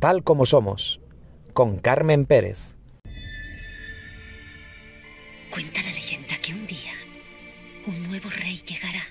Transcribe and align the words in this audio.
tal 0.00 0.24
como 0.24 0.46
somos, 0.46 1.00
con 1.52 1.78
Carmen 1.78 2.24
Pérez. 2.24 2.72
Cuenta 5.50 5.82
la 5.82 5.92
leyenda 5.92 6.36
que 6.38 6.54
un 6.54 6.66
día 6.66 6.92
un 7.86 8.08
nuevo 8.08 8.30
rey 8.30 8.56
llegará 8.56 9.02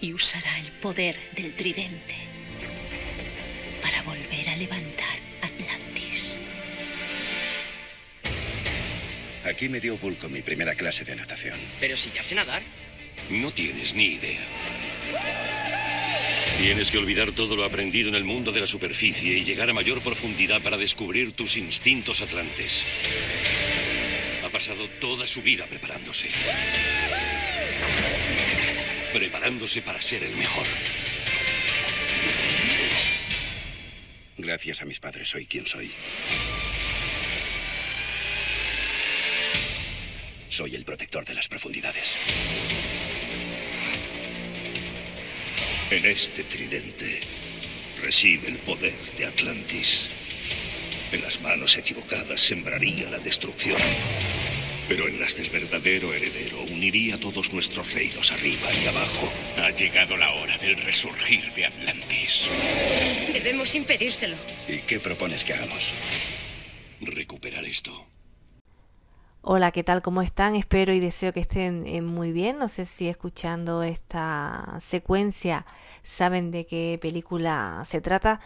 y 0.00 0.12
usará 0.12 0.58
el 0.60 0.70
poder 0.72 1.16
del 1.34 1.54
tridente 1.54 2.14
para 3.82 4.02
volver 4.02 4.48
a 4.48 4.56
levantar 4.56 5.18
Atlantis. 5.42 6.38
Aquí 9.48 9.68
me 9.70 9.80
dio 9.80 9.96
Bulco 9.96 10.28
mi 10.28 10.42
primera 10.42 10.74
clase 10.74 11.04
de 11.04 11.16
natación. 11.16 11.56
Pero 11.80 11.96
si 11.96 12.10
ya 12.10 12.22
sé 12.22 12.34
nadar. 12.34 12.62
No 13.30 13.50
tienes 13.50 13.94
ni 13.94 14.04
idea. 14.04 14.40
Tienes 16.58 16.90
que 16.90 16.98
olvidar 16.98 17.30
todo 17.30 17.54
lo 17.54 17.62
aprendido 17.64 18.08
en 18.08 18.16
el 18.16 18.24
mundo 18.24 18.50
de 18.50 18.60
la 18.60 18.66
superficie 18.66 19.38
y 19.38 19.44
llegar 19.44 19.70
a 19.70 19.74
mayor 19.74 20.00
profundidad 20.00 20.60
para 20.60 20.76
descubrir 20.76 21.30
tus 21.30 21.56
instintos 21.56 22.20
atlantes. 22.20 22.84
Ha 24.44 24.48
pasado 24.48 24.88
toda 25.00 25.24
su 25.28 25.40
vida 25.40 25.64
preparándose. 25.66 26.28
Preparándose 29.12 29.82
para 29.82 30.02
ser 30.02 30.24
el 30.24 30.34
mejor. 30.34 30.66
Gracias 34.38 34.82
a 34.82 34.84
mis 34.84 34.98
padres 34.98 35.28
soy 35.28 35.46
quien 35.46 35.64
soy. 35.64 35.88
Soy 40.48 40.74
el 40.74 40.84
protector 40.84 41.24
de 41.24 41.34
las 41.34 41.46
profundidades. 41.46 42.16
En 45.90 46.04
este 46.04 46.42
tridente 46.44 47.18
recibe 48.02 48.48
el 48.48 48.58
poder 48.58 48.94
de 49.16 49.24
Atlantis. 49.24 50.08
En 51.12 51.22
las 51.22 51.40
manos 51.40 51.78
equivocadas 51.78 52.38
sembraría 52.42 53.08
la 53.08 53.18
destrucción. 53.18 53.80
Pero 54.86 55.08
en 55.08 55.18
las 55.18 55.38
del 55.38 55.48
verdadero 55.48 56.12
heredero 56.12 56.60
uniría 56.74 57.18
todos 57.18 57.54
nuestros 57.54 57.94
reinos 57.94 58.30
arriba 58.32 58.68
y 58.84 58.86
abajo. 58.86 59.32
Ha 59.62 59.70
llegado 59.70 60.18
la 60.18 60.30
hora 60.34 60.58
del 60.58 60.76
resurgir 60.76 61.50
de 61.54 61.64
Atlantis. 61.64 62.44
Debemos 63.32 63.74
impedírselo. 63.74 64.36
¿Y 64.68 64.78
qué 64.80 65.00
propones 65.00 65.42
que 65.42 65.54
hagamos? 65.54 65.94
Recuperar 67.00 67.64
esto. 67.64 68.17
Hola, 69.50 69.70
¿qué 69.70 69.82
tal? 69.82 70.02
¿Cómo 70.02 70.20
están? 70.20 70.56
Espero 70.56 70.92
y 70.92 71.00
deseo 71.00 71.32
que 71.32 71.40
estén 71.40 71.86
eh, 71.86 72.02
muy 72.02 72.32
bien. 72.32 72.58
No 72.58 72.68
sé 72.68 72.84
si 72.84 73.08
escuchando 73.08 73.82
esta 73.82 74.76
secuencia 74.78 75.64
saben 76.02 76.50
de 76.50 76.66
qué 76.66 76.98
película 77.00 77.80
se 77.86 78.02
trata. 78.02 78.40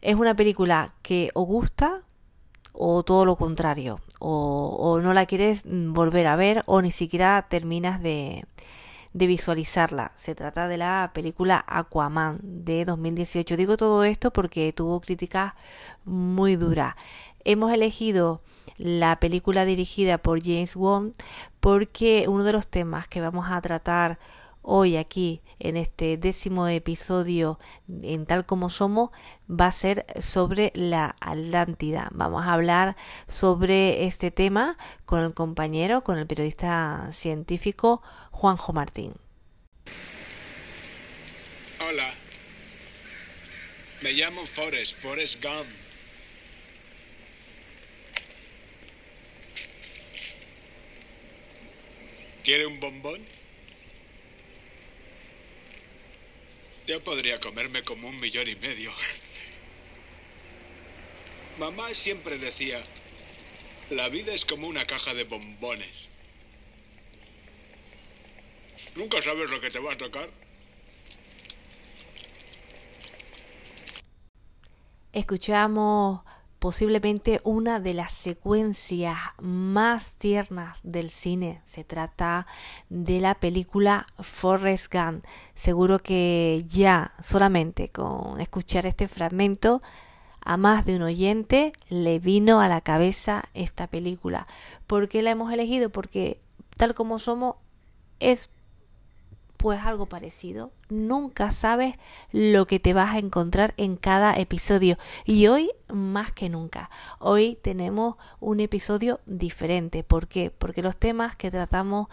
Es 0.00 0.14
una 0.14 0.34
película 0.34 0.94
que 1.02 1.28
o 1.34 1.42
gusta 1.42 2.04
o 2.72 3.02
todo 3.02 3.26
lo 3.26 3.36
contrario, 3.36 4.00
o, 4.18 4.98
no 5.02 5.12
la 5.12 5.26
quieres 5.26 5.62
volver 5.66 6.26
a 6.26 6.36
ver 6.36 6.62
o 6.64 6.80
ni 6.80 6.90
siquiera 6.90 7.46
terminas 7.50 8.02
de, 8.02 8.46
de 9.12 9.26
visualizarla. 9.26 10.12
Se 10.16 10.34
trata 10.34 10.68
de 10.68 10.78
la 10.78 11.10
película 11.12 11.62
Aquaman 11.66 12.38
de 12.42 12.86
2018. 12.86 13.58
Digo 13.58 13.76
todo 13.76 14.04
esto 14.04 14.32
porque 14.32 14.72
tuvo 14.72 15.02
críticas 15.02 15.52
muy 16.06 16.56
duras. 16.56 16.94
Hemos 17.44 17.72
elegido 17.72 18.42
la 18.76 19.20
película 19.20 19.64
dirigida 19.64 20.18
por 20.18 20.42
James 20.42 20.76
Wan 20.76 21.14
porque 21.60 22.26
uno 22.28 22.44
de 22.44 22.52
los 22.52 22.68
temas 22.68 23.08
que 23.08 23.20
vamos 23.20 23.46
a 23.50 23.60
tratar 23.60 24.18
hoy 24.62 24.96
aquí 24.96 25.42
en 25.58 25.76
este 25.76 26.16
décimo 26.16 26.66
episodio 26.68 27.58
en 28.02 28.26
tal 28.26 28.46
como 28.46 28.70
somos 28.70 29.10
va 29.48 29.66
a 29.66 29.72
ser 29.72 30.06
sobre 30.20 30.72
la 30.74 31.16
Atlántida. 31.20 32.08
Vamos 32.12 32.44
a 32.44 32.52
hablar 32.52 32.96
sobre 33.26 34.06
este 34.06 34.30
tema 34.30 34.76
con 35.04 35.20
el 35.20 35.34
compañero, 35.34 36.02
con 36.02 36.18
el 36.18 36.26
periodista 36.26 37.08
científico 37.12 38.02
Juanjo 38.30 38.72
Martín. 38.72 39.14
Hola. 41.88 42.10
Me 44.02 44.12
llamo 44.12 44.40
Forrest, 44.42 44.96
Forrest 44.96 45.42
Gump. 45.44 45.89
¿Quiere 52.44 52.66
un 52.66 52.80
bombón? 52.80 53.20
Yo 56.86 57.02
podría 57.04 57.38
comerme 57.38 57.82
como 57.82 58.08
un 58.08 58.18
millón 58.18 58.48
y 58.48 58.56
medio. 58.56 58.90
Mamá 61.58 61.92
siempre 61.92 62.38
decía, 62.38 62.82
la 63.90 64.08
vida 64.08 64.34
es 64.34 64.44
como 64.44 64.66
una 64.66 64.84
caja 64.84 65.12
de 65.14 65.24
bombones. 65.24 66.08
Nunca 68.96 69.20
sabes 69.20 69.50
lo 69.50 69.60
que 69.60 69.70
te 69.70 69.78
va 69.78 69.92
a 69.92 69.96
tocar. 69.96 70.30
Escuchamos 75.12 76.22
posiblemente 76.60 77.40
una 77.42 77.80
de 77.80 77.94
las 77.94 78.12
secuencias 78.12 79.18
más 79.40 80.14
tiernas 80.16 80.78
del 80.82 81.08
cine. 81.08 81.62
Se 81.64 81.84
trata 81.84 82.46
de 82.90 83.18
la 83.18 83.34
película 83.34 84.06
Forrest 84.20 84.92
Gump. 84.94 85.24
Seguro 85.54 85.98
que 86.00 86.62
ya 86.68 87.12
solamente 87.22 87.88
con 87.88 88.40
escuchar 88.40 88.84
este 88.84 89.08
fragmento 89.08 89.82
a 90.42 90.58
más 90.58 90.84
de 90.84 90.96
un 90.96 91.02
oyente 91.02 91.72
le 91.88 92.18
vino 92.18 92.60
a 92.60 92.68
la 92.68 92.82
cabeza 92.82 93.48
esta 93.54 93.86
película. 93.86 94.46
¿Por 94.86 95.08
qué 95.08 95.22
la 95.22 95.30
hemos 95.30 95.52
elegido? 95.52 95.88
Porque 95.88 96.40
tal 96.76 96.94
como 96.94 97.18
somos 97.18 97.56
es 98.20 98.50
pues 99.60 99.80
algo 99.84 100.06
parecido. 100.06 100.72
Nunca 100.88 101.50
sabes 101.50 101.94
lo 102.32 102.66
que 102.66 102.80
te 102.80 102.94
vas 102.94 103.14
a 103.14 103.18
encontrar 103.18 103.74
en 103.76 103.96
cada 103.96 104.34
episodio. 104.38 104.96
Y 105.26 105.48
hoy 105.48 105.70
más 105.92 106.32
que 106.32 106.48
nunca. 106.48 106.88
Hoy 107.18 107.58
tenemos 107.60 108.16
un 108.40 108.60
episodio 108.60 109.20
diferente. 109.26 110.02
¿Por 110.02 110.28
qué? 110.28 110.50
Porque 110.50 110.80
los 110.80 110.96
temas 110.96 111.36
que 111.36 111.50
tratamos 111.50 112.08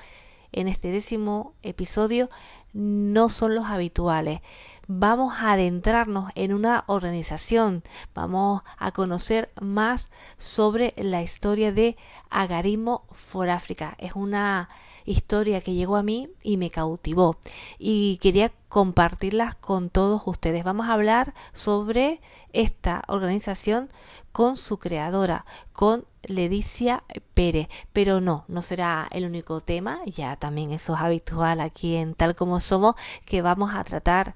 en 0.52 0.68
este 0.68 0.92
décimo 0.92 1.54
episodio 1.64 2.30
no 2.74 3.30
son 3.30 3.56
los 3.56 3.68
habituales. 3.68 4.42
Vamos 4.88 5.36
a 5.40 5.54
adentrarnos 5.54 6.32
en 6.36 6.54
una 6.54 6.84
organización, 6.88 7.82
vamos 8.14 8.62
a 8.78 8.92
conocer 8.92 9.52
más 9.60 10.10
sobre 10.38 10.94
la 10.98 11.22
historia 11.22 11.72
de 11.72 11.96
Agarismo 12.30 13.06
for 13.12 13.50
África. 13.50 13.96
Es 14.00 14.16
una 14.16 14.70
historia 15.08 15.62
que 15.62 15.74
llegó 15.74 15.96
a 15.96 16.04
mí 16.04 16.30
y 16.44 16.58
me 16.58 16.70
cautivó 16.70 17.38
y 17.80 18.18
quería 18.18 18.52
compartirlas 18.68 19.56
con 19.56 19.90
todos 19.90 20.22
ustedes. 20.26 20.64
Vamos 20.64 20.88
a 20.88 20.94
hablar 20.94 21.34
sobre 21.54 22.22
esta 22.54 23.04
organización 23.08 23.90
con 24.32 24.58
su 24.58 24.78
creadora, 24.78 25.46
con 25.74 26.06
Ledicia 26.24 27.04
Pérez. 27.34 27.70
Pero 27.94 28.22
no, 28.22 28.46
no 28.48 28.62
será 28.62 29.08
el 29.12 29.26
único 29.26 29.62
tema, 29.62 30.02
ya 30.06 30.36
también 30.36 30.72
eso 30.72 30.94
es 30.94 31.02
habitual 31.02 31.62
aquí 31.62 31.96
en 31.96 32.14
Tal 32.14 32.36
como 32.36 32.60
Somos, 32.60 32.96
que 33.26 33.42
vamos 33.42 33.74
a 33.74 33.84
tratar 33.84 34.36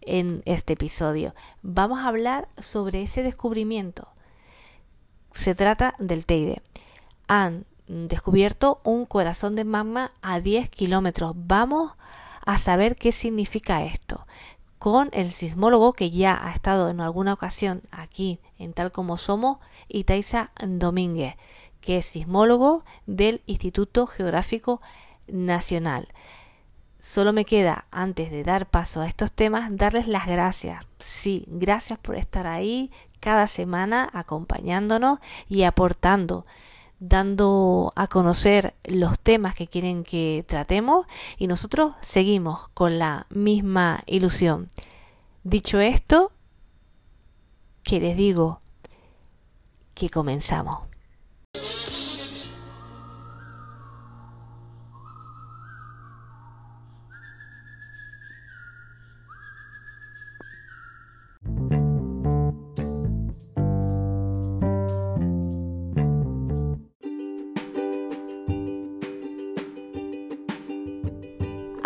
en 0.00 0.42
este 0.44 0.74
episodio. 0.74 1.34
Vamos 1.62 2.00
a 2.00 2.08
hablar 2.08 2.48
sobre 2.58 3.02
ese 3.02 3.22
descubrimiento. 3.22 4.08
Se 5.32 5.54
trata 5.54 5.94
del 5.98 6.26
Teide. 6.26 6.60
Han 7.28 7.64
descubierto 7.90 8.80
un 8.84 9.04
corazón 9.04 9.56
de 9.56 9.64
magma 9.64 10.12
a 10.22 10.40
10 10.40 10.68
kilómetros. 10.70 11.32
Vamos 11.34 11.92
a 12.46 12.56
saber 12.56 12.96
qué 12.96 13.10
significa 13.10 13.84
esto. 13.84 14.26
Con 14.78 15.10
el 15.12 15.30
sismólogo 15.30 15.92
que 15.92 16.10
ya 16.10 16.38
ha 16.42 16.52
estado 16.52 16.88
en 16.88 17.00
alguna 17.00 17.34
ocasión 17.34 17.82
aquí 17.90 18.40
en 18.58 18.72
Tal 18.72 18.92
como 18.92 19.18
Somos, 19.18 19.58
Itaiza 19.88 20.52
Domínguez, 20.64 21.34
que 21.80 21.98
es 21.98 22.06
sismólogo 22.06 22.84
del 23.06 23.42
Instituto 23.46 24.06
Geográfico 24.06 24.80
Nacional. 25.26 26.08
Solo 27.00 27.32
me 27.32 27.44
queda, 27.44 27.86
antes 27.90 28.30
de 28.30 28.44
dar 28.44 28.66
paso 28.70 29.00
a 29.00 29.08
estos 29.08 29.32
temas, 29.32 29.70
darles 29.72 30.06
las 30.06 30.26
gracias. 30.26 30.84
Sí, 30.98 31.44
gracias 31.48 31.98
por 31.98 32.14
estar 32.16 32.46
ahí 32.46 32.90
cada 33.20 33.46
semana 33.46 34.08
acompañándonos 34.12 35.18
y 35.48 35.64
aportando 35.64 36.46
dando 37.00 37.92
a 37.96 38.06
conocer 38.06 38.74
los 38.84 39.18
temas 39.18 39.54
que 39.54 39.66
quieren 39.66 40.04
que 40.04 40.44
tratemos 40.46 41.06
y 41.38 41.46
nosotros 41.46 41.94
seguimos 42.02 42.68
con 42.68 42.98
la 42.98 43.26
misma 43.30 44.02
ilusión. 44.06 44.70
Dicho 45.42 45.80
esto, 45.80 46.30
que 47.82 47.98
les 47.98 48.16
digo 48.16 48.60
que 49.94 50.10
comenzamos. 50.10 50.90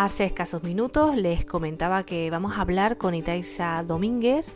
Hace 0.05 0.27
escasos 0.27 0.63
minutos 0.63 1.17
les 1.17 1.47
comentaba 1.47 2.03
que 2.03 2.29
vamos 2.29 2.53
a 2.53 2.61
hablar 2.61 2.99
con 2.99 3.15
Itaiza 3.15 3.83
Domínguez 3.85 4.53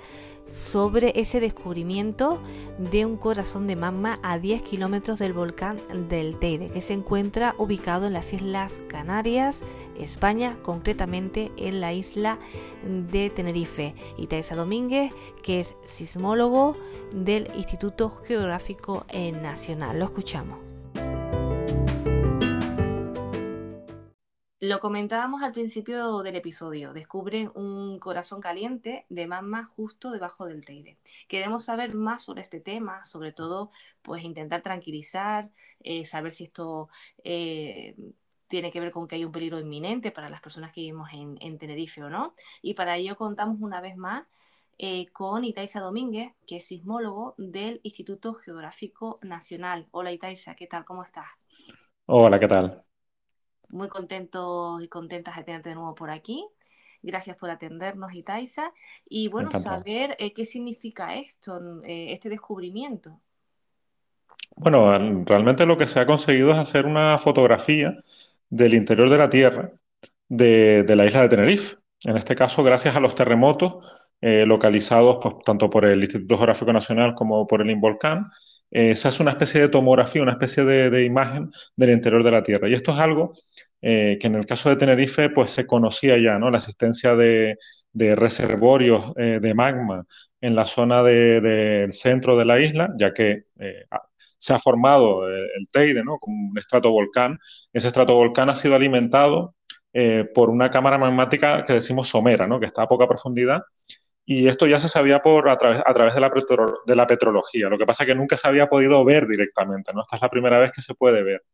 sobre 0.50 1.18
ese 1.18 1.40
descubrimiento 1.40 2.38
de 2.76 3.06
un 3.06 3.16
corazón 3.16 3.66
de 3.66 3.74
magma 3.74 4.18
a 4.22 4.38
10 4.38 4.60
kilómetros 4.60 5.18
del 5.18 5.32
volcán 5.32 5.78
del 6.10 6.36
Teide, 6.36 6.68
que 6.68 6.82
se 6.82 6.92
encuentra 6.92 7.54
ubicado 7.56 8.08
en 8.08 8.12
las 8.12 8.34
Islas 8.34 8.82
Canarias, 8.88 9.62
España, 9.98 10.58
concretamente 10.62 11.50
en 11.56 11.80
la 11.80 11.94
isla 11.94 12.38
de 12.84 13.30
Tenerife. 13.30 13.94
Itaiza 14.18 14.54
Domínguez, 14.54 15.14
que 15.42 15.60
es 15.60 15.76
sismólogo 15.86 16.76
del 17.10 17.50
Instituto 17.56 18.10
Geográfico 18.10 19.06
Nacional. 19.40 19.98
Lo 19.98 20.04
escuchamos. 20.04 20.67
Lo 24.60 24.80
comentábamos 24.80 25.44
al 25.44 25.52
principio 25.52 26.20
del 26.22 26.34
episodio. 26.34 26.92
Descubren 26.92 27.52
un 27.54 28.00
corazón 28.00 28.40
caliente 28.40 29.06
de 29.08 29.28
magma 29.28 29.64
justo 29.64 30.10
debajo 30.10 30.46
del 30.46 30.64
Teide. 30.64 30.98
Queremos 31.28 31.64
saber 31.64 31.94
más 31.94 32.24
sobre 32.24 32.42
este 32.42 32.58
tema, 32.58 33.04
sobre 33.04 33.30
todo, 33.30 33.70
pues 34.02 34.24
intentar 34.24 34.62
tranquilizar, 34.62 35.48
eh, 35.78 36.04
saber 36.04 36.32
si 36.32 36.44
esto 36.44 36.88
eh, 37.22 37.94
tiene 38.48 38.72
que 38.72 38.80
ver 38.80 38.90
con 38.90 39.06
que 39.06 39.14
hay 39.14 39.24
un 39.24 39.30
peligro 39.30 39.60
inminente 39.60 40.10
para 40.10 40.28
las 40.28 40.40
personas 40.40 40.72
que 40.72 40.80
vivimos 40.80 41.08
en, 41.12 41.58
Tenerife 41.58 42.02
o 42.02 42.10
no. 42.10 42.34
Y 42.60 42.74
para 42.74 42.96
ello 42.96 43.16
contamos 43.16 43.58
una 43.60 43.80
vez 43.80 43.96
más 43.96 44.26
eh, 44.76 45.06
con 45.12 45.44
Itaiza 45.44 45.78
Domínguez, 45.78 46.32
que 46.48 46.56
es 46.56 46.66
sismólogo 46.66 47.36
del 47.38 47.78
Instituto 47.84 48.34
Geográfico 48.34 49.20
Nacional. 49.22 49.86
Hola 49.92 50.10
Itaiza, 50.10 50.56
¿qué 50.56 50.66
tal? 50.66 50.84
¿Cómo 50.84 51.04
estás? 51.04 51.28
Hola, 52.06 52.40
¿qué 52.40 52.48
tal? 52.48 52.87
Muy 53.70 53.88
contentos 53.88 54.82
y 54.82 54.88
contentas 54.88 55.36
de 55.36 55.44
tenerte 55.44 55.68
de 55.70 55.74
nuevo 55.74 55.94
por 55.94 56.10
aquí. 56.10 56.46
Gracias 57.02 57.36
por 57.36 57.50
atendernos, 57.50 58.12
Itaiza. 58.12 58.72
Y 59.08 59.28
bueno, 59.28 59.52
saber 59.52 60.16
eh, 60.18 60.32
qué 60.32 60.44
significa 60.44 61.14
esto, 61.14 61.82
eh, 61.84 62.12
este 62.12 62.28
descubrimiento. 62.28 63.20
Bueno, 64.56 65.24
realmente 65.24 65.66
lo 65.66 65.78
que 65.78 65.86
se 65.86 66.00
ha 66.00 66.06
conseguido 66.06 66.52
es 66.52 66.58
hacer 66.58 66.86
una 66.86 67.18
fotografía 67.18 67.96
del 68.50 68.74
interior 68.74 69.08
de 69.08 69.18
la 69.18 69.30
Tierra 69.30 69.72
de, 70.28 70.84
la 70.96 71.06
isla 71.06 71.22
de 71.22 71.28
Tenerife. 71.28 71.76
En 72.04 72.16
este 72.16 72.34
caso, 72.34 72.62
gracias 72.62 72.96
a 72.96 73.00
los 73.00 73.14
terremotos 73.14 73.84
eh, 74.20 74.44
localizados 74.46 75.18
pues, 75.22 75.36
tanto 75.44 75.70
por 75.70 75.84
el 75.84 76.00
Instituto 76.00 76.36
Geográfico 76.36 76.72
Nacional 76.72 77.14
como 77.14 77.46
por 77.46 77.60
el 77.62 77.70
Involcán, 78.70 78.96
se 78.96 79.08
hace 79.08 79.22
una 79.22 79.32
especie 79.32 79.60
de 79.60 79.68
tomografía, 79.68 80.22
una 80.22 80.32
especie 80.32 80.64
de, 80.64 81.04
imagen 81.04 81.50
del 81.76 81.90
interior 81.90 82.22
de 82.24 82.30
la 82.30 82.42
Tierra. 82.42 82.68
Y 82.68 82.74
esto 82.74 82.92
es 82.92 82.98
algo 82.98 83.32
eh, 83.80 84.18
que 84.20 84.26
en 84.26 84.34
el 84.34 84.46
caso 84.46 84.68
de 84.68 84.76
Tenerife 84.76 85.30
pues 85.30 85.50
se 85.50 85.66
conocía 85.66 86.18
ya, 86.18 86.38
¿no? 86.38 86.50
La 86.50 86.58
existencia 86.58 87.14
de, 87.14 87.56
reservorios 87.94 89.12
eh, 89.16 89.38
de 89.40 89.54
magma 89.54 90.04
en 90.40 90.54
la 90.54 90.66
zona 90.66 91.02
del 91.02 91.92
centro 91.92 92.36
de 92.36 92.44
la 92.44 92.60
isla, 92.60 92.90
ya 92.96 93.12
que 93.12 93.44
eh, 93.58 93.84
se 94.38 94.54
ha 94.54 94.58
formado 94.58 95.28
el 95.28 95.66
Teide, 95.72 96.04
¿no? 96.04 96.18
Como 96.18 96.50
un 96.50 96.58
estratovolcán. 96.58 97.38
Ese 97.72 97.88
estratovolcán 97.88 98.50
ha 98.50 98.54
sido 98.54 98.76
alimentado 98.76 99.54
por 100.34 100.50
una 100.50 100.70
cámara 100.70 100.96
magmática 100.96 101.64
que 101.64 101.72
decimos 101.72 102.08
somera, 102.08 102.46
¿no? 102.46 102.60
Que 102.60 102.66
está 102.66 102.82
a 102.82 102.86
poca 102.86 103.08
profundidad. 103.08 103.62
Y 104.30 104.46
esto 104.46 104.66
ya 104.66 104.78
se 104.78 104.90
sabía 104.90 105.20
por, 105.22 105.48
a, 105.48 105.56
través, 105.56 105.82
a 105.86 105.94
través 105.94 106.14
de, 106.14 106.20
la 106.20 106.30
de 106.84 106.94
la 106.94 107.06
petrología. 107.06 107.70
Lo 107.70 107.78
que 107.78 107.86
pasa 107.86 108.02
es 108.04 108.08
que 108.08 108.14
nunca 108.14 108.36
se 108.36 108.46
había 108.46 108.66
podido 108.66 109.02
ver 109.02 109.26
directamente, 109.26 109.90
¿no? 109.94 110.02
Esta 110.02 110.16
es 110.16 110.22
la 110.22 110.28
primera 110.28 110.58
vez 110.58 110.70
que 110.70 110.82
se 110.82 110.94
puede 110.94 111.22
ver. 111.22 111.44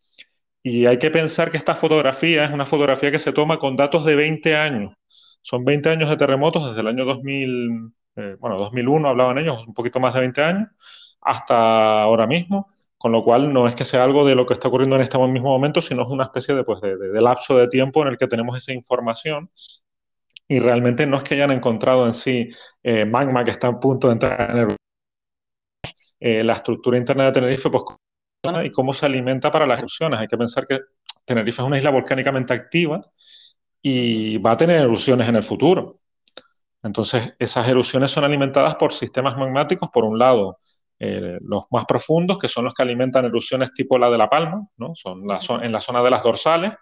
Y 0.61 0.85
hay 0.87 0.99
que 0.99 1.13
pensar 1.13 1.53
que 1.53 1.57
esta 1.57 1.77
fotografía 1.77 2.45
es 2.45 2.51
una 2.51 2.67
fotografía 2.67 3.13
que 3.13 3.21
se 3.21 3.33
toma 3.33 3.61
con 3.61 3.77
datos 3.77 4.05
de 4.05 4.17
20 4.17 4.57
años. 4.57 4.93
Son 5.41 5.65
20 5.65 5.89
años 5.89 6.11
de 6.11 6.17
terremotos 6.17 6.69
desde 6.69 6.81
el 6.81 6.89
año 6.89 7.05
2000, 7.05 7.93
eh, 8.17 8.37
bueno, 8.41 8.59
2001 8.59 9.09
hablaban 9.09 9.39
ellos, 9.39 9.65
un 9.65 9.75
poquito 9.75 10.01
más 10.01 10.13
de 10.13 10.21
20 10.21 10.43
años, 10.43 10.69
hasta 11.21 12.03
ahora 12.03 12.27
mismo, 12.27 12.73
con 12.99 13.13
lo 13.13 13.23
cual 13.23 13.53
no 13.53 13.69
es 13.69 13.77
que 13.77 13.85
sea 13.85 14.03
algo 14.03 14.27
de 14.27 14.35
lo 14.35 14.47
que 14.47 14.55
está 14.55 14.67
ocurriendo 14.67 14.97
en 14.97 15.03
este 15.03 15.17
mismo 15.19 15.51
momento, 15.51 15.81
sino 15.81 16.03
es 16.03 16.09
una 16.09 16.25
especie 16.25 16.57
de, 16.57 16.65
pues, 16.65 16.81
de, 16.81 17.21
lapso 17.23 17.57
de 17.57 17.69
tiempo 17.69 18.03
en 18.03 18.09
el 18.09 18.19
que 18.19 18.27
tenemos 18.27 18.57
esa 18.57 18.73
información 18.73 19.49
y 20.49 20.59
realmente 20.59 21.07
no 21.07 21.17
es 21.17 21.23
que 21.23 21.35
hayan 21.35 21.51
encontrado 21.51 22.07
en 22.07 22.15
sí 22.15 22.51
eh, 22.83 23.05
magma 23.05 23.45
que 23.45 23.51
está 23.51 23.69
a 23.69 23.81
punto 23.81 24.09
de 24.09 24.13
entrar 24.15 24.51
en 24.51 24.59
el... 24.59 24.77
Eh, 26.21 26.43
la 26.43 26.55
estructura 26.55 26.97
interna 26.97 27.27
de 27.27 27.33
Tenerife, 27.33 27.69
pues 27.71 27.85
y 28.65 28.71
cómo 28.71 28.93
se 28.93 29.07
alimenta 29.07 29.51
para 29.51 29.67
las 29.67 29.79
erupciones. 29.79 30.21
Hay 30.21 30.29
que 30.29 30.37
pensar 30.37 30.67
que 30.67 30.81
Tenerife 31.25 31.63
es 31.63 31.67
una 31.67 31.79
isla 31.79 31.91
volcánicamente 31.91 32.53
activa 32.53 33.05
y 33.81 34.39
va 34.39 34.53
a 34.53 34.57
tener 34.57 34.81
erupciones 34.81 35.29
en 35.29 35.37
el 35.37 35.43
futuro. 35.43 36.01
Entonces, 36.83 37.33
esas 37.39 37.67
erupciones 37.69 38.11
son 38.11 38.25
alimentadas 38.25 38.77
por 38.77 38.93
sistemas 38.93 39.37
magmáticos, 39.37 39.89
por 39.91 40.05
un 40.05 40.19
lado, 40.19 40.59
eh, 40.99 41.39
los 41.41 41.65
más 41.71 41.87
profundos, 41.87 42.39
que 42.39 42.49
son 42.49 42.65
los 42.65 42.75
que 42.75 42.83
alimentan 42.83 43.25
erupciones 43.25 43.73
tipo 43.73 43.99
la 43.99 44.11
de 44.11 44.19
La 44.19 44.29
Palma, 44.29 44.67
¿no? 44.77 44.95
son 44.95 45.23
en 45.63 45.73
la 45.73 45.81
zona 45.81 46.03
de 46.03 46.11
las 46.11 46.23
dorsales, 46.23 46.73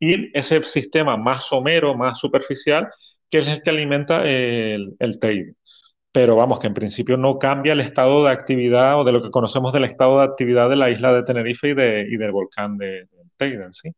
y 0.00 0.36
ese 0.36 0.62
sistema 0.64 1.16
más 1.16 1.44
somero, 1.44 1.94
más 1.96 2.18
superficial, 2.18 2.88
que 3.30 3.38
es 3.40 3.48
el 3.48 3.62
que 3.62 3.70
alimenta 3.70 4.24
el, 4.24 4.96
el 4.98 5.20
pero 6.12 6.34
vamos, 6.34 6.58
que 6.58 6.66
en 6.66 6.74
principio 6.74 7.16
no 7.16 7.38
cambia 7.38 7.72
el 7.72 7.80
estado 7.80 8.24
de 8.24 8.32
actividad 8.32 8.98
o 9.00 9.04
de 9.04 9.12
lo 9.12 9.22
que 9.22 9.30
conocemos 9.30 9.72
del 9.72 9.84
estado 9.84 10.18
de 10.18 10.24
actividad 10.24 10.68
de 10.68 10.76
la 10.76 10.90
isla 10.90 11.12
de 11.12 11.22
Tenerife 11.22 11.68
y, 11.68 11.74
de, 11.74 12.06
y 12.10 12.16
del 12.16 12.32
volcán 12.32 12.76
de, 12.76 13.08
Teide 13.36 13.72
sí. 13.72 13.92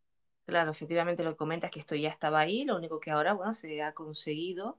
Claro, 0.44 0.72
efectivamente 0.72 1.24
lo 1.24 1.30
que 1.30 1.36
comentas 1.36 1.68
es 1.68 1.74
que 1.74 1.80
esto 1.80 1.94
ya 1.94 2.10
estaba 2.10 2.40
ahí, 2.40 2.64
lo 2.64 2.76
único 2.76 3.00
que 3.00 3.10
ahora, 3.10 3.32
bueno, 3.32 3.54
se 3.54 3.80
ha 3.80 3.94
conseguido 3.94 4.78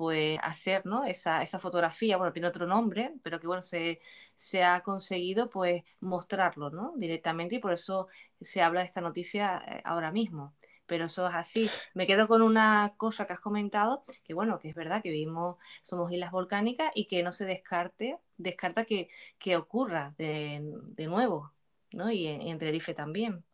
pues 0.00 0.38
hacer, 0.42 0.86
¿no? 0.86 1.04
Esa, 1.04 1.42
esa 1.42 1.58
fotografía, 1.58 2.16
bueno, 2.16 2.32
tiene 2.32 2.48
otro 2.48 2.66
nombre, 2.66 3.12
pero 3.22 3.38
que 3.38 3.46
bueno, 3.46 3.60
se, 3.60 4.00
se 4.34 4.64
ha 4.64 4.80
conseguido 4.80 5.50
pues 5.50 5.82
mostrarlo, 6.00 6.70
¿no? 6.70 6.94
Directamente 6.96 7.56
y 7.56 7.58
por 7.58 7.74
eso 7.74 8.08
se 8.40 8.62
habla 8.62 8.80
de 8.80 8.86
esta 8.86 9.02
noticia 9.02 9.62
eh, 9.68 9.82
ahora 9.84 10.10
mismo 10.10 10.54
pero 10.86 11.04
eso 11.04 11.28
es 11.28 11.34
así. 11.36 11.70
Me 11.94 12.04
quedo 12.04 12.26
con 12.26 12.42
una 12.42 12.94
cosa 12.96 13.24
que 13.24 13.34
has 13.34 13.40
comentado, 13.40 14.02
que 14.24 14.34
bueno, 14.34 14.58
que 14.58 14.70
es 14.70 14.74
verdad 14.74 15.02
que 15.02 15.10
vivimos, 15.10 15.56
somos 15.82 16.10
islas 16.10 16.32
volcánicas 16.32 16.90
y 16.96 17.06
que 17.06 17.22
no 17.22 17.30
se 17.30 17.44
descarte, 17.44 18.18
descarta 18.38 18.84
que, 18.84 19.08
que 19.38 19.56
ocurra 19.56 20.14
de, 20.18 20.60
de, 20.96 21.06
nuevo, 21.06 21.52
¿no? 21.92 22.10
Y 22.10 22.26
en, 22.26 22.58
Tenerife 22.58 22.92
también. 22.92 23.44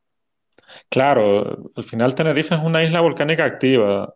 Claro, 0.89 1.71
al 1.77 1.85
final 1.85 2.15
Tenerife 2.15 2.55
es 2.55 2.61
una 2.63 2.83
isla 2.83 3.03
volcánica 3.03 3.45
activa. 3.45 4.15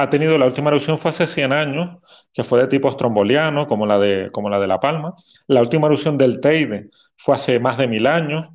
Ha 0.00 0.10
tenido, 0.10 0.38
la 0.38 0.46
última 0.46 0.70
erupción 0.70 0.96
fue 0.96 1.10
hace 1.10 1.26
100 1.26 1.52
años, 1.52 1.98
que 2.32 2.44
fue 2.44 2.60
de 2.60 2.68
tipo 2.68 2.88
estromboliano, 2.88 3.66
como 3.66 3.84
la 3.84 3.98
de, 3.98 4.30
como 4.30 4.48
la 4.48 4.60
de 4.60 4.68
La 4.68 4.78
Palma. 4.78 5.14
La 5.48 5.60
última 5.60 5.88
erupción 5.88 6.16
del 6.16 6.40
Teide 6.40 6.90
fue 7.16 7.34
hace 7.34 7.58
más 7.58 7.78
de 7.78 7.88
mil 7.88 8.06
años. 8.06 8.48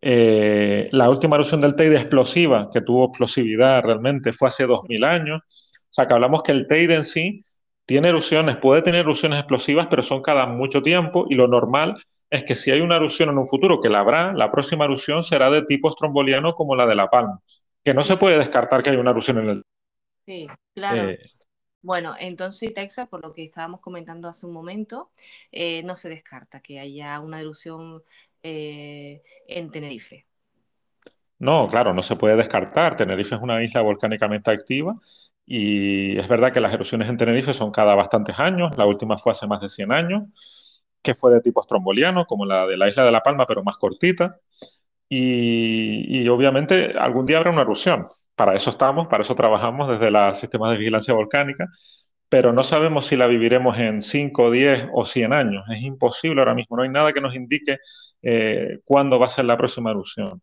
Eh, 0.00 0.88
la 0.92 1.10
última 1.10 1.36
erupción 1.36 1.60
del 1.60 1.76
Teide 1.76 1.96
explosiva, 1.96 2.68
que 2.72 2.80
tuvo 2.80 3.08
explosividad 3.08 3.82
realmente, 3.84 4.32
fue 4.32 4.48
hace 4.48 4.64
2000 4.66 5.04
años. 5.04 5.42
O 5.82 5.92
sea, 5.92 6.06
que 6.06 6.14
hablamos 6.14 6.42
que 6.42 6.52
el 6.52 6.66
Teide 6.66 6.94
en 6.94 7.04
sí 7.04 7.44
tiene 7.84 8.08
erupciones, 8.08 8.56
puede 8.56 8.80
tener 8.80 9.02
erupciones 9.02 9.40
explosivas, 9.40 9.88
pero 9.90 10.02
son 10.02 10.22
cada 10.22 10.46
mucho 10.46 10.82
tiempo 10.82 11.26
y 11.28 11.34
lo 11.34 11.46
normal 11.46 11.96
es 12.30 12.44
que 12.44 12.54
si 12.54 12.70
hay 12.70 12.80
una 12.80 12.96
erupción 12.96 13.28
en 13.28 13.36
un 13.36 13.46
futuro, 13.46 13.82
que 13.82 13.90
la 13.90 14.00
habrá, 14.00 14.32
la 14.32 14.50
próxima 14.50 14.86
erupción 14.86 15.22
será 15.22 15.50
de 15.50 15.62
tipo 15.62 15.90
estromboliano 15.90 16.54
como 16.54 16.74
la 16.74 16.86
de 16.86 16.94
La 16.94 17.08
Palma, 17.08 17.40
que 17.84 17.92
no 17.92 18.02
se 18.02 18.16
puede 18.16 18.38
descartar 18.38 18.82
que 18.82 18.90
hay 18.90 18.96
una 18.96 19.10
erupción 19.10 19.38
en 19.38 19.50
el 19.50 19.62
Sí, 20.26 20.46
claro. 20.74 21.12
Eh, 21.12 21.30
bueno, 21.82 22.14
entonces 22.18 22.74
Texas, 22.74 23.08
por 23.08 23.22
lo 23.24 23.32
que 23.34 23.44
estábamos 23.44 23.80
comentando 23.80 24.28
hace 24.28 24.46
un 24.46 24.52
momento, 24.52 25.10
eh, 25.52 25.82
no 25.84 25.94
se 25.96 26.08
descarta 26.10 26.60
que 26.62 26.80
haya 26.80 27.20
una 27.20 27.40
erupción 27.40 28.02
eh, 28.42 29.22
en 29.48 29.70
Tenerife. 29.70 30.26
No, 31.38 31.68
claro, 31.68 31.92
no 31.92 32.02
se 32.02 32.16
puede 32.16 32.36
descartar. 32.36 32.96
Tenerife 32.96 33.34
es 33.34 33.40
una 33.42 33.62
isla 33.62 33.82
volcánicamente 33.82 34.50
activa 34.50 34.96
y 35.44 36.18
es 36.18 36.26
verdad 36.28 36.52
que 36.52 36.60
las 36.60 36.72
erupciones 36.72 37.08
en 37.08 37.18
Tenerife 37.18 37.52
son 37.52 37.70
cada 37.72 37.94
bastantes 37.94 38.38
años. 38.38 38.76
La 38.76 38.86
última 38.86 39.18
fue 39.18 39.32
hace 39.32 39.46
más 39.46 39.60
de 39.60 39.68
100 39.68 39.92
años, 39.92 40.84
que 41.02 41.14
fue 41.14 41.32
de 41.34 41.40
tipo 41.42 41.60
estromboliano, 41.60 42.26
como 42.26 42.46
la 42.46 42.66
de 42.66 42.76
la 42.78 42.88
isla 42.88 43.04
de 43.04 43.12
La 43.12 43.22
Palma, 43.22 43.44
pero 43.46 43.62
más 43.62 43.76
cortita. 43.76 44.40
Y, 45.08 46.22
y 46.24 46.28
obviamente 46.28 46.94
algún 46.98 47.26
día 47.26 47.38
habrá 47.38 47.52
una 47.52 47.62
erupción. 47.62 48.08
Para 48.36 48.54
eso 48.54 48.70
estamos, 48.70 49.08
para 49.08 49.22
eso 49.22 49.34
trabajamos 49.34 49.88
desde 49.88 50.10
los 50.10 50.38
sistemas 50.38 50.72
de 50.72 50.78
vigilancia 50.78 51.14
volcánica 51.14 51.68
pero 52.28 52.52
no 52.52 52.62
sabemos 52.62 53.06
si 53.06 53.16
la 53.16 53.26
viviremos 53.26 53.78
en 53.78 54.02
5, 54.02 54.50
10 54.50 54.88
o 54.92 55.04
100 55.04 55.32
años. 55.32 55.64
Es 55.70 55.82
imposible 55.82 56.40
ahora 56.40 56.54
mismo, 56.54 56.76
no 56.76 56.82
hay 56.82 56.88
nada 56.88 57.12
que 57.12 57.20
nos 57.20 57.34
indique 57.34 57.78
eh, 58.22 58.80
cuándo 58.84 59.18
va 59.18 59.26
a 59.26 59.28
ser 59.30 59.44
la 59.44 59.56
próxima 59.56 59.90
erupción. 59.90 60.40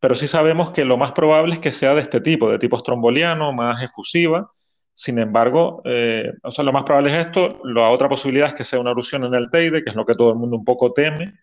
Pero 0.00 0.14
sí 0.14 0.28
sabemos 0.28 0.70
que 0.70 0.84
lo 0.84 0.96
más 0.96 1.12
probable 1.12 1.54
es 1.54 1.60
que 1.60 1.72
sea 1.72 1.94
de 1.94 2.02
este 2.02 2.20
tipo, 2.20 2.50
de 2.50 2.58
tipo 2.58 2.76
estromboliano, 2.76 3.52
más 3.52 3.82
efusiva. 3.82 4.48
Sin 4.94 5.18
embargo, 5.18 5.82
eh, 5.84 6.32
o 6.42 6.50
sea, 6.52 6.64
lo 6.64 6.72
más 6.72 6.84
probable 6.84 7.12
es 7.12 7.26
esto. 7.26 7.60
La 7.64 7.90
otra 7.90 8.08
posibilidad 8.08 8.48
es 8.48 8.54
que 8.54 8.64
sea 8.64 8.80
una 8.80 8.92
erupción 8.92 9.24
en 9.24 9.34
el 9.34 9.50
Teide, 9.50 9.82
que 9.82 9.90
es 9.90 9.96
lo 9.96 10.06
que 10.06 10.14
todo 10.14 10.30
el 10.30 10.38
mundo 10.38 10.56
un 10.56 10.64
poco 10.64 10.92
teme, 10.92 11.34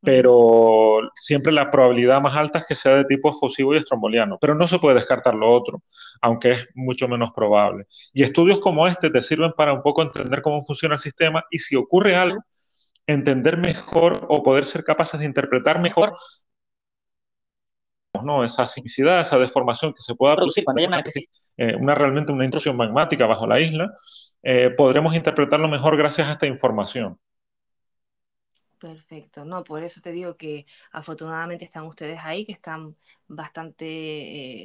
pero 0.00 1.00
siempre 1.14 1.52
la 1.52 1.70
probabilidad 1.70 2.20
más 2.20 2.36
alta 2.36 2.60
es 2.60 2.66
que 2.66 2.74
sea 2.74 2.94
de 2.94 3.04
tipo 3.04 3.30
efusivo 3.30 3.74
y 3.74 3.78
estromboliano, 3.78 4.38
pero 4.40 4.54
no 4.54 4.68
se 4.68 4.78
puede 4.78 4.96
descartar 4.96 5.34
lo 5.34 5.48
otro, 5.50 5.82
aunque 6.20 6.52
es 6.52 6.68
mucho 6.74 7.08
menos 7.08 7.32
probable. 7.34 7.86
Y 8.12 8.22
estudios 8.22 8.60
como 8.60 8.86
este 8.86 9.10
te 9.10 9.22
sirven 9.22 9.52
para 9.56 9.72
un 9.72 9.82
poco 9.82 10.02
entender 10.02 10.42
cómo 10.42 10.62
funciona 10.64 10.94
el 10.94 11.00
sistema 11.00 11.44
y 11.50 11.58
si 11.58 11.76
ocurre 11.76 12.16
algo, 12.16 12.42
entender 13.06 13.56
mejor 13.56 14.26
o 14.28 14.42
poder 14.42 14.64
ser 14.64 14.84
capaces 14.84 15.18
de 15.20 15.26
interpretar 15.26 15.80
mejor 15.80 16.14
¿no? 18.22 18.44
esa 18.44 18.66
sismicidad, 18.66 19.20
esa 19.20 19.38
deformación 19.38 19.92
que 19.92 20.02
se 20.02 20.14
pueda 20.14 20.36
producir 20.36 20.64
cuando 20.64 20.80
haya 20.80 20.88
una, 20.88 21.04
eh, 21.56 21.76
una 21.76 21.94
realmente 21.94 22.32
una 22.32 22.44
intrusión 22.44 22.76
magmática 22.76 23.26
bajo 23.26 23.46
la 23.46 23.60
isla, 23.60 23.92
eh, 24.42 24.70
podremos 24.70 25.14
interpretarlo 25.14 25.68
mejor 25.68 25.96
gracias 25.96 26.28
a 26.28 26.32
esta 26.32 26.46
información. 26.46 27.18
Perfecto, 28.78 29.44
no, 29.44 29.64
por 29.64 29.82
eso 29.82 30.00
te 30.00 30.12
digo 30.12 30.36
que 30.36 30.64
afortunadamente 30.92 31.64
están 31.64 31.84
ustedes 31.86 32.20
ahí, 32.22 32.46
que 32.46 32.52
están 32.52 32.96
bastante 33.26 33.84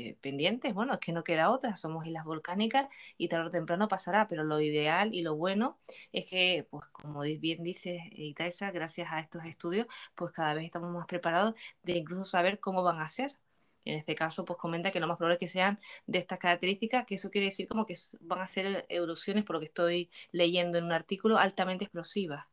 eh, 0.09 0.17
pendientes. 0.21 0.71
Bueno, 0.75 0.93
es 0.93 0.99
que 0.99 1.11
no 1.11 1.23
queda 1.23 1.49
otra, 1.49 1.75
somos 1.75 2.05
islas 2.05 2.23
volcánicas 2.23 2.87
y 3.17 3.27
tarde 3.27 3.47
o 3.47 3.51
temprano 3.51 3.87
pasará, 3.87 4.27
pero 4.27 4.43
lo 4.43 4.59
ideal 4.59 5.15
y 5.15 5.23
lo 5.23 5.35
bueno 5.35 5.79
es 6.11 6.27
que, 6.27 6.67
pues 6.69 6.87
como 6.89 7.21
bien 7.21 7.63
dice 7.63 8.07
Itaisa, 8.11 8.69
gracias 8.69 9.11
a 9.11 9.19
estos 9.19 9.45
estudios, 9.45 9.87
pues 10.13 10.31
cada 10.31 10.53
vez 10.53 10.65
estamos 10.65 10.91
más 10.93 11.07
preparados 11.07 11.55
de 11.81 11.93
incluso 11.93 12.25
saber 12.25 12.59
cómo 12.59 12.83
van 12.83 12.99
a 13.01 13.09
ser. 13.09 13.31
En 13.85 13.97
este 13.97 14.13
caso, 14.15 14.45
pues 14.45 14.59
comenta 14.59 14.91
que 14.91 14.99
lo 14.99 15.07
más 15.07 15.17
probable 15.17 15.35
es 15.35 15.39
que 15.39 15.47
sean 15.47 15.79
de 16.05 16.19
estas 16.19 16.37
características, 16.39 17.05
que 17.07 17.15
eso 17.15 17.31
quiere 17.31 17.45
decir 17.47 17.67
como 17.67 17.85
que 17.87 17.95
van 18.21 18.41
a 18.41 18.47
ser 18.47 18.85
erupciones, 18.89 19.43
por 19.43 19.55
lo 19.55 19.59
que 19.59 19.65
estoy 19.67 20.09
leyendo 20.31 20.77
en 20.77 20.83
un 20.85 20.91
artículo, 20.93 21.37
altamente 21.39 21.85
explosivas. 21.85 22.45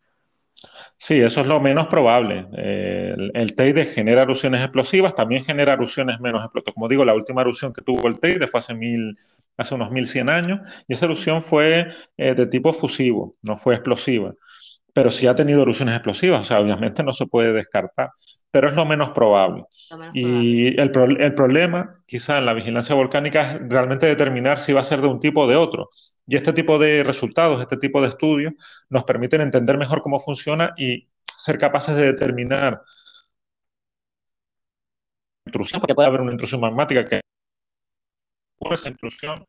Sí, 0.97 1.14
eso 1.21 1.40
es 1.40 1.47
lo 1.47 1.61
menos 1.61 1.87
probable. 1.87 2.47
el, 2.52 3.31
el, 3.35 3.55
Teide 3.57 3.87
genera 3.87 4.23
erupciones 4.23 4.62
explosivas, 4.62 5.14
también 5.17 5.45
genera 5.45 5.73
erupciones 5.73 6.21
menos 6.21 6.43
explosivas. 6.45 6.75
Como 6.75 6.88
digo, 6.88 7.05
la 7.05 7.14
última 7.14 7.40
erupción 7.43 7.73
que 7.73 7.83
tuvo 7.83 8.07
el 8.09 8.21
Teide 8.21 8.47
fue 8.47 8.59
hace, 8.59 8.75
mil, 8.75 9.14
hace 9.57 9.75
unos 9.75 9.90
1100 9.90 10.29
años 10.31 10.61
y 10.87 10.95
esa 10.95 11.07
erupción 11.07 11.43
fue 11.43 11.88
eh, 12.17 12.35
de 12.35 12.47
tipo 12.47 12.73
fusivo, 12.73 13.37
no 13.43 13.57
fue 13.57 13.75
explosiva. 13.75 14.35
Pero 14.95 15.11
sí 15.11 15.26
ha 15.26 15.35
tenido 15.35 15.62
erupciones 15.62 15.95
explosivas, 15.97 16.43
o 16.43 16.45
sea, 16.45 16.61
obviamente 16.61 17.02
no 17.02 17.12
se 17.12 17.26
puede 17.26 17.52
descartar 17.52 18.11
pero 18.50 18.69
es 18.69 18.75
lo 18.75 18.85
menos 18.85 19.11
probable. 19.11 19.64
y 20.12 20.69
El, 20.80 20.90
el, 21.21 21.35
problema, 21.35 22.02
quizá 22.07 22.38
en 22.38 22.47
la 22.47 22.52
vigilancia 22.52 22.95
volcánica, 22.95 23.52
es 23.52 23.69
realmente 23.69 24.07
determinar 24.07 24.59
si 24.59 24.73
va 24.73 24.80
a 24.80 24.85
ser 24.85 25.00
de 25.00 25.09
un 25.09 25.21
tipo 25.21 25.42
o 25.42 25.47
de 25.47 25.57
otro. 25.57 25.90
Y 26.26 26.37
este 26.37 26.52
tipo 26.52 26.78
de 26.78 27.02
resultados, 27.04 27.61
este 27.61 27.76
tipo 27.76 28.00
de 28.02 28.09
estudios, 28.09 28.54
nos 28.88 29.04
permiten 29.04 29.40
entender 29.40 29.78
mejor 29.78 30.02
cómo 30.02 30.21
funciona 30.21 30.75
y 30.76 31.09
ser 31.38 31.59
capaces 31.59 31.95
de 31.95 32.12
determinar 32.12 32.83
intrusión, 35.47 35.80
porque 35.80 35.95
puede 35.95 36.09
haber 36.09 36.21
una 36.21 36.33
intrusión 36.33 36.61
magmática 36.61 37.04
que 37.04 37.21
esa 38.71 38.90
intrusión, 38.90 39.47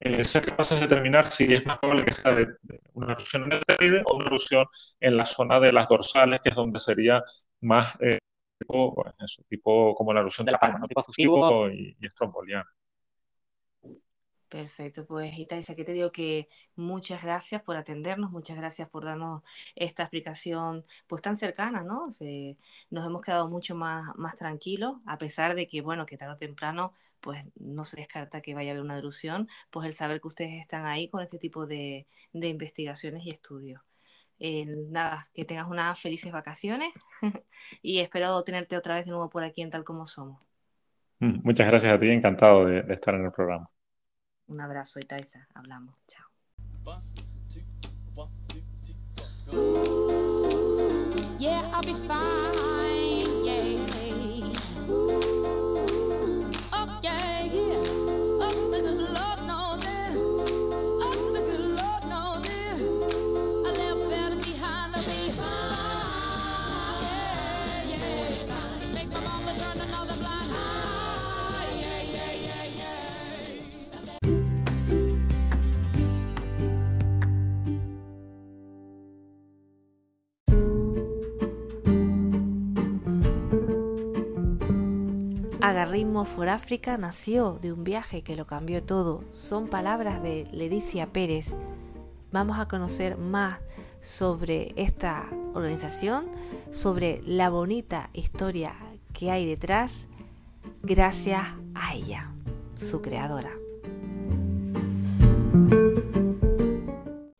eh, 0.00 0.24
ser 0.24 0.46
capaces 0.46 0.80
de 0.80 0.86
determinar 0.86 1.30
si 1.30 1.52
es 1.52 1.64
más 1.66 1.78
probable 1.78 2.04
que 2.04 2.12
sea 2.12 2.34
de, 2.34 2.46
una 2.94 3.12
erupción 3.12 3.44
en 3.44 3.52
el 3.52 3.60
teide 3.64 4.02
o 4.06 4.16
una 4.16 4.26
erupción 4.26 4.66
en 5.00 5.16
la 5.16 5.26
zona 5.26 5.60
de 5.60 5.72
las 5.72 5.88
dorsales, 5.88 6.40
que 6.42 6.50
es 6.50 6.54
donde 6.54 6.80
sería 6.80 7.22
más 7.60 7.94
eh, 8.00 8.18
tipo, 8.58 8.94
pues 8.94 9.14
eso, 9.20 9.42
tipo 9.48 9.94
como 9.94 10.12
la 10.12 10.20
erupción 10.20 10.46
de 10.46 10.52
la 10.52 10.58
palma, 10.58 10.78
¿no? 10.78 10.88
tipo 10.88 11.02
fusivo 11.02 11.70
y, 11.70 11.96
y 12.00 12.06
estromboliano. 12.06 12.68
Perfecto, 14.48 15.04
pues 15.06 15.36
Itaisa, 15.38 15.74
que 15.74 15.84
te 15.84 15.92
digo 15.92 16.12
que 16.12 16.48
muchas 16.76 17.20
gracias 17.22 17.62
por 17.62 17.76
atendernos, 17.76 18.30
muchas 18.30 18.56
gracias 18.56 18.88
por 18.88 19.04
darnos 19.04 19.42
esta 19.74 20.04
explicación 20.04 20.84
pues 21.08 21.20
tan 21.20 21.36
cercana, 21.36 21.82
¿no? 21.82 22.12
Se, 22.12 22.56
nos 22.90 23.04
hemos 23.04 23.22
quedado 23.22 23.48
mucho 23.48 23.74
más, 23.74 24.14
más 24.16 24.36
tranquilos, 24.36 24.98
a 25.04 25.18
pesar 25.18 25.56
de 25.56 25.66
que, 25.66 25.80
bueno, 25.80 26.06
que 26.06 26.16
tarde 26.16 26.34
o 26.34 26.36
temprano 26.36 26.92
pues 27.20 27.44
no 27.56 27.82
se 27.84 27.96
descarta 27.96 28.40
que 28.40 28.54
vaya 28.54 28.70
a 28.70 28.72
haber 28.74 28.84
una 28.84 28.98
erupción, 28.98 29.48
pues 29.70 29.86
el 29.86 29.94
saber 29.94 30.20
que 30.20 30.28
ustedes 30.28 30.60
están 30.60 30.86
ahí 30.86 31.08
con 31.08 31.22
este 31.22 31.38
tipo 31.38 31.66
de, 31.66 32.06
de 32.32 32.48
investigaciones 32.48 33.26
y 33.26 33.30
estudios. 33.30 33.82
Eh, 34.38 34.66
nada, 34.90 35.26
que 35.32 35.44
tengas 35.44 35.66
unas 35.68 35.98
felices 35.98 36.30
vacaciones 36.30 36.92
y 37.82 38.00
espero 38.00 38.42
tenerte 38.44 38.76
otra 38.76 38.96
vez 38.96 39.06
de 39.06 39.12
nuevo 39.12 39.30
por 39.30 39.44
aquí 39.44 39.62
en 39.62 39.70
Tal 39.70 39.84
Como 39.84 40.06
Somos. 40.06 40.40
Mm, 41.20 41.40
muchas 41.42 41.66
gracias 41.66 41.92
a 41.92 41.98
ti, 41.98 42.10
encantado 42.10 42.66
de, 42.66 42.82
de 42.82 42.94
estar 42.94 43.14
en 43.14 43.24
el 43.24 43.32
programa. 43.32 43.70
Un 44.48 44.60
abrazo, 44.60 45.00
Itaisa. 45.00 45.48
Hablamos. 45.54 45.94
Chao. 46.06 46.26
Yeah, 51.38 51.70
I'll 51.72 51.82
be 51.82 51.94
fine. 52.06 52.75
Agarrismo 85.76 86.24
for 86.24 86.48
África 86.48 86.96
nació 86.96 87.58
de 87.60 87.70
un 87.70 87.84
viaje 87.84 88.22
que 88.22 88.34
lo 88.34 88.46
cambió 88.46 88.82
todo. 88.82 89.30
Son 89.34 89.68
palabras 89.68 90.22
de 90.22 90.48
Leticia 90.50 91.12
Pérez. 91.12 91.54
Vamos 92.32 92.58
a 92.58 92.66
conocer 92.66 93.18
más 93.18 93.60
sobre 94.00 94.72
esta 94.76 95.28
organización, 95.52 96.30
sobre 96.70 97.20
la 97.26 97.50
bonita 97.50 98.08
historia 98.14 98.74
que 99.12 99.30
hay 99.30 99.44
detrás, 99.44 100.06
gracias 100.82 101.42
a 101.74 101.94
ella, 101.94 102.32
su 102.74 103.02
creadora. 103.02 103.52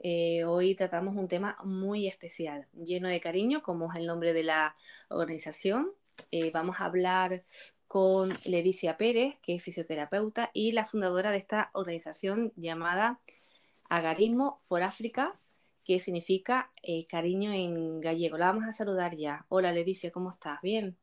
Eh, 0.01 0.45
hoy 0.45 0.75
tratamos 0.75 1.17
un 1.17 1.27
tema 1.27 1.57
muy 1.65 2.07
especial, 2.07 2.67
lleno 2.75 3.09
de 3.09 3.19
cariño, 3.19 3.63
como 3.63 3.91
es 3.91 3.97
el 3.97 4.07
nombre 4.07 4.35
de 4.35 4.43
la 4.43 4.77
organización. 5.09 5.91
Eh, 6.31 6.51
vamos 6.51 6.77
a 6.81 6.87
hablar 6.87 7.45
con 7.89 8.37
Leticia 8.45 8.97
Pérez, 8.97 9.37
que 9.43 9.55
es 9.55 9.63
fisioterapeuta 9.63 10.51
y 10.53 10.73
la 10.73 10.87
fundadora 10.87 11.31
de 11.31 11.39
esta 11.39 11.71
organización 11.73 12.53
llamada 12.57 13.21
Agarismo 13.89 14.59
for 14.63 14.83
África, 14.83 15.39
que 15.85 16.01
significa 16.01 16.71
eh, 16.83 17.07
cariño 17.07 17.53
en 17.53 18.01
gallego. 18.01 18.39
La 18.39 18.47
vamos 18.47 18.65
a 18.65 18.73
saludar 18.73 19.17
ya. 19.17 19.47
Hola 19.49 19.73
Leticia, 19.73 20.11
¿cómo 20.11 20.31
estás? 20.31 20.61
¿Bien? 20.63 20.97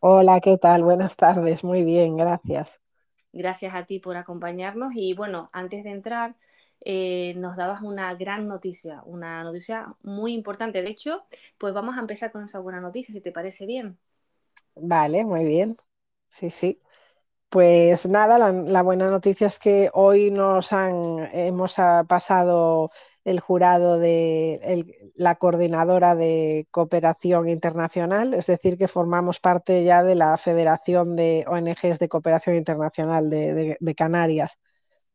Hola, 0.00 0.38
¿qué 0.40 0.56
tal? 0.58 0.84
Buenas 0.84 1.16
tardes, 1.16 1.64
muy 1.64 1.82
bien, 1.82 2.16
gracias. 2.16 2.80
Gracias 3.32 3.74
a 3.74 3.84
ti 3.84 3.98
por 3.98 4.16
acompañarnos 4.16 4.94
y 4.94 5.14
bueno, 5.14 5.50
antes 5.52 5.84
de 5.84 5.90
entrar, 5.90 6.36
eh, 6.80 7.34
nos 7.36 7.56
dabas 7.56 7.82
una 7.82 8.14
gran 8.14 8.46
noticia, 8.46 9.02
una 9.04 9.42
noticia 9.42 9.94
muy 10.02 10.32
importante. 10.34 10.82
De 10.82 10.90
hecho, 10.90 11.24
pues 11.58 11.74
vamos 11.74 11.96
a 11.96 12.00
empezar 12.00 12.30
con 12.32 12.44
esa 12.44 12.60
buena 12.60 12.80
noticia, 12.80 13.12
si 13.12 13.20
te 13.20 13.32
parece 13.32 13.66
bien. 13.66 13.98
Vale, 14.76 15.24
muy 15.24 15.44
bien. 15.44 15.76
Sí, 16.28 16.50
sí. 16.50 16.80
Pues 17.50 18.06
nada, 18.08 18.38
la, 18.38 18.82
buena 18.82 19.10
noticia 19.10 19.46
es 19.48 19.58
que 19.58 19.90
hoy 19.94 20.30
nos 20.30 20.72
han, 20.72 21.28
hemos 21.32 21.78
ah, 21.78 22.04
pasado 22.08 22.90
el 23.24 23.40
jurado 23.40 23.98
de 23.98 24.84
la 25.16 25.36
coordinadora 25.36 26.14
de 26.16 26.68
cooperación 26.72 27.48
internacional, 27.48 28.34
es 28.34 28.46
decir, 28.46 28.78
que 28.78 28.88
formamos 28.88 29.40
parte 29.40 29.84
ya 29.84 30.02
de 30.04 30.16
la 30.16 30.38
Federación 30.38 31.16
de 31.16 31.44
ONGs 31.48 31.98
de 32.00 32.08
Cooperación 32.08 32.56
Internacional 32.56 33.30
de 33.30 33.94
Canarias. 33.96 34.58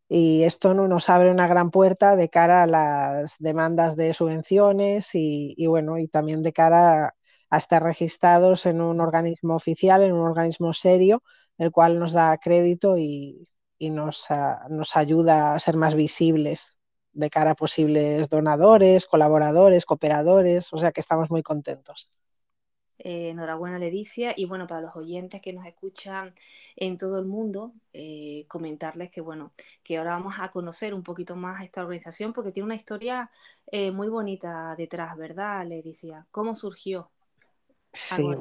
Y 0.10 0.44
esto 0.44 0.74
nos 0.74 1.10
abre 1.10 1.32
una 1.32 1.48
gran 1.48 1.72
puerta 1.72 2.16
de 2.16 2.30
cara 2.30 2.64
a 2.64 2.68
las 2.68 3.38
demandas 3.40 3.96
de 3.96 4.14
subvenciones 4.14 5.16
y, 5.16 5.54
y 5.58 5.68
bueno, 5.68 5.98
y 5.98 6.08
también 6.08 6.44
de 6.44 6.54
cara 6.54 7.16
a, 7.54 7.58
a 7.58 7.58
estar 7.58 7.84
registrados 7.84 8.66
en 8.66 8.82
un 8.82 9.00
organismo 9.02 9.56
oficial, 9.56 10.04
en 10.04 10.14
un 10.14 10.22
organismo 10.28 10.74
serio, 10.74 11.24
el 11.58 11.72
cual 11.72 12.00
nos 12.00 12.14
da 12.14 12.38
crédito 12.38 12.98
y, 12.98 13.48
y 13.78 13.90
nos, 13.90 14.30
uh, 14.30 14.70
nos, 14.70 14.96
ayuda 14.96 15.54
a 15.54 15.60
ser 15.60 15.76
más 15.78 15.96
visibles 15.96 16.78
de 17.14 17.30
cara 17.30 17.52
a 17.52 17.56
posibles 17.56 18.30
donadores, 18.30 19.06
colaboradores, 19.06 19.86
cooperadores, 19.86 20.74
o 20.74 20.78
sea 20.78 20.92
que 20.92 21.02
estamos 21.02 21.30
muy 21.30 21.44
contentos. 21.44 22.10
Eh, 23.00 23.30
enhorabuena, 23.30 23.78
Leticia. 23.80 24.34
Y 24.38 24.46
bueno, 24.46 24.68
para 24.68 24.82
los 24.82 24.96
oyentes 24.96 25.42
que 25.42 25.54
nos 25.54 25.66
escuchan 25.66 26.34
en 26.76 26.98
todo 26.98 27.20
el 27.20 27.26
mundo, 27.26 27.74
eh, 27.94 28.46
comentarles 28.48 29.12
que 29.12 29.22
bueno, 29.22 29.54
que 29.84 29.98
ahora 29.98 30.14
vamos 30.14 30.36
a 30.40 30.52
conocer 30.52 30.94
un 30.94 31.04
poquito 31.04 31.36
más 31.36 31.64
esta 31.64 31.82
organización 31.82 32.34
porque 32.34 32.52
tiene 32.52 32.66
una 32.66 32.76
historia 32.76 33.30
eh, 33.68 33.92
muy 33.92 34.10
bonita 34.10 34.76
detrás, 34.78 35.18
¿verdad, 35.18 35.66
Leticia? 35.68 36.28
¿Cómo 36.32 36.56
surgió? 36.56 37.12
Sí, 37.94 38.36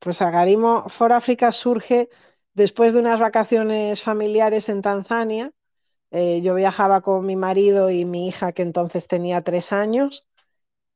pues 0.00 0.22
Agarimo 0.22 0.88
for 0.88 1.12
África 1.12 1.52
surge 1.52 2.08
después 2.54 2.92
de 2.92 3.00
unas 3.00 3.20
vacaciones 3.20 4.02
familiares 4.02 4.68
en 4.68 4.82
Tanzania. 4.82 5.52
Eh, 6.12 6.42
yo 6.42 6.54
viajaba 6.56 7.02
con 7.02 7.26
mi 7.26 7.36
marido 7.36 7.90
y 7.90 8.04
mi 8.04 8.28
hija, 8.28 8.52
que 8.52 8.62
entonces 8.62 9.08
tenía 9.08 9.42
tres 9.42 9.72
años. 9.72 10.26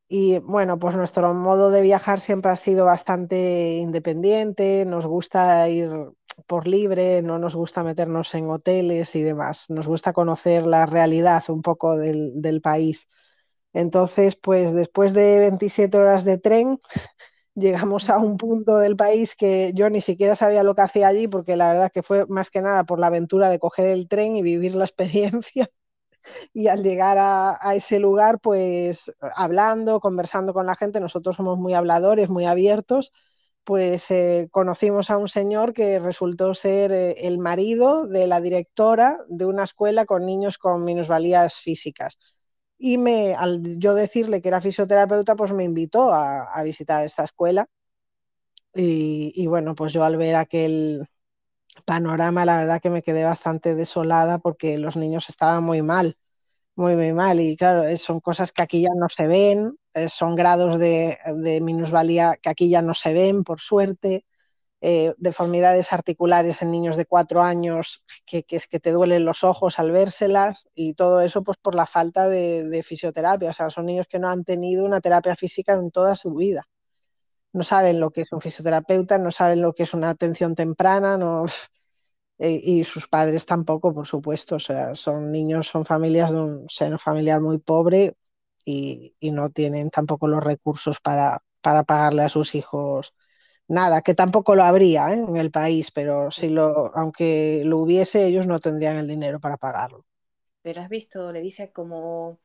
Y 0.09 0.39
bueno, 0.39 0.79
pues 0.79 0.95
nuestro 0.95 1.33
modo 1.33 1.71
de 1.71 1.81
viajar 1.83 2.19
siempre 2.21 2.51
ha 2.51 2.57
sido 2.57 2.85
bastante 2.85 3.77
independiente, 3.79 4.85
nos 4.87 5.05
gusta 5.07 5.69
ir 5.69 5.91
por 6.47 6.67
libre, 6.67 7.21
no 7.23 7.39
nos 7.39 7.55
gusta 7.55 7.83
meternos 7.83 8.33
en 8.35 8.49
hoteles 8.49 9.15
y 9.15 9.23
demás, 9.23 9.65
nos 9.69 9.87
gusta 9.87 10.13
conocer 10.13 10.63
la 10.67 10.85
realidad 10.85 11.43
un 11.49 11.61
poco 11.63 11.97
del, 11.97 12.31
del 12.41 12.61
país. 12.61 13.07
Entonces, 13.73 14.35
pues 14.35 14.73
después 14.73 15.13
de 15.13 15.39
27 15.39 15.97
horas 15.97 16.23
de 16.25 16.37
tren, 16.37 16.79
llegamos 17.55 18.09
a 18.09 18.17
un 18.17 18.37
punto 18.37 18.77
del 18.77 18.95
país 18.95 19.35
que 19.35 19.71
yo 19.75 19.89
ni 19.89 20.01
siquiera 20.01 20.35
sabía 20.35 20.63
lo 20.63 20.75
que 20.75 20.81
hacía 20.83 21.07
allí, 21.07 21.27
porque 21.27 21.55
la 21.55 21.69
verdad 21.69 21.91
que 21.91 22.03
fue 22.03 22.25
más 22.27 22.49
que 22.49 22.61
nada 22.61 22.83
por 22.85 22.99
la 22.99 23.07
aventura 23.07 23.49
de 23.49 23.59
coger 23.59 23.85
el 23.87 24.07
tren 24.07 24.35
y 24.35 24.41
vivir 24.43 24.75
la 24.75 24.85
experiencia. 24.85 25.69
Y 26.53 26.67
al 26.67 26.83
llegar 26.83 27.17
a, 27.17 27.57
a 27.61 27.75
ese 27.75 27.99
lugar, 27.99 28.39
pues 28.39 29.11
hablando, 29.35 29.99
conversando 29.99 30.53
con 30.53 30.65
la 30.65 30.75
gente, 30.75 30.99
nosotros 30.99 31.35
somos 31.35 31.57
muy 31.57 31.73
habladores, 31.73 32.29
muy 32.29 32.45
abiertos, 32.45 33.11
pues 33.63 34.11
eh, 34.11 34.47
conocimos 34.51 35.09
a 35.09 35.17
un 35.17 35.27
señor 35.29 35.73
que 35.73 35.99
resultó 35.99 36.53
ser 36.53 36.91
eh, 36.91 37.27
el 37.27 37.39
marido 37.39 38.07
de 38.07 38.27
la 38.27 38.41
directora 38.41 39.19
de 39.29 39.45
una 39.45 39.63
escuela 39.63 40.05
con 40.05 40.25
niños 40.25 40.57
con 40.57 40.83
minusvalías 40.85 41.55
físicas. 41.55 42.17
Y 42.77 42.97
me, 42.97 43.35
al 43.35 43.77
yo 43.79 43.93
decirle 43.95 44.41
que 44.41 44.49
era 44.49 44.61
fisioterapeuta, 44.61 45.35
pues 45.35 45.53
me 45.53 45.63
invitó 45.63 46.13
a, 46.13 46.61
visitar 46.63 47.03
esta 47.03 47.23
escuela. 47.23 47.67
Y, 48.73 49.31
y, 49.35 49.47
bueno, 49.47 49.75
pues 49.75 49.93
yo 49.93 50.03
al 50.03 50.17
ver 50.17 50.35
aquel 50.35 51.07
panorama, 51.85 52.45
la 52.45 52.57
verdad 52.57 52.81
que 52.81 52.89
me 52.89 53.03
quedé 53.03 53.23
bastante 53.23 53.75
desolada 53.75 54.39
porque 54.39 54.77
los 54.77 54.95
niños 54.95 55.29
estaban 55.29 55.63
muy 55.63 55.81
mal, 55.81 56.15
muy, 56.75 56.95
muy 56.95 57.13
mal. 57.13 57.39
Y 57.39 57.55
claro, 57.57 57.83
eh, 57.85 57.97
son 57.97 58.19
cosas 58.19 58.51
que 58.51 58.61
aquí 58.63 58.81
ya 58.81 58.91
no 58.95 59.07
se 59.09 59.27
ven, 59.27 59.77
eh, 59.93 60.09
son 60.09 60.35
grados 60.35 60.79
de, 60.79 61.17
de, 61.37 61.61
minusvalía 61.61 62.35
que 62.41 62.49
aquí 62.49 62.69
ya 62.69 62.81
no 62.81 62.93
se 62.93 63.13
ven, 63.13 63.43
por 63.43 63.61
suerte. 63.61 64.25
Eh, 64.85 65.13
deformidades 65.17 65.93
articulares 65.93 66.61
en 66.61 66.69
niños 66.69 66.97
de 66.97 67.05
cuatro 67.05 67.41
años, 67.41 68.03
que, 68.25 68.43
que, 68.43 68.57
es 68.57 68.67
que 68.67 68.81
te 68.81 68.91
duelen 68.91 69.23
los 69.23 69.45
ojos 69.45 69.79
al 69.79 69.93
vérselas 69.93 70.67
y 70.75 70.93
todo 70.93 71.21
eso 71.21 71.41
pues 71.41 71.57
por 71.57 71.73
la 71.73 71.85
falta 71.85 72.27
de, 72.27 72.67
de, 72.67 72.83
fisioterapia. 72.83 73.51
O 73.51 73.53
sea, 73.53 73.69
son 73.69 73.85
niños 73.85 74.07
que 74.09 74.19
no 74.19 74.27
han 74.29 74.43
tenido 74.43 74.83
una 74.83 74.99
terapia 74.99 75.37
física 75.37 75.71
en 75.71 75.89
toda 75.89 76.17
su 76.17 76.33
vida. 76.33 76.67
No 77.53 77.63
saben 77.63 78.01
lo 78.01 78.11
que 78.11 78.21
es 78.23 78.31
un 78.33 78.41
fisioterapeuta, 78.41 79.17
no 79.19 79.31
saben 79.31 79.61
lo 79.61 79.73
que 79.73 79.83
es 79.83 79.93
una 79.93 80.09
atención 80.09 80.53
temprana, 80.53 81.17
no... 81.17 81.45
y 82.37 82.83
sus 82.83 83.07
padres 83.07 83.45
tampoco, 83.45 83.93
por 83.93 84.05
supuesto. 84.05 84.57
Son 84.59 85.31
niños, 85.31 85.67
son 85.67 85.85
familias 85.85 86.31
de 86.31 86.37
un 86.37 86.65
seno 86.69 86.99
familiar 86.99 87.39
muy 87.39 87.57
pobre 87.57 88.17
y, 88.65 89.15
y 89.19 89.31
no 89.31 89.49
tienen 89.49 89.89
tampoco 89.89 90.27
los 90.27 90.43
recursos 90.43 90.99
para, 90.99 91.39
para 91.61 91.83
pagarle 91.83 92.23
a 92.23 92.29
sus 92.29 92.53
hijos 92.55 93.13
nada, 93.73 94.01
que 94.01 94.13
tampoco 94.13 94.55
lo 94.55 94.63
habría 94.63 95.13
¿eh? 95.13 95.25
en 95.27 95.37
el 95.37 95.51
país, 95.51 95.91
pero 95.91 96.31
si 96.31 96.49
lo, 96.49 96.91
aunque 96.95 97.63
lo 97.65 97.79
hubiese, 97.79 98.25
ellos 98.25 98.47
no 98.47 98.59
tendrían 98.59 98.97
el 98.97 99.07
dinero 99.07 99.39
para 99.39 99.57
pagarlo. 99.57 100.05
Pero 100.61 100.81
has 100.81 100.89
visto, 100.89 101.31
le 101.31 101.41
dice 101.41 101.71
como 101.71 102.39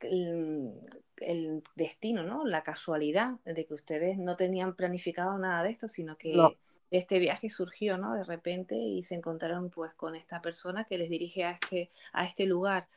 el, 0.00 0.72
el, 1.18 1.62
destino, 1.76 2.24
¿no? 2.24 2.44
La 2.44 2.62
casualidad 2.62 3.34
de 3.44 3.64
que 3.64 3.74
ustedes 3.74 4.18
no 4.18 4.36
tenían 4.36 4.74
planificado 4.74 5.38
nada 5.38 5.62
de 5.62 5.70
esto, 5.70 5.86
sino 5.86 6.16
que 6.16 6.34
no. 6.34 6.54
este 6.90 7.18
viaje 7.18 7.48
surgió, 7.48 7.96
¿no? 7.96 8.14
De 8.14 8.24
repente 8.24 8.74
y 8.74 9.02
se 9.02 9.14
encontraron 9.14 9.70
pues 9.70 9.94
con 9.94 10.16
esta 10.16 10.42
persona 10.42 10.84
que 10.84 10.98
les 10.98 11.10
dirige 11.10 11.44
a 11.44 11.52
este, 11.52 11.90
a 12.12 12.24
este 12.24 12.46
lugar. 12.46 12.88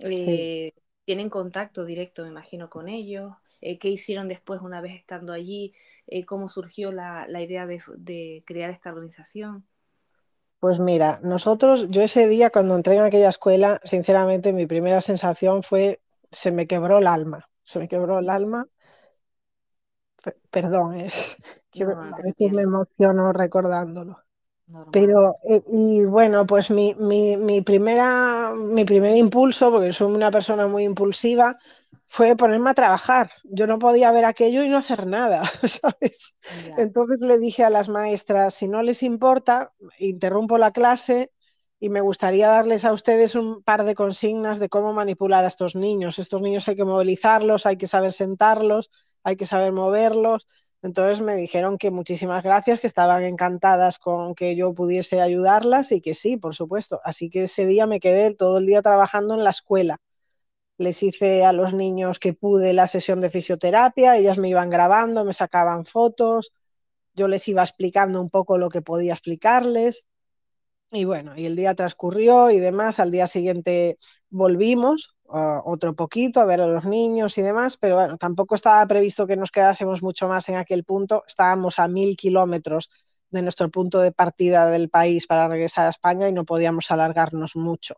Eh, 0.00 0.72
sí. 0.74 0.82
Tienen 1.04 1.30
contacto 1.30 1.84
directo, 1.84 2.22
me 2.22 2.28
imagino, 2.30 2.70
con 2.70 2.88
ellos. 2.88 3.32
Eh, 3.60 3.78
¿Qué 3.78 3.88
hicieron 3.88 4.28
después 4.28 4.60
una 4.60 4.80
vez 4.80 4.94
estando 4.94 5.32
allí? 5.32 5.74
Eh, 6.06 6.24
¿Cómo 6.24 6.48
surgió 6.48 6.92
la, 6.92 7.26
la 7.28 7.42
idea 7.42 7.66
de, 7.66 7.82
de, 7.96 8.42
crear 8.46 8.70
esta 8.70 8.90
organización? 8.90 9.64
Pues 10.60 10.78
mira, 10.78 11.18
nosotros, 11.24 11.86
yo 11.90 12.02
ese 12.02 12.28
día 12.28 12.50
cuando 12.50 12.76
entré 12.76 12.94
en 12.94 13.02
aquella 13.02 13.28
escuela, 13.30 13.80
sinceramente 13.82 14.52
mi 14.52 14.66
primera 14.66 15.00
sensación 15.00 15.64
fue, 15.64 16.00
se 16.30 16.52
me 16.52 16.68
quebró 16.68 16.98
el 16.98 17.08
alma, 17.08 17.48
se 17.64 17.80
me 17.80 17.88
quebró 17.88 18.20
el 18.20 18.30
alma. 18.30 18.68
P 20.22 20.32
perdón, 20.50 20.94
eh, 20.94 21.10
que 21.72 21.84
no, 21.84 22.00
a 22.00 22.16
veces 22.22 22.52
me 22.52 22.62
emociono 22.62 23.32
recordándolo. 23.32 24.22
Normal. 24.66 24.92
Pero, 24.92 25.36
eh, 25.48 25.62
y 25.72 26.04
bueno, 26.04 26.46
pues 26.46 26.70
mi, 26.70 26.94
mi, 26.94 27.36
mi, 27.36 27.60
primera, 27.62 28.52
mi 28.54 28.84
primer 28.84 29.16
impulso, 29.16 29.70
porque 29.70 29.92
soy 29.92 30.12
una 30.12 30.30
persona 30.30 30.66
muy 30.66 30.84
impulsiva, 30.84 31.58
fue 32.06 32.36
ponerme 32.36 32.70
a 32.70 32.74
trabajar. 32.74 33.30
Yo 33.44 33.66
no 33.66 33.78
podía 33.78 34.12
ver 34.12 34.24
aquello 34.24 34.62
y 34.62 34.68
no 34.68 34.78
hacer 34.78 35.06
nada, 35.06 35.42
¿sabes? 35.66 36.36
Entonces 36.76 37.18
le 37.20 37.38
dije 37.38 37.64
a 37.64 37.70
las 37.70 37.88
maestras, 37.88 38.54
si 38.54 38.68
no 38.68 38.82
les 38.82 39.02
importa, 39.02 39.72
interrumpo 39.98 40.58
la 40.58 40.72
clase 40.72 41.32
y 41.80 41.88
me 41.88 42.00
gustaría 42.00 42.48
darles 42.48 42.84
a 42.84 42.92
ustedes 42.92 43.34
un 43.34 43.62
par 43.62 43.84
de 43.84 43.94
consignas 43.94 44.58
de 44.58 44.68
cómo 44.68 44.92
manipular 44.92 45.44
a 45.44 45.48
estos 45.48 45.74
niños. 45.74 46.18
Estos 46.18 46.40
niños 46.40 46.68
hay 46.68 46.76
que 46.76 46.84
movilizarlos, 46.84 47.66
hay 47.66 47.76
que 47.76 47.86
saber 47.88 48.12
sentarlos, 48.12 48.90
hay 49.24 49.36
que 49.36 49.46
saber 49.46 49.72
moverlos. 49.72 50.46
Entonces 50.82 51.20
me 51.20 51.36
dijeron 51.36 51.78
que 51.78 51.92
muchísimas 51.92 52.42
gracias, 52.42 52.80
que 52.80 52.88
estaban 52.88 53.22
encantadas 53.22 53.98
con 53.98 54.34
que 54.34 54.56
yo 54.56 54.74
pudiese 54.74 55.20
ayudarlas 55.20 55.92
y 55.92 56.00
que 56.00 56.14
sí, 56.14 56.36
por 56.36 56.54
supuesto. 56.56 57.00
Así 57.04 57.30
que 57.30 57.44
ese 57.44 57.66
día 57.66 57.86
me 57.86 58.00
quedé 58.00 58.34
todo 58.34 58.58
el 58.58 58.66
día 58.66 58.82
trabajando 58.82 59.34
en 59.34 59.44
la 59.44 59.50
escuela. 59.50 59.98
Les 60.78 61.02
hice 61.02 61.44
a 61.44 61.52
los 61.52 61.74
niños 61.74 62.18
que 62.18 62.34
pude 62.34 62.72
la 62.72 62.88
sesión 62.88 63.20
de 63.20 63.30
fisioterapia, 63.30 64.16
ellas 64.16 64.38
me 64.38 64.48
iban 64.48 64.70
grabando, 64.70 65.24
me 65.24 65.32
sacaban 65.32 65.86
fotos, 65.86 66.52
yo 67.14 67.28
les 67.28 67.46
iba 67.48 67.62
explicando 67.62 68.20
un 68.20 68.30
poco 68.30 68.58
lo 68.58 68.68
que 68.68 68.82
podía 68.82 69.12
explicarles. 69.12 70.04
Y 70.90 71.04
bueno, 71.04 71.32
y 71.36 71.46
el 71.46 71.56
día 71.56 71.74
transcurrió 71.74 72.50
y 72.50 72.58
demás, 72.58 72.98
al 72.98 73.10
día 73.10 73.26
siguiente 73.26 73.98
volvimos 74.30 75.16
uh, 75.32 75.62
otro 75.64 75.94
poquito 75.94 76.40
a 76.40 76.44
ver 76.44 76.60
a 76.60 76.66
los 76.66 76.84
niños 76.84 77.38
y 77.38 77.42
demás, 77.42 77.76
pero 77.78 77.96
bueno, 77.96 78.18
tampoco 78.18 78.54
estaba 78.54 78.86
previsto 78.86 79.26
que 79.26 79.36
nos 79.36 79.50
quedásemos 79.50 80.02
mucho 80.02 80.28
más 80.28 80.48
en 80.48 80.56
aquel 80.56 80.84
punto, 80.84 81.24
estábamos 81.26 81.78
a 81.78 81.88
mil 81.88 82.16
kilómetros 82.16 82.90
de 83.30 83.42
nuestro 83.42 83.70
punto 83.70 84.00
de 84.00 84.12
partida 84.12 84.66
del 84.70 84.90
país 84.90 85.26
para 85.26 85.48
regresar 85.48 85.86
a 85.86 85.90
España 85.90 86.28
y 86.28 86.32
no 86.32 86.44
podíamos 86.44 86.90
alargarnos 86.90 87.56
mucho. 87.56 87.94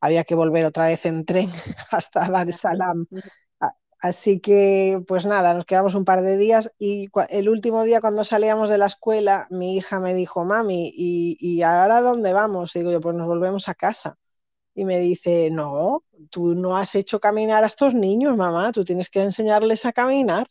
Había 0.00 0.24
que 0.24 0.34
volver 0.36 0.64
otra 0.66 0.86
vez 0.86 1.06
en 1.06 1.24
tren 1.24 1.50
hasta 1.92 2.28
Dar 2.30 2.48
es 2.48 2.58
Salaam. 2.60 3.06
Así 4.00 4.40
que, 4.40 5.02
pues 5.08 5.26
nada, 5.26 5.54
nos 5.54 5.64
quedamos 5.64 5.94
un 5.94 6.04
par 6.04 6.22
de 6.22 6.36
días 6.36 6.70
y 6.78 7.08
el 7.30 7.48
último 7.48 7.82
día 7.84 8.00
cuando 8.00 8.24
salíamos 8.24 8.68
de 8.70 8.78
la 8.78 8.86
escuela, 8.86 9.46
mi 9.50 9.76
hija 9.76 10.00
me 10.00 10.14
dijo, 10.14 10.44
mami, 10.44 10.92
¿y, 10.94 11.36
y 11.40 11.62
ahora 11.62 12.00
dónde 12.02 12.32
vamos? 12.32 12.76
Y 12.76 12.80
digo 12.80 12.92
yo, 12.92 13.00
pues 13.00 13.16
nos 13.16 13.26
volvemos 13.26 13.68
a 13.68 13.74
casa. 13.74 14.18
Y 14.76 14.86
me 14.86 15.00
dice, 15.00 15.50
no, 15.50 16.04
tú 16.30 16.54
no 16.56 16.76
has 16.78 16.94
hecho 16.96 17.20
caminar 17.20 17.64
a 17.64 17.68
estos 17.68 17.94
niños, 17.94 18.36
mamá, 18.38 18.72
tú 18.72 18.84
tienes 18.86 19.10
que 19.10 19.22
enseñarles 19.24 19.86
a 19.86 19.92
caminar. 19.94 20.48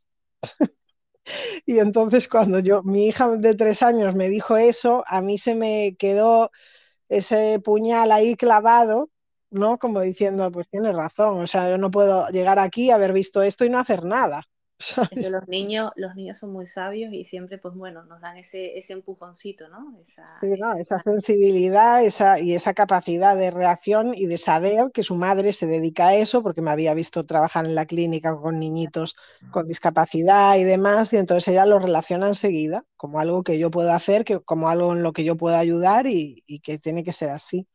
y 1.66 1.80
entonces 1.80 2.28
cuando 2.28 2.60
yo, 2.60 2.84
mi 2.84 3.08
hija 3.08 3.30
de 3.38 3.56
tres 3.56 3.82
años 3.84 4.16
me 4.16 4.30
dijo 4.30 4.58
eso, 4.58 5.04
a 5.08 5.22
mí 5.22 5.38
se 5.38 5.56
me 5.56 5.96
quedó 5.98 6.52
ese 7.10 7.60
puñal 7.64 8.12
ahí 8.12 8.36
clavado 8.36 9.10
¿no? 9.52 9.80
Como 9.80 10.02
diciendo, 10.02 10.52
pues 10.52 10.68
tienes 10.70 10.96
razón, 10.96 11.40
o 11.44 11.48
sea, 11.48 11.70
yo 11.72 11.78
no 11.78 11.92
puedo 11.92 12.28
llegar 12.30 12.60
aquí, 12.60 12.92
haber 12.92 13.14
visto 13.14 13.42
esto 13.44 13.66
y 13.66 13.70
no 13.70 13.80
hacer 13.80 14.04
nada. 14.06 14.44
los 15.12 15.48
niños, 15.48 15.92
los 15.96 16.16
niños 16.16 16.38
son 16.38 16.52
muy 16.52 16.68
sabios 16.68 17.14
y 17.14 17.24
siempre, 17.24 17.58
pues 17.58 17.74
bueno, 17.76 18.04
nos 18.06 18.22
dan 18.22 18.38
ese, 18.38 18.78
ese 18.78 18.94
empujoncito, 18.94 19.68
¿no? 19.70 19.98
Esa, 20.02 20.26
sí, 20.42 20.48
no, 20.60 20.74
esa, 20.74 20.98
esa 20.98 21.02
sensibilidad 21.04 22.04
esa, 22.04 22.40
y 22.40 22.54
esa 22.54 22.74
capacidad 22.74 23.36
de 23.38 23.52
reacción 23.52 24.14
y 24.16 24.26
de 24.28 24.38
saber 24.38 24.92
que 24.94 25.04
su 25.04 25.16
madre 25.16 25.54
se 25.54 25.68
dedica 25.68 26.08
a 26.10 26.16
eso, 26.16 26.44
porque 26.44 26.62
me 26.62 26.72
había 26.72 26.94
visto 26.94 27.26
trabajar 27.26 27.66
en 27.66 27.76
la 27.76 27.86
clínica 27.86 28.36
con 28.36 28.60
niñitos 28.60 29.16
con 29.50 29.68
discapacidad 29.68 30.58
y 30.58 30.64
demás, 30.64 31.14
y 31.14 31.18
entonces 31.18 31.48
ella 31.50 31.66
lo 31.66 31.80
relaciona 31.80 32.28
enseguida 32.28 32.84
como 32.98 33.20
algo 33.20 33.44
que 33.44 33.58
yo 33.60 33.72
puedo 33.72 33.92
hacer, 33.94 34.26
que, 34.26 34.40
como 34.42 34.70
algo 34.70 34.94
en 34.94 35.04
lo 35.04 35.12
que 35.14 35.24
yo 35.24 35.38
puedo 35.38 35.56
ayudar 35.58 36.08
y, 36.08 36.44
y 36.46 36.60
que 36.60 36.78
tiene 36.80 37.04
que 37.04 37.14
ser 37.14 37.30
así. 37.30 37.68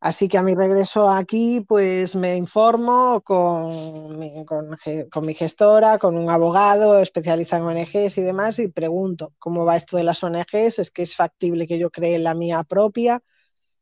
Así 0.00 0.28
que 0.28 0.38
a 0.38 0.42
mi 0.42 0.54
regreso 0.54 1.10
aquí, 1.10 1.60
pues 1.60 2.16
me 2.16 2.34
informo 2.36 3.20
con 3.22 4.18
mi, 4.18 4.46
con, 4.46 5.26
mi, 5.26 5.34
gestora, 5.34 5.98
con 5.98 6.16
un 6.16 6.30
abogado 6.30 6.98
especializado 6.98 7.70
en 7.70 7.76
ONGs 7.76 8.16
y 8.16 8.22
demás, 8.22 8.58
y 8.58 8.68
pregunto 8.68 9.34
cómo 9.38 9.66
va 9.66 9.76
esto 9.76 9.98
de 9.98 10.04
las 10.04 10.24
ONGs, 10.24 10.78
es 10.78 10.90
que 10.90 11.02
es 11.02 11.14
factible 11.14 11.66
que 11.66 11.78
yo 11.78 11.90
cree 11.90 12.18
la 12.18 12.34
mía 12.34 12.62
propia, 12.64 13.22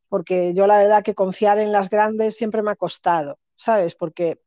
porque 0.08 0.54
yo 0.54 0.66
la 0.66 0.78
verdad 0.78 1.04
que 1.04 1.14
confiar 1.14 1.58
en 1.60 1.70
las 1.72 1.88
grandes 1.90 2.36
siempre 2.36 2.62
me 2.62 2.72
ha 2.72 2.76
costado, 2.76 3.38
¿sabes? 3.56 3.94
Porque 3.94 4.40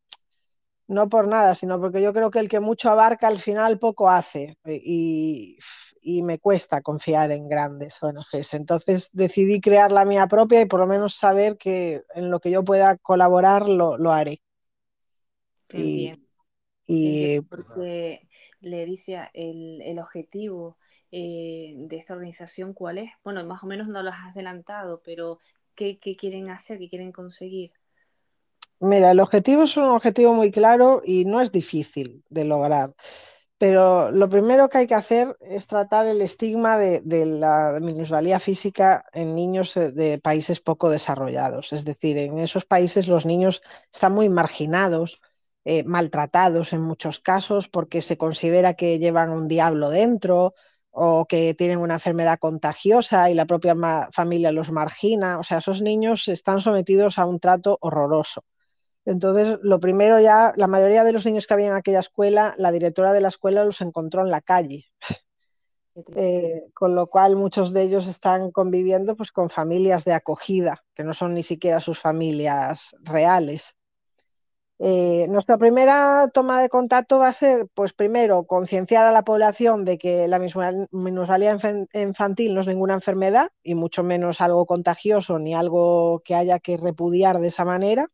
no 0.87 1.07
por 1.09 1.27
nada, 1.27 1.55
sino 1.55 1.79
porque 1.79 2.01
yo 2.01 2.13
creo 2.13 2.31
que 2.31 2.39
el 2.39 2.49
que 2.49 2.59
mucho 2.59 2.89
abarca 2.89 3.27
al 3.27 3.39
final 3.39 3.79
poco 3.79 4.09
hace. 4.09 4.57
Y 4.65 5.57
me 6.03 6.39
cuesta 6.39 6.81
confiar 6.81 7.31
en 7.31 7.47
grandes 7.47 8.01
ONGs. 8.01 8.53
Entonces 8.53 9.09
decidí 9.13 9.61
crear 9.61 9.91
la 9.91 10.05
mía 10.05 10.27
propia 10.27 10.61
y 10.61 10.65
por 10.65 10.79
lo 10.79 10.87
menos 10.87 11.15
saber 11.15 11.57
que 11.57 12.03
en 12.15 12.31
lo 12.31 12.39
que 12.39 12.51
yo 12.51 12.63
pueda 12.63 12.97
colaborar 12.97 13.67
lo, 13.69 13.97
lo 13.97 14.11
haré. 14.11 14.41
Y, 15.73 16.13
y... 16.87 17.39
Porque 17.41 18.27
le 18.59 18.85
dice 18.85 19.29
el, 19.33 19.81
el 19.81 19.99
objetivo 19.99 20.77
eh, 21.11 21.73
de 21.77 21.97
esta 21.97 22.13
organización, 22.13 22.73
¿cuál 22.73 22.97
es? 22.97 23.11
Bueno, 23.23 23.45
más 23.45 23.63
o 23.63 23.67
menos 23.67 23.87
no 23.87 24.01
lo 24.03 24.09
has 24.09 24.31
adelantado, 24.31 25.01
pero 25.03 25.39
¿qué, 25.75 25.99
qué 25.99 26.15
quieren 26.15 26.49
hacer? 26.49 26.79
¿Qué 26.79 26.89
quieren 26.89 27.11
conseguir? 27.11 27.71
Mira, 28.79 29.11
el 29.11 29.19
objetivo 29.19 29.63
es 29.63 29.77
un 29.77 29.83
objetivo 29.83 30.33
muy 30.33 30.49
claro 30.51 31.01
y 31.05 31.25
no 31.25 31.39
es 31.39 31.51
difícil 31.51 32.23
de 32.29 32.45
lograr. 32.45 32.95
Pero 33.61 34.09
lo 34.09 34.27
primero 34.27 34.69
que 34.69 34.79
hay 34.79 34.87
que 34.87 34.95
hacer 34.95 35.37
es 35.39 35.67
tratar 35.67 36.07
el 36.07 36.23
estigma 36.23 36.79
de, 36.79 37.03
la 37.27 37.77
minusvalía 37.79 38.39
física 38.39 39.05
en 39.13 39.35
niños 39.35 39.75
de 39.75 40.19
países 40.19 40.59
poco 40.59 40.89
desarrollados. 40.89 41.71
Es 41.71 41.85
decir, 41.85 42.17
en 42.17 42.39
esos 42.39 42.65
países 42.65 43.07
los 43.07 43.23
niños 43.23 43.61
están 43.93 44.13
muy 44.13 44.29
marginados, 44.29 45.21
eh, 45.63 45.83
maltratados 45.83 46.73
en 46.73 46.81
muchos 46.81 47.19
casos 47.19 47.67
porque 47.67 48.01
se 48.01 48.17
considera 48.17 48.73
que 48.73 48.97
llevan 48.97 49.29
un 49.29 49.47
diablo 49.47 49.91
dentro 49.91 50.55
o 50.89 51.27
que 51.27 51.53
tienen 51.53 51.77
una 51.77 51.95
enfermedad 51.95 52.39
contagiosa 52.39 53.29
y 53.29 53.35
la 53.35 53.45
propia 53.45 53.75
familia 54.11 54.51
los 54.51 54.71
margina. 54.71 55.37
O 55.37 55.43
sea, 55.43 55.59
esos 55.59 55.83
niños 55.83 56.27
están 56.29 56.61
sometidos 56.61 57.19
a 57.19 57.27
un 57.27 57.39
trato 57.39 57.77
horroroso. 57.81 58.43
Entonces, 59.05 59.57
lo 59.63 59.79
primero 59.79 60.19
ya, 60.19 60.53
la 60.55 60.67
mayoría 60.67 61.03
de 61.03 61.11
los 61.11 61.25
niños 61.25 61.47
que 61.47 61.53
había 61.53 61.67
en 61.67 61.73
aquella 61.73 61.99
escuela, 61.99 62.53
la 62.57 62.71
directora 62.71 63.13
de 63.13 63.21
la 63.21 63.29
escuela 63.29 63.65
los 63.65 63.81
encontró 63.81 64.21
en 64.21 64.31
la 64.31 64.41
calle. 64.41 64.85
Eh, 66.15 66.69
con 66.73 66.95
lo 66.95 67.07
cual 67.07 67.35
muchos 67.35 67.73
de 67.73 67.81
ellos 67.81 68.07
están 68.07 68.51
conviviendo 68.51 69.17
pues, 69.17 69.33
con 69.33 69.49
familias 69.49 70.05
de 70.05 70.13
acogida, 70.13 70.85
que 70.95 71.03
no 71.03 71.13
son 71.13 71.33
ni 71.33 71.43
siquiera 71.43 71.81
sus 71.81 71.99
familias 71.99 72.95
reales. 73.01 73.75
Eh, 74.79 75.27
nuestra 75.27 75.57
primera 75.57 76.29
toma 76.33 76.61
de 76.61 76.69
contacto 76.69 77.19
va 77.19 77.27
a 77.27 77.33
ser, 77.33 77.67
pues 77.73 77.91
primero, 77.91 78.45
concienciar 78.45 79.05
a 79.05 79.11
la 79.11 79.23
población 79.23 79.83
de 79.83 79.97
que 79.97 80.29
la 80.29 80.39
minusvalía 80.39 81.57
infantil 81.93 82.53
no 82.55 82.61
es 82.61 82.67
ninguna 82.67 82.93
enfermedad 82.93 83.49
y 83.61 83.75
mucho 83.75 84.01
menos 84.01 84.39
algo 84.39 84.65
contagioso 84.65 85.39
ni 85.39 85.53
algo 85.53 86.21
que 86.23 86.35
haya 86.35 86.57
que 86.59 86.77
repudiar 86.77 87.39
de 87.39 87.49
esa 87.49 87.65
manera 87.65 88.07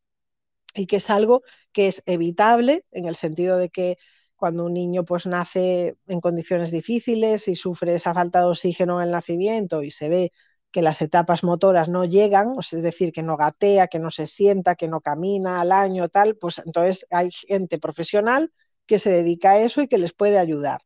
y 0.76 0.86
que 0.88 0.98
es 0.98 1.10
algo 1.10 1.44
que 1.72 1.88
es 1.88 2.04
evitable 2.06 2.86
en 2.92 3.06
el 3.08 3.16
sentido 3.16 3.58
de 3.58 3.70
que 3.70 3.98
cuando 4.36 4.66
un 4.66 4.74
niño 4.74 5.04
pues 5.06 5.26
nace 5.26 5.98
en 6.08 6.22
condiciones 6.22 6.72
difíciles 6.72 7.48
y 7.48 7.56
sufre 7.56 7.96
esa 7.96 8.14
falta 8.14 8.42
de 8.42 8.48
oxígeno 8.48 9.02
en 9.02 9.08
el 9.08 9.12
nacimiento 9.12 9.84
y 9.84 9.92
se 9.92 10.10
ve 10.10 10.32
que 10.72 10.82
las 10.82 11.02
etapas 11.02 11.44
motoras 11.44 11.90
no 11.90 12.06
llegan, 12.06 12.56
es 12.60 12.70
decir, 12.84 13.12
que 13.12 13.24
no 13.24 13.38
gatea, 13.38 13.88
que 13.88 14.00
no 14.00 14.12
se 14.12 14.28
sienta, 14.28 14.76
que 14.76 14.88
no 14.88 15.02
camina 15.02 15.62
al 15.62 15.72
año, 15.72 16.10
tal, 16.10 16.36
pues 16.38 16.62
entonces 16.64 17.06
hay 17.10 17.32
gente 17.32 17.80
profesional 17.80 18.52
que 18.86 19.00
se 19.00 19.10
dedica 19.12 19.52
a 19.52 19.60
eso 19.60 19.82
y 19.82 19.88
que 19.88 19.98
les 19.98 20.14
puede 20.14 20.38
ayudar. 20.38 20.82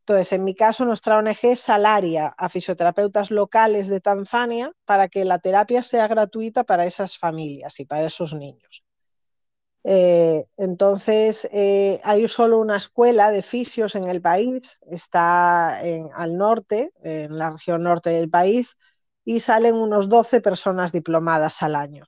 Entonces, 0.00 0.32
en 0.32 0.44
mi 0.44 0.54
caso, 0.54 0.84
nuestra 0.84 1.18
ONG 1.18 1.56
salaria 1.56 2.34
a 2.36 2.48
fisioterapeutas 2.48 3.30
locales 3.30 3.88
de 3.88 4.00
Tanzania 4.00 4.72
para 4.84 5.08
que 5.08 5.24
la 5.24 5.38
terapia 5.38 5.82
sea 5.82 6.08
gratuita 6.08 6.64
para 6.64 6.86
esas 6.86 7.16
familias 7.18 7.78
y 7.80 7.84
para 7.86 8.06
esos 8.06 8.34
niños. 8.34 8.84
Eh, 9.84 10.46
entonces, 10.58 11.48
eh, 11.52 12.00
hay 12.04 12.28
solo 12.28 12.58
una 12.58 12.76
escuela 12.76 13.30
de 13.30 13.42
fisios 13.42 13.94
en 13.94 14.04
el 14.04 14.20
país, 14.20 14.78
está 14.90 15.80
en, 15.82 16.10
al 16.14 16.36
norte, 16.36 16.92
en 17.02 17.38
la 17.38 17.50
región 17.50 17.82
norte 17.82 18.10
del 18.10 18.28
país, 18.28 18.76
y 19.24 19.40
salen 19.40 19.74
unos 19.76 20.08
12 20.08 20.40
personas 20.40 20.92
diplomadas 20.92 21.62
al 21.62 21.76
año. 21.76 22.04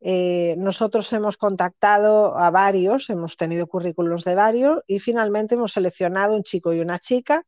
Eh, 0.00 0.54
nosotros 0.58 1.10
hemos 1.14 1.36
contactado 1.38 2.36
a 2.38 2.50
varios, 2.50 3.08
hemos 3.08 3.36
tenido 3.36 3.66
currículos 3.66 4.24
de 4.24 4.34
varios 4.34 4.80
y 4.86 4.98
finalmente 4.98 5.54
hemos 5.54 5.72
seleccionado 5.72 6.34
un 6.34 6.42
chico 6.42 6.74
y 6.74 6.80
una 6.80 6.98
chica, 6.98 7.44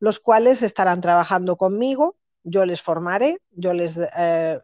los 0.00 0.18
cuales 0.20 0.62
estarán 0.62 1.00
trabajando 1.02 1.56
conmigo. 1.56 2.16
Yo 2.44 2.64
les 2.64 2.80
formaré, 2.80 3.38
yo 3.50 3.74
les 3.74 3.98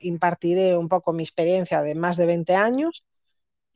impartiré 0.01 0.77
un 0.77 0.89
poco 0.89 1.13
mi 1.13 1.23
experiencia 1.23 1.83
de 1.83 1.95
más 1.95 2.17
de 2.17 2.27
20 2.27 2.55
años 2.55 3.05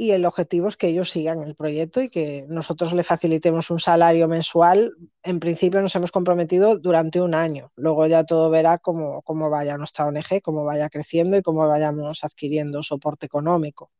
y 0.01 0.13
el 0.13 0.25
objetivo 0.25 0.69
es 0.69 0.77
que 0.77 0.87
ellos 0.87 1.11
sigan 1.11 1.43
el 1.43 1.57
proyecto 1.57 2.01
y 2.01 2.09
que 2.09 2.47
nosotros 2.49 2.93
le 2.93 3.03
facilitemos 3.03 3.69
un 3.73 3.81
salario 3.81 4.29
mensual. 4.29 4.93
En 5.25 5.41
principio 5.41 5.83
nos 5.83 5.95
hemos 5.97 6.13
comprometido 6.13 6.79
durante 6.79 7.21
un 7.21 7.35
año. 7.35 7.73
Luego 7.75 8.07
ya 8.07 8.23
todo 8.23 8.49
verá 8.49 8.79
cómo, 8.79 9.23
cómo 9.23 9.51
vaya 9.51 9.77
nuestra 9.77 10.07
ONG, 10.07 10.41
cómo 10.41 10.63
vaya 10.65 10.89
creciendo 10.89 11.37
y 11.37 11.43
cómo 11.43 11.67
vayamos 11.67 12.23
adquiriendo 12.23 12.85
soporte 12.85 13.27
económico. 13.27 13.91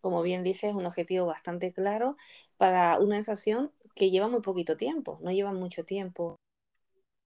Como 0.00 0.20
bien 0.22 0.42
dices, 0.42 0.70
es 0.70 0.74
un 0.74 0.84
objetivo 0.84 1.26
bastante 1.26 1.72
claro 1.72 2.16
para 2.56 2.98
una 2.98 3.18
asociación 3.18 3.70
que 3.94 4.10
lleva 4.10 4.26
muy 4.26 4.40
poquito 4.40 4.76
tiempo, 4.76 5.20
no 5.22 5.30
lleva 5.30 5.52
mucho 5.52 5.84
tiempo. 5.84 6.40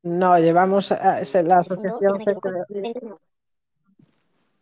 No, 0.03 0.39
llevamos, 0.39 0.93
eh, 0.93 1.43
la 1.43 1.57
asociación 1.57 2.19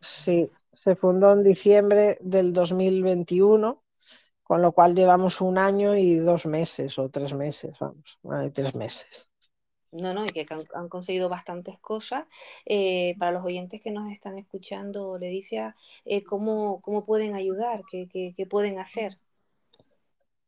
Sí, 0.01 0.49
se 0.83 0.97
fundó 0.97 1.33
en 1.33 1.43
diciembre 1.43 2.19
del 2.21 2.53
2021, 2.53 3.83
con 4.43 4.63
lo 4.63 4.73
cual 4.73 4.95
llevamos 4.95 5.41
un 5.41 5.59
año 5.59 5.97
y 5.97 6.17
dos 6.17 6.47
meses 6.47 6.99
o 6.99 7.09
tres 7.09 7.35
meses, 7.35 7.77
vamos, 7.79 8.19
tres 8.55 8.75
meses. 8.75 9.31
No, 9.91 10.13
no, 10.13 10.25
y 10.25 10.29
que 10.29 10.47
han, 10.75 10.89
conseguido 10.89 11.29
bastantes 11.29 11.79
cosas. 11.79 12.27
Eh, 12.67 13.15
para 13.19 13.33
los 13.33 13.45
oyentes 13.45 13.81
que 13.81 13.91
nos 13.91 14.11
están 14.13 14.39
escuchando, 14.39 15.19
le 15.19 15.29
dice 15.29 15.73
eh, 16.05 16.23
¿cómo, 16.25 16.81
¿cómo, 16.83 17.05
pueden 17.05 17.35
ayudar? 17.35 17.83
¿Qué, 17.91 18.07
qué, 18.11 18.35
qué 18.37 18.47
pueden 18.47 18.79
hacer? 18.79 19.19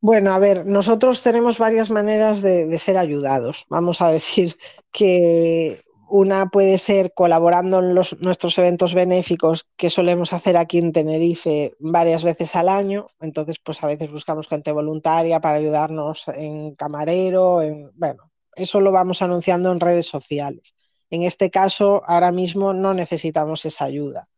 Bueno, 0.03 0.33
a 0.33 0.39
ver, 0.39 0.67
nosotros 0.67 1.23
tenemos 1.23 1.59
varias 1.59 1.91
maneras 1.91 2.43
de, 2.43 2.67
de, 2.67 2.79
ser 2.79 2.97
ayudados. 2.97 3.67
Vamos 3.69 4.01
a 4.01 4.11
decir 4.11 4.57
que 4.93 5.81
una 6.11 6.47
puede 6.47 6.79
ser 6.79 7.13
colaborando 7.15 7.79
en 7.79 7.95
los, 7.95 8.21
nuestros 8.21 8.59
eventos 8.59 8.95
benéficos 8.95 9.69
que 9.77 9.91
solemos 9.91 10.33
hacer 10.33 10.57
aquí 10.57 10.79
en 10.79 10.93
Tenerife 10.93 11.75
varias 11.79 12.25
veces 12.25 12.57
al 12.57 12.69
año. 12.69 13.09
Entonces, 13.21 13.59
pues 13.59 13.83
a 13.83 13.87
veces 13.87 14.11
buscamos 14.11 14.49
gente 14.49 14.73
voluntaria 14.73 15.41
para 15.41 15.59
ayudarnos 15.59 16.25
en 16.29 16.75
camarero, 16.75 17.63
en, 17.63 17.91
bueno, 17.95 18.31
eso 18.57 18.81
lo 18.81 18.93
vamos 18.93 19.23
anunciando 19.23 19.73
en 19.73 19.81
redes 19.81 20.07
sociales. 20.07 20.75
En 21.11 21.23
este 21.23 21.51
caso, 21.51 22.03
ahora 22.07 22.33
mismo 22.33 22.73
no 22.73 22.95
necesitamos 22.95 23.65
esa 23.65 23.85
ayuda. 23.85 24.29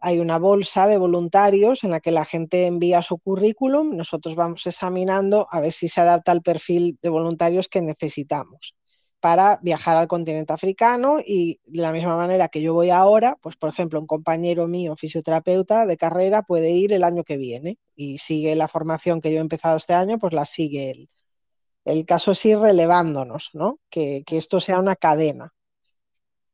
hay 0.00 0.20
una 0.20 0.38
bolsa 0.38 0.86
de 0.86 0.98
voluntarios 0.98 1.84
en 1.84 1.90
la 1.90 2.00
que 2.00 2.10
la 2.10 2.24
gente 2.24 2.66
envía 2.66 3.02
su 3.02 3.18
currículum, 3.18 3.96
nosotros 3.96 4.34
vamos 4.34 4.66
examinando 4.66 5.46
a 5.50 5.60
ver 5.60 5.72
si 5.72 5.88
se 5.88 6.00
adapta 6.00 6.32
al 6.32 6.42
perfil 6.42 6.98
de 7.02 7.08
voluntarios 7.08 7.68
que 7.68 7.80
necesitamos 7.80 8.74
para 9.20 9.58
viajar 9.62 9.96
al 9.96 10.06
continente 10.06 10.52
africano 10.52 11.18
y 11.24 11.60
de 11.66 11.80
la 11.82 11.92
misma 11.92 12.16
manera 12.16 12.48
que 12.48 12.62
yo 12.62 12.72
voy 12.74 12.90
ahora, 12.90 13.36
pues 13.42 13.56
por 13.56 13.70
ejemplo 13.70 13.98
un 13.98 14.06
compañero 14.06 14.68
mío, 14.68 14.94
fisioterapeuta 14.96 15.86
de 15.86 15.96
carrera, 15.96 16.42
puede 16.42 16.70
ir 16.70 16.92
el 16.92 17.04
año 17.04 17.24
que 17.24 17.36
viene 17.36 17.78
y 17.96 18.18
sigue 18.18 18.54
la 18.54 18.68
formación 18.68 19.20
que 19.20 19.32
yo 19.32 19.38
he 19.38 19.40
empezado 19.40 19.76
este 19.76 19.94
año, 19.94 20.18
pues 20.18 20.32
la 20.32 20.44
sigue 20.44 20.90
él. 20.90 21.10
El 21.84 22.04
caso 22.06 22.32
es 22.32 22.44
ir 22.44 22.58
relevándonos, 22.58 23.50
¿no? 23.54 23.80
que, 23.90 24.22
que 24.26 24.36
esto 24.36 24.60
sea 24.60 24.78
una 24.78 24.94
cadena. 24.94 25.52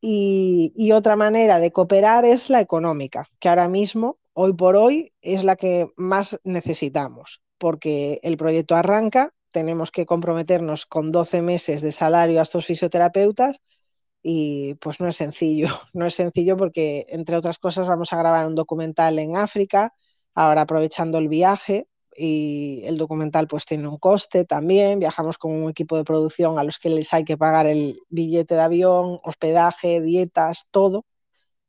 Y, 0.07 0.93
otra 0.93 1.17
manera 1.17 1.59
de 1.59 1.73
cooperar 1.73 2.27
es 2.27 2.51
la 2.51 2.61
económica, 2.61 3.31
que 3.39 3.49
ahora 3.49 3.69
mismo, 3.69 4.19
hoy 4.35 4.53
por 4.53 4.77
hoy, 4.77 5.15
es 5.23 5.45
la 5.45 5.57
que 5.57 5.87
más 5.97 6.39
necesitamos, 6.45 7.41
porque 7.57 8.21
el 8.23 8.37
proyecto 8.37 8.75
arranca, 8.75 9.33
tenemos 9.51 9.91
que 9.91 10.05
comprometernos 10.05 10.85
con 10.85 11.11
12 11.11 11.41
meses 11.41 11.81
de 11.81 11.91
salario 11.91 12.39
a 12.39 12.43
estos 12.43 12.67
fisioterapeutas 12.67 13.63
y 14.23 14.75
pues 14.75 15.01
no 15.01 15.09
es 15.09 15.17
sencillo, 15.17 15.69
no 15.95 16.05
es 16.05 16.15
sencillo 16.15 16.59
porque, 16.59 17.07
entre 17.09 17.37
otras 17.37 17.59
cosas, 17.59 17.89
vamos 17.89 18.13
a 18.13 18.19
grabar 18.19 18.47
un 18.47 18.55
documental 18.55 19.19
en 19.19 19.39
África, 19.39 19.95
ahora 20.35 20.63
aprovechando 20.63 21.17
el 21.17 21.29
viaje, 21.29 21.89
y 22.17 22.83
el 22.85 22.99
documental 22.99 23.47
pues 23.49 23.65
tiene 23.67 23.89
un 23.89 23.99
coste 23.99 24.45
también, 24.45 24.99
viajamos 25.01 25.39
con 25.39 25.53
un 25.53 25.71
equipo 25.71 25.97
de 25.97 26.05
producción 26.05 26.59
a 26.59 26.65
los 26.65 26.79
que 26.79 26.91
les 26.91 27.13
hay 27.15 27.25
que 27.25 27.37
pagar 27.39 27.67
el 27.67 28.01
billete 28.09 28.55
de 28.55 28.61
avión, 28.63 29.21
hospedaje, 29.25 30.01
dietas, 30.01 30.69
todo, 30.71 31.05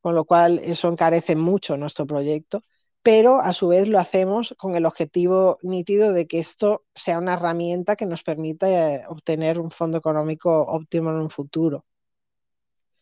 con 0.01 0.15
lo 0.15 0.25
cual 0.25 0.59
eso 0.59 0.87
encarece 0.89 1.35
mucho 1.35 1.77
nuestro 1.77 2.05
proyecto. 2.07 2.63
pero 3.03 3.39
a 3.41 3.53
su 3.53 3.67
vez 3.69 3.87
lo 3.87 3.99
hacemos 3.99 4.55
con 4.57 4.75
el 4.75 4.85
objetivo 4.85 5.59
nítido 5.61 6.11
de 6.13 6.27
que 6.27 6.39
esto 6.39 6.83
sea 6.95 7.19
una 7.19 7.33
herramienta 7.33 7.95
que 7.95 8.05
nos 8.07 8.23
permita 8.23 8.67
eh, 8.95 9.03
obtener 9.07 9.59
un 9.59 9.71
fondo 9.71 9.97
económico 9.99 10.63
óptimo 10.67 11.11
en 11.11 11.17
un 11.17 11.29
futuro. 11.29 11.85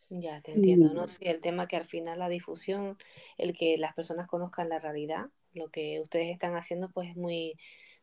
Ya, 0.08 0.40
te 0.42 0.52
entiendo, 0.52 0.94
¿no? 0.94 1.08
Sí, 1.08 1.24
el 1.26 1.40
tema 1.40 1.66
que 1.66 1.76
al 1.76 1.86
final 1.86 2.18
la 2.18 2.28
difusión, 2.28 2.96
el 3.36 3.56
que 3.56 3.76
las 3.78 3.94
personas 3.94 4.28
conozcan 4.28 4.68
la 4.68 4.78
realidad, 4.78 5.26
lo 5.54 5.68
que 5.68 6.00
ustedes 6.00 6.30
están 6.30 6.56
haciendo, 6.56 6.90
pues 6.90 7.10
es 7.10 7.16
muy, 7.16 7.56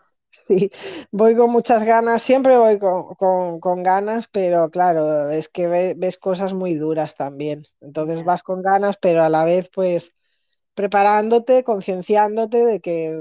Sí, 0.48 0.70
voy 1.10 1.36
con 1.36 1.50
muchas 1.50 1.84
ganas, 1.84 2.22
siempre 2.22 2.56
voy 2.56 2.78
con, 2.78 3.14
con, 3.16 3.60
con 3.60 3.82
ganas, 3.82 4.28
pero 4.28 4.70
claro, 4.70 5.30
es 5.30 5.48
que 5.48 5.66
ves, 5.68 5.94
ves 5.98 6.16
cosas 6.18 6.54
muy 6.54 6.74
duras 6.74 7.16
también. 7.16 7.64
Entonces 7.80 8.24
vas 8.24 8.42
con 8.42 8.62
ganas, 8.62 8.96
pero 9.00 9.22
a 9.22 9.28
la 9.28 9.44
vez 9.44 9.70
pues 9.72 10.16
preparándote, 10.74 11.64
concienciándote 11.64 12.64
de 12.64 12.80
que, 12.80 13.18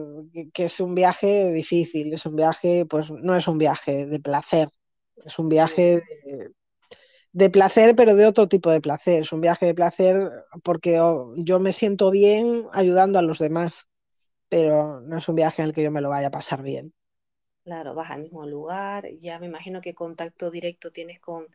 que, 0.54 0.66
es 0.66 0.80
un 0.80 0.96
viaje 0.96 1.52
difícil, 1.54 2.14
es 2.14 2.26
un 2.26 2.36
viaje, 2.36 2.86
pues 2.86 3.10
no 3.12 3.36
es 3.36 3.48
un 3.48 3.58
viaje 3.58 4.06
de 4.06 4.20
placer, 4.20 4.70
es 5.26 5.40
un 5.40 5.50
viaje 5.50 6.02
de, 6.26 6.52
de, 7.34 7.50
placer, 7.50 7.96
pero 7.96 8.16
de 8.16 8.28
otro 8.28 8.48
tipo 8.48 8.72
de 8.72 8.82
placer, 8.82 9.22
es 9.24 9.32
un 9.34 9.42
viaje 9.42 9.66
de 9.68 9.76
placer 9.76 10.30
porque 10.64 11.02
yo 11.38 11.60
me 11.60 11.74
siento 11.74 12.12
bien 12.12 12.66
ayudando 12.74 13.20
a 13.20 13.24
los 13.24 13.40
demás, 13.40 13.88
pero 14.50 15.02
no 15.02 15.18
es 15.18 15.28
un 15.30 15.36
viaje 15.36 15.62
en 15.62 15.70
el 15.70 15.74
que 15.74 15.84
yo 15.84 15.92
me 15.92 16.02
lo 16.02 16.10
vaya 16.10 16.28
a 16.28 16.32
pasar 16.32 16.62
bien. 16.64 16.94
Claro, 17.64 17.94
vas 17.94 18.10
al 18.12 18.22
mismo 18.22 18.46
lugar, 18.48 19.08
ya 19.20 19.38
me 19.40 19.46
imagino 19.48 19.82
que 19.82 19.94
contacto 19.94 20.50
directo 20.52 20.92
tienes 20.92 21.20
con 21.20 21.48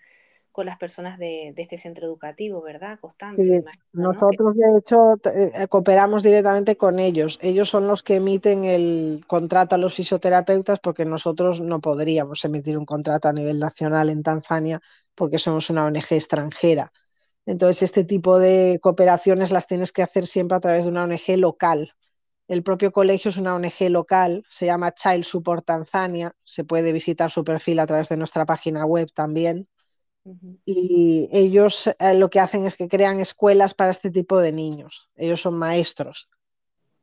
con 0.52 0.66
las 0.66 0.78
personas 0.78 1.18
de, 1.18 1.52
de 1.56 1.62
este 1.62 1.78
centro 1.78 2.06
educativo, 2.06 2.62
¿verdad? 2.62 3.00
Constante. 3.00 3.32
Sí, 3.36 3.42
imagino, 3.58 3.84
nosotros 3.94 4.54
¿no? 4.54 4.56
de 4.56 4.78
hecho 4.78 5.14
eh, 5.34 5.66
cooperamos 5.68 6.22
directamente 6.22 6.76
con 6.76 6.98
ellos. 6.98 7.38
Ellos 7.40 7.70
son 7.70 7.88
los 7.88 8.02
que 8.02 8.16
emiten 8.16 8.64
el 8.66 9.24
contrato 9.26 9.74
a 9.74 9.78
los 9.78 9.94
fisioterapeutas 9.94 10.80
porque 10.80 11.06
nosotros 11.06 11.58
no 11.60 11.80
podríamos 11.80 12.44
emitir 12.44 12.76
un 12.76 12.84
contrato 12.84 13.28
a 13.28 13.32
nivel 13.32 13.58
nacional 13.58 14.10
en 14.10 14.22
Tanzania 14.22 14.80
porque 15.14 15.38
somos 15.38 15.70
una 15.70 15.86
ONG 15.86 16.12
extranjera. 16.14 16.92
Entonces, 17.46 17.82
este 17.82 18.04
tipo 18.04 18.38
de 18.38 18.78
cooperaciones 18.82 19.50
las 19.52 19.66
tienes 19.66 19.92
que 19.92 20.02
hacer 20.02 20.26
siempre 20.26 20.56
a 20.56 20.60
través 20.60 20.84
de 20.84 20.90
una 20.90 21.04
ONG 21.04 21.36
local. 21.38 21.94
El 22.52 22.62
propio 22.62 22.92
colegio 22.92 23.30
es 23.30 23.38
una 23.38 23.54
ONG 23.54 23.88
local, 23.88 24.44
se 24.50 24.66
llama 24.66 24.92
Child 24.92 25.24
Support 25.24 25.64
Tanzania, 25.64 26.36
se 26.44 26.64
puede 26.64 26.92
visitar 26.92 27.30
su 27.30 27.44
perfil 27.44 27.78
a 27.78 27.86
través 27.86 28.10
de 28.10 28.18
nuestra 28.18 28.44
página 28.44 28.84
web 28.84 29.10
también. 29.14 29.70
Y 30.66 31.30
ellos 31.32 31.86
eh, 31.86 32.12
lo 32.12 32.28
que 32.28 32.40
hacen 32.40 32.66
es 32.66 32.76
que 32.76 32.88
crean 32.88 33.20
escuelas 33.20 33.72
para 33.72 33.90
este 33.90 34.10
tipo 34.10 34.38
de 34.38 34.52
niños. 34.52 35.08
Ellos 35.16 35.40
son 35.40 35.54
maestros. 35.54 36.28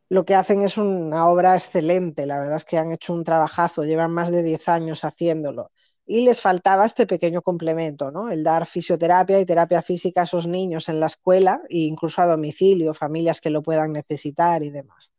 Lo 0.07 0.23
que 0.23 0.35
hacen 0.35 0.61
es 0.61 0.77
una 0.77 1.27
obra 1.27 1.55
excelente. 1.55 2.27
La 2.27 2.37
verdad 2.37 2.57
es 2.57 2.65
que 2.65 2.77
han 2.77 2.91
hecho 2.91 3.15
un 3.15 3.23
trabajazo. 3.23 3.85
Llevan 3.85 4.11
más 4.11 4.29
de 4.29 4.43
10 4.43 4.69
años 4.69 5.03
haciéndolo. 5.03 5.71
Y 6.05 6.25
les 6.25 6.41
faltaba 6.41 6.85
este 6.85 7.07
pequeño 7.07 7.41
complemento, 7.41 8.11
¿no? 8.11 8.29
El 8.29 8.43
dar 8.43 8.67
fisioterapia 8.67 9.39
y 9.39 9.47
terapia 9.47 9.81
física 9.81 10.21
a 10.21 10.25
esos 10.25 10.45
niños 10.45 10.89
en 10.89 10.99
la 10.99 11.07
escuela 11.07 11.59
e 11.69 11.79
incluso 11.79 12.21
a 12.21 12.27
domicilio, 12.27 12.93
familias 12.93 13.41
que 13.41 13.49
lo 13.49 13.63
puedan 13.63 13.93
necesitar 13.93 14.61
y 14.61 14.69
demás. 14.69 15.11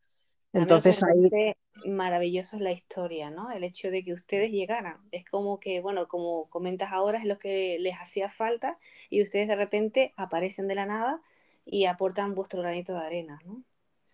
Entonces 0.53 1.01
ahí 1.03 1.55
maravilloso 1.87 2.57
es 2.57 2.63
la 2.63 2.73
historia, 2.73 3.31
¿no? 3.31 3.51
El 3.51 3.65
hecho 3.65 3.91
de 3.91 4.05
que 4.05 4.13
ustedes 4.13 4.51
llegaran. 4.51 4.99
Es 5.13 5.25
como 5.25 5.61
que, 5.61 5.81
bueno, 5.81 6.09
como 6.09 6.49
comentas 6.51 6.91
ahora, 6.93 7.19
es 7.19 7.25
lo 7.25 7.39
que 7.39 7.79
les 7.81 7.95
hacía 7.97 8.29
falta 8.29 8.79
y 9.09 9.23
ustedes 9.23 9.49
de 9.49 9.57
repente 9.57 10.13
aparecen 10.17 10.69
de 10.69 10.75
la 10.75 10.87
nada 10.87 11.21
y 11.65 11.85
aportan 11.87 12.35
vuestro 12.35 12.61
granito 12.63 12.95
de 12.95 13.01
arena, 13.01 13.39
¿no? 13.45 13.63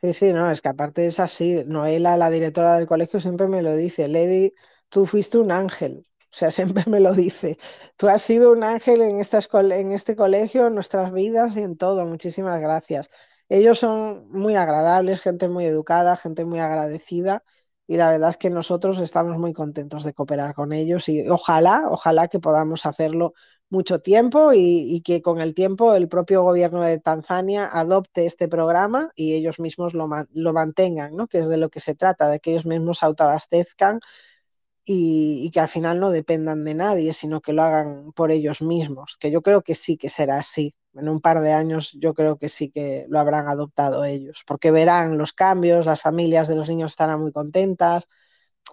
Sí, 0.03 0.13
sí, 0.13 0.33
no, 0.33 0.51
es 0.51 0.61
que 0.61 0.69
aparte 0.69 1.07
es 1.07 1.19
así. 1.21 1.65
Noela, 1.67 2.17
la 2.17 2.31
directora 2.31 2.77
del 2.77 2.87
colegio, 2.87 3.19
siempre 3.19 3.49
me 3.49 3.63
lo 3.63 3.75
dice. 3.75 4.09
Lady, 4.09 4.53
tú 4.89 5.07
fuiste 5.07 5.39
un 5.39 5.51
ángel. 5.51 6.07
O 6.33 6.37
sea, 6.37 6.51
siempre 6.53 6.85
me 6.87 7.01
lo 7.01 7.15
dice. 7.15 7.59
Tú 7.97 8.09
has 8.09 8.23
sido 8.23 8.53
un 8.53 8.63
ángel 8.63 9.01
en, 9.01 9.19
esta 9.19 9.41
en 9.75 9.93
este 9.93 10.15
colegio, 10.15 10.67
en 10.67 10.75
nuestras 10.75 11.13
vidas 11.13 11.57
y 11.57 11.61
en 11.61 11.77
todo. 11.77 12.05
Muchísimas 12.05 12.61
gracias. 12.61 13.11
Ellos 13.49 13.79
son 13.79 14.29
muy 14.31 14.55
agradables, 14.57 15.23
gente 15.23 15.49
muy 15.49 15.65
educada, 15.67 16.17
gente 16.17 16.45
muy 16.45 16.59
agradecida 16.59 17.43
y 17.87 17.97
la 17.97 18.11
verdad 18.11 18.31
es 18.31 18.37
que 18.37 18.51
nosotros 18.51 18.99
estamos 18.99 19.39
muy 19.39 19.53
contentos 19.53 20.05
de 20.05 20.13
cooperar 20.15 20.55
con 20.55 20.73
ellos 20.73 21.09
y 21.09 21.29
ojalá, 21.29 21.85
ojalá 21.89 22.29
que 22.29 22.41
podamos 22.41 22.87
hacerlo 22.87 23.35
mucho 23.69 24.01
tiempo 24.01 24.53
y, 24.55 25.03
que 25.05 25.23
con 25.23 25.41
el 25.41 25.55
tiempo 25.55 25.95
el 25.95 26.09
propio 26.09 26.43
gobierno 26.43 26.83
de 26.83 26.99
Tanzania 26.99 27.69
adopte 27.73 28.27
este 28.27 28.49
programa 28.49 29.11
y 29.15 29.35
ellos 29.35 29.59
mismos 29.61 29.95
lo, 29.95 30.09
lo 30.33 30.53
mantengan, 30.53 31.15
¿no? 31.15 31.27
que 31.29 31.39
es 31.39 31.49
de 31.49 31.57
lo 31.57 31.69
que 31.71 31.81
se 31.81 31.95
trata, 31.95 32.29
de 32.29 32.41
que 32.41 32.53
ellos 32.53 32.67
mismos 32.67 33.03
autoabastezcan 33.03 34.01
y, 34.87 35.45
y, 35.45 35.51
que 35.51 35.61
al 35.61 35.69
final 35.69 36.01
no 36.01 36.11
dependan 36.11 36.65
de 36.65 36.75
nadie, 36.75 37.13
sino 37.13 37.43
que 37.43 37.53
lo 37.53 37.65
hagan 37.65 38.13
por 38.13 38.33
ellos 38.33 38.63
mismos, 38.63 39.17
que 39.21 39.33
yo 39.33 39.43
creo 39.43 39.63
que 39.63 39.75
sí 39.75 39.99
que 39.99 40.09
será 40.09 40.39
así 40.39 40.75
en 40.95 41.09
un 41.09 41.21
par 41.21 41.41
de 41.41 41.53
años 41.53 41.93
yo 42.01 42.15
creo 42.15 42.39
que 42.39 42.49
sí 42.49 42.71
que 42.71 43.05
lo 43.09 43.19
habrán 43.21 43.49
adoptado 43.49 44.05
ellos, 44.05 44.45
porque 44.47 44.71
verán 44.71 45.19
los 45.19 45.33
cambios, 45.33 45.87
las 45.87 46.01
familias 46.01 46.49
de 46.49 46.57
los 46.57 46.69
niños 46.69 46.93
estarán 46.93 47.21
muy 47.21 47.33
contentas, 47.33 48.09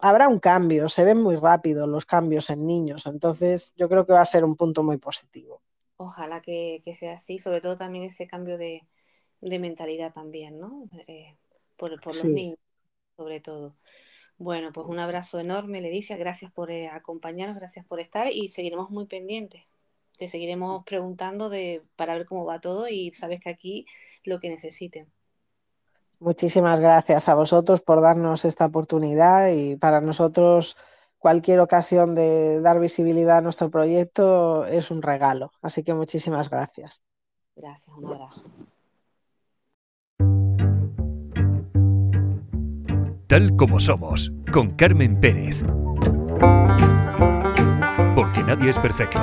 habrá 0.02 0.28
un 0.28 0.40
cambio, 0.40 0.88
se 0.90 1.04
ven 1.04 1.22
muy 1.22 1.36
rápido 1.36 1.88
los 1.88 2.06
cambios 2.06 2.50
en 2.52 2.66
niños, 2.66 3.06
entonces 3.08 3.74
yo 3.76 3.90
creo 3.90 4.06
que 4.06 4.14
va 4.14 4.22
a 4.22 4.26
ser 4.26 4.46
un 4.46 4.56
punto 4.56 4.84
muy 4.84 4.98
positivo. 4.98 5.62
Ojalá 5.98 6.42
que, 6.42 6.82
que 6.84 6.96
sea 6.96 7.14
así, 7.14 7.40
sobre 7.40 7.62
todo 7.62 7.78
también 7.78 8.06
ese 8.06 8.28
cambio 8.28 8.58
de, 8.58 8.88
de 9.42 9.60
mentalidad 9.60 10.14
también, 10.14 10.60
¿no? 10.60 10.90
Eh, 11.08 11.36
por, 11.78 12.00
por 12.02 12.14
sí. 12.14 12.28
los 12.28 12.34
niños, 12.34 12.60
sobre 13.18 13.40
todo. 13.40 13.76
Bueno, 14.38 14.72
pues 14.74 14.88
un 14.88 15.00
abrazo 15.00 15.40
enorme, 15.40 15.82
Leticia, 15.82 16.18
gracias 16.18 16.52
por 16.52 16.72
eh, 16.72 16.90
acompañarnos, 16.90 17.58
gracias 17.58 17.86
por 17.86 18.00
estar 18.00 18.32
y 18.32 18.50
seguiremos 18.50 18.90
muy 18.90 19.06
pendientes 19.06 19.64
te 20.18 20.28
seguiremos 20.28 20.84
preguntando 20.86 21.50
de, 21.50 21.84
para 21.96 22.14
ver 22.14 22.26
cómo 22.26 22.46
va 22.46 22.60
todo 22.60 22.88
y 22.88 23.12
sabes 23.14 23.40
que 23.42 23.50
aquí 23.50 23.86
lo 24.24 24.40
que 24.40 24.50
necesiten. 24.50 25.12
Muchísimas 26.20 26.80
gracias 26.80 27.28
a 27.28 27.36
vosotros 27.36 27.82
por 27.82 28.02
darnos 28.02 28.46
esta 28.46 28.66
oportunidad 28.66 29.50
y 29.52 29.76
para 29.76 30.00
nosotros 30.00 30.78
cualquier 31.18 31.60
ocasión 31.60 32.16
de 32.16 32.62
dar 32.62 32.80
visibilidad 32.80 33.40
a 33.40 33.42
nuestro 33.42 33.70
proyecto 33.70 34.66
es 34.66 34.92
un 34.92 35.02
regalo. 35.02 35.52
Así 35.62 35.84
que 35.84 35.94
muchísimas 35.94 36.50
gracias. 36.50 37.04
Gracias, 37.56 37.96
un 37.98 38.06
abrazo. 38.06 38.46
Tal 43.34 43.56
como 43.56 43.80
somos, 43.80 44.32
con 44.52 44.76
Carmen 44.76 45.20
Pérez. 45.20 45.66
Porque 48.14 48.44
nadie 48.46 48.70
es 48.70 48.78
perfecto. 48.78 49.20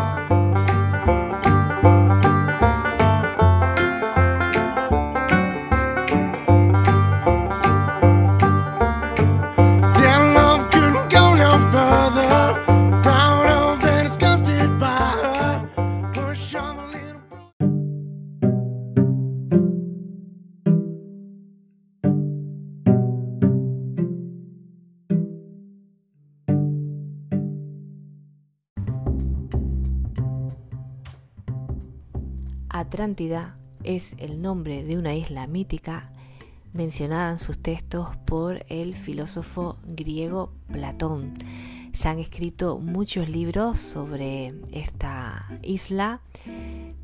Atlántida 32.91 33.57
es 33.85 34.17
el 34.19 34.43
nombre 34.43 34.83
de 34.83 34.99
una 34.99 35.15
isla 35.15 35.47
mítica 35.47 36.11
mencionada 36.73 37.31
en 37.31 37.39
sus 37.39 37.57
textos 37.57 38.09
por 38.27 38.67
el 38.69 38.97
filósofo 38.97 39.79
griego 39.85 40.53
Platón. 40.73 41.35
Se 41.93 42.09
han 42.09 42.19
escrito 42.19 42.81
muchos 42.81 43.29
libros 43.29 43.79
sobre 43.79 44.55
esta 44.73 45.47
isla. 45.63 46.21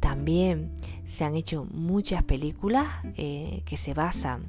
También 0.00 0.74
se 1.04 1.22
han 1.22 1.36
hecho 1.36 1.64
muchas 1.70 2.24
películas 2.24 2.88
eh, 3.16 3.62
que 3.64 3.76
se 3.76 3.94
basan 3.94 4.46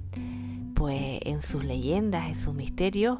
pues, 0.74 1.20
en 1.22 1.44
sus 1.44 1.64
leyendas, 1.64 2.30
en 2.30 2.36
sus 2.36 2.56
misterios. 2.56 3.20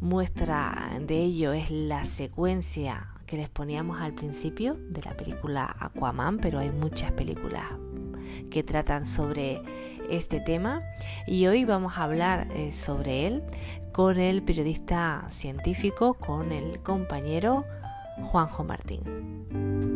Muestra 0.00 0.98
de 1.00 1.22
ello 1.22 1.52
es 1.52 1.70
la 1.70 2.04
secuencia 2.06 3.11
que 3.32 3.38
les 3.38 3.48
poníamos 3.48 3.98
al 3.98 4.12
principio 4.12 4.76
de 4.90 5.00
la 5.00 5.16
película 5.16 5.74
Aquaman, 5.80 6.36
pero 6.36 6.58
hay 6.58 6.70
muchas 6.70 7.12
películas 7.12 7.64
que 8.50 8.62
tratan 8.62 9.06
sobre 9.06 9.62
este 10.10 10.38
tema 10.38 10.82
y 11.26 11.46
hoy 11.46 11.64
vamos 11.64 11.96
a 11.96 12.02
hablar 12.02 12.48
eh, 12.54 12.72
sobre 12.72 13.26
él 13.26 13.42
con 13.90 14.18
el 14.18 14.42
periodista 14.42 15.24
científico, 15.30 16.12
con 16.12 16.52
el 16.52 16.80
compañero 16.80 17.64
Juanjo 18.22 18.64
Martín. 18.64 19.91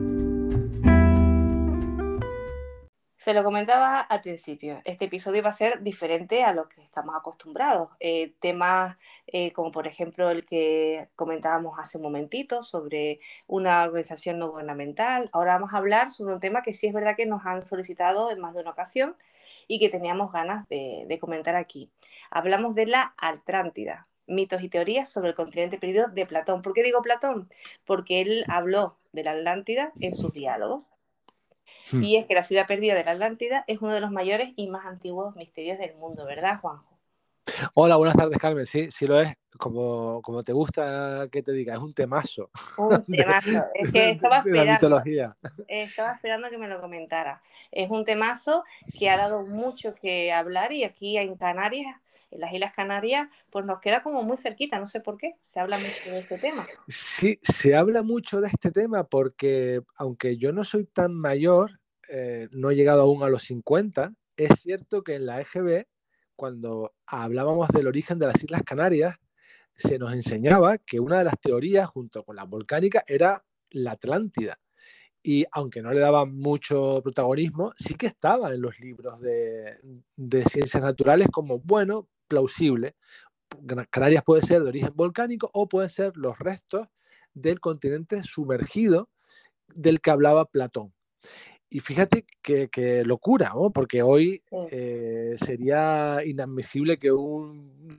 Se 3.27 3.35
lo 3.35 3.43
comentaba 3.43 3.99
al 4.03 4.21
principio, 4.21 4.81
este 4.85 5.07
episodio 5.07 5.43
va 5.43 5.49
a 5.49 5.53
ser 5.53 5.83
diferente 5.83 6.45
a 6.45 6.53
lo 6.53 6.69
que 6.69 6.81
estamos 6.81 7.13
acostumbrados. 7.17 7.91
Eh, 7.99 8.35
temas 8.39 8.97
eh, 9.27 9.51
como 9.51 9.73
por 9.73 9.89
ejemplo 9.89 10.31
el 10.31 10.47
que 10.47 11.09
comentábamos 11.17 11.77
hace 11.77 11.99
un 11.99 12.05
momentito 12.05 12.63
sobre 12.63 13.19
una 13.49 13.83
organización 13.83 14.39
no 14.39 14.51
gubernamental. 14.53 15.29
Ahora 15.33 15.55
vamos 15.55 15.75
a 15.75 15.79
hablar 15.79 16.13
sobre 16.13 16.35
un 16.35 16.41
tema 16.41 16.63
que 16.63 16.73
sí 16.73 16.87
es 16.87 16.95
verdad 16.95 17.17
que 17.17 17.27
nos 17.27 17.45
han 17.45 17.63
solicitado 17.63 18.31
en 18.31 18.39
más 18.39 18.55
de 18.55 18.61
una 18.61 18.71
ocasión 18.71 19.17
y 19.67 19.81
que 19.81 19.89
teníamos 19.89 20.31
ganas 20.31 20.69
de, 20.69 21.19
comentar 21.21 21.57
aquí. 21.57 21.91
Hablamos 22.31 22.77
de 22.77 22.87
la 22.87 23.13
Atlántida, 23.19 24.07
mitos 24.29 24.63
y 24.63 24.69
teorías 24.69 25.11
sobre 25.11 25.31
el 25.31 25.35
continente 25.35 25.79
perdido 25.79 26.07
de 26.07 26.27
Platón. 26.27 26.63
¿Por 26.63 26.75
qué 26.75 26.85
digo 26.85 27.03
Platón? 27.03 27.49
Porque 27.85 28.21
él 28.21 28.45
habló 28.47 28.99
de 29.11 29.25
la 29.25 29.33
Atlántida 29.33 29.91
en 30.01 30.15
sus 30.15 30.33
diálogos. 30.33 30.96
Hmm. 31.91 32.03
Y 32.03 32.17
es 32.17 32.27
que 32.27 32.35
la 32.35 32.43
ciudad 32.43 32.67
perdida 32.67 32.95
de 32.95 33.05
la 33.05 33.13
Atlántida 33.13 33.65
es 33.67 33.81
uno 33.81 33.93
de 33.93 34.01
los 34.01 34.11
mayores 34.11 34.53
y 34.57 34.69
más 34.69 34.87
antiguos 34.87 35.37
misterios 35.37 35.79
del 35.79 35.95
mundo, 35.97 36.25
¿verdad, 36.25 36.61
Juanjo? 36.61 36.97
Hola, 37.75 37.97
buenas 37.97 38.17
tardes, 38.17 38.39
Carmen. 38.39 38.67
Sí, 38.67 38.91
sí 38.91 39.07
lo 39.07 39.21
es. 39.21 39.35
Como, 39.57 40.21
como 40.21 40.43
te 40.43 40.53
gusta 40.53 41.29
que 41.33 41.43
te 41.43 41.53
diga, 41.53 41.75
es 41.75 41.81
un 41.81 41.93
temazo. 41.93 42.51
Un 42.77 43.05
temazo. 43.17 43.65
es 43.75 43.91
que 43.91 44.11
estaba 44.11 44.39
esperando. 44.39 45.03
Estaba 45.69 46.13
esperando 46.13 46.51
que 46.51 46.59
me 46.59 46.69
lo 46.69 46.81
comentara. 46.81 47.41
Es 47.71 47.91
un 47.91 48.05
temazo 48.05 48.65
que 48.99 49.09
ha 49.09 49.17
dado 49.17 49.47
mucho 49.47 49.95
que 49.95 50.33
hablar 50.33 50.73
y 50.73 50.85
aquí 50.85 51.17
en 51.17 51.37
Canarias 51.37 51.97
en 52.31 52.41
las 52.41 52.53
Islas 52.53 52.73
Canarias, 52.75 53.29
pues 53.51 53.65
nos 53.65 53.81
queda 53.81 54.03
como 54.03 54.23
muy 54.23 54.37
cerquita, 54.37 54.79
no 54.79 54.87
sé 54.87 55.01
por 55.01 55.17
qué, 55.17 55.37
se 55.43 55.61
habla 55.61 55.79
mucho 55.79 56.11
de 56.11 56.19
este 56.21 56.39
tema. 56.39 56.67
Sí, 56.89 57.39
se 57.41 57.75
habla 57.77 58.03
mucho 58.03 58.41
de 58.41 58.49
este 58.49 58.71
tema 58.71 59.05
porque 59.05 59.83
aunque 59.97 60.37
yo 60.37 60.53
no 60.53 60.65
soy 60.65 60.85
tan 60.85 61.15
mayor, 61.15 61.81
eh, 62.09 62.49
no 62.53 62.71
he 62.71 62.77
llegado 62.77 63.03
aún 63.03 63.23
a 63.23 63.29
los 63.29 63.43
50, 63.45 64.13
es 64.37 64.61
cierto 64.61 65.03
que 65.03 65.15
en 65.15 65.27
la 65.27 65.41
EGB, 65.41 65.87
cuando 66.35 66.95
hablábamos 67.07 67.69
del 67.69 67.87
origen 67.87 68.19
de 68.19 68.27
las 68.27 68.43
Islas 68.43 68.63
Canarias, 68.63 69.17
se 69.75 69.99
nos 69.99 70.13
enseñaba 70.13 70.79
que 70.79 71.01
una 71.01 71.19
de 71.19 71.25
las 71.25 71.39
teorías, 71.41 71.89
junto 71.89 72.25
con 72.25 72.37
la 72.37 72.45
volcánica, 72.45 73.03
era 73.07 73.45
la 73.71 73.93
Atlántida. 73.93 74.59
Y 75.23 75.45
aunque 75.51 75.83
no 75.83 75.93
le 75.93 76.01
daba 76.01 76.25
mucho 76.25 77.01
protagonismo, 77.03 77.73
sí 77.77 77.95
que 77.95 78.07
estaba 78.07 78.55
en 78.55 78.63
los 78.63 78.79
libros 78.79 79.21
de, 79.21 79.77
de 80.17 80.45
ciencias 80.45 80.83
naturales 80.83 81.29
como, 81.33 81.59
bueno, 81.59 82.09
plausible. 82.27 82.97
Canarias 83.91 84.23
puede 84.25 84.43
ser 84.43 84.63
de 84.63 84.69
origen 84.69 84.93
volcánico 84.95 85.51
o 85.53 85.69
pueden 85.69 85.91
ser 85.91 86.17
los 86.17 86.39
restos 86.39 86.89
del 87.33 87.61
continente 87.61 88.23
sumergido 88.23 89.09
del 89.75 90.01
que 90.01 90.11
hablaba 90.11 90.47
Platón. 90.47 90.93
Y 91.69 91.81
fíjate 91.81 92.27
qué 92.43 93.03
locura, 93.05 93.53
porque 93.75 94.03
hoy 94.03 94.43
eh, 94.71 95.37
sería 95.39 96.25
inadmisible 96.25 96.97
que 96.97 97.11
un 97.11 97.99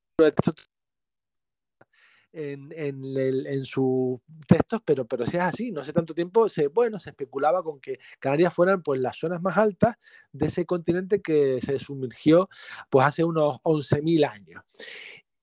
en, 2.37 2.71
en, 2.75 3.65
sus 3.65 4.19
textos, 4.47 4.79
pero, 4.85 5.07
pero 5.07 5.25
si 5.25 5.37
es 5.37 5.43
así, 5.43 5.71
no 5.71 5.81
hace 5.81 5.91
tanto 5.91 6.13
tiempo, 6.13 6.47
se, 6.47 6.67
bueno, 6.67 6.99
se 6.99 7.09
especulaba 7.09 7.63
con 7.63 7.79
que 7.79 7.97
Canarias 8.19 8.53
fueran 8.53 8.83
pues, 8.83 8.99
las 8.99 9.17
zonas 9.17 9.41
más 9.41 9.57
altas 9.57 9.95
de 10.31 10.45
ese 10.45 10.65
continente 10.65 11.21
que 11.21 11.59
se 11.61 11.79
sumergió 11.79 12.47
pues, 12.89 13.07
hace 13.07 13.23
unos 13.23 13.55
11.000 13.63 14.29
años. 14.29 14.63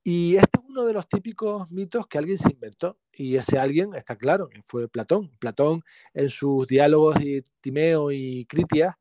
Y 0.04 0.36
este 0.36 0.58
es 0.58 0.64
uno 0.68 0.84
de 0.84 0.92
los 0.92 1.08
típicos 1.08 1.68
mitos 1.70 2.06
que 2.06 2.18
alguien 2.18 2.38
se 2.38 2.52
inventó, 2.52 2.98
y 3.12 3.36
ese 3.36 3.58
alguien 3.58 3.94
está 3.94 4.16
claro, 4.16 4.48
fue 4.64 4.88
Platón. 4.88 5.30
Platón 5.38 5.82
en 6.12 6.28
sus 6.30 6.66
diálogos 6.68 7.16
de 7.16 7.42
Timeo 7.60 8.12
y 8.12 8.44
Critias, 8.46 8.94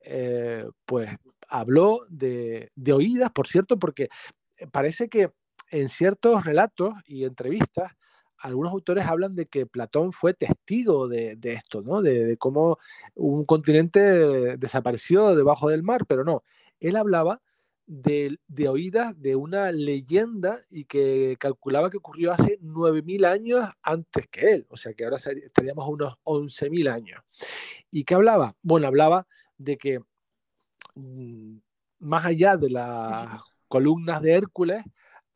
eh, 0.00 0.66
pues 0.84 1.10
habló 1.48 2.04
de, 2.10 2.72
de 2.74 2.92
oídas, 2.92 3.30
por 3.30 3.46
cierto, 3.46 3.78
porque 3.78 4.08
parece 4.70 5.08
que 5.08 5.30
en 5.70 5.88
ciertos 5.88 6.44
relatos 6.44 6.94
y 7.06 7.24
entrevistas, 7.24 7.92
algunos 8.38 8.72
autores 8.72 9.04
hablan 9.06 9.34
de 9.34 9.46
que 9.46 9.66
Platón 9.66 10.12
fue 10.12 10.32
testigo 10.32 11.08
de, 11.08 11.38
esto, 11.42 11.82
¿no? 11.82 12.02
De, 12.02 12.36
cómo 12.36 12.78
un 13.14 13.44
continente 13.44 14.56
desapareció 14.56 15.34
debajo 15.34 15.68
del 15.68 15.82
mar, 15.82 16.06
pero 16.06 16.24
no, 16.24 16.44
él 16.80 16.96
hablaba 16.96 17.42
de, 17.86 18.38
oídas 18.68 19.20
de 19.20 19.34
una 19.34 19.72
leyenda 19.72 20.60
y 20.70 20.84
que 20.84 21.36
calculaba 21.40 21.90
que 21.90 21.96
ocurrió 21.96 22.32
hace 22.32 22.58
9.000 22.60 23.26
años 23.26 23.64
antes 23.82 24.28
que 24.28 24.52
él, 24.52 24.66
o 24.68 24.76
sea 24.76 24.92
que 24.92 25.04
ahora 25.04 25.16
estaríamos 25.16 25.88
unos 25.88 26.16
11.000 26.24 26.92
años. 26.92 27.22
¿Y 27.90 28.04
qué 28.04 28.14
hablaba? 28.14 28.54
Bueno, 28.62 28.86
hablaba 28.86 29.26
de 29.56 29.78
que 29.78 30.00
mm, 30.94 31.56
más 32.00 32.26
allá 32.26 32.56
de 32.56 32.70
las 32.70 33.42
columnas 33.68 34.20
de 34.22 34.32
Hércules, 34.32 34.84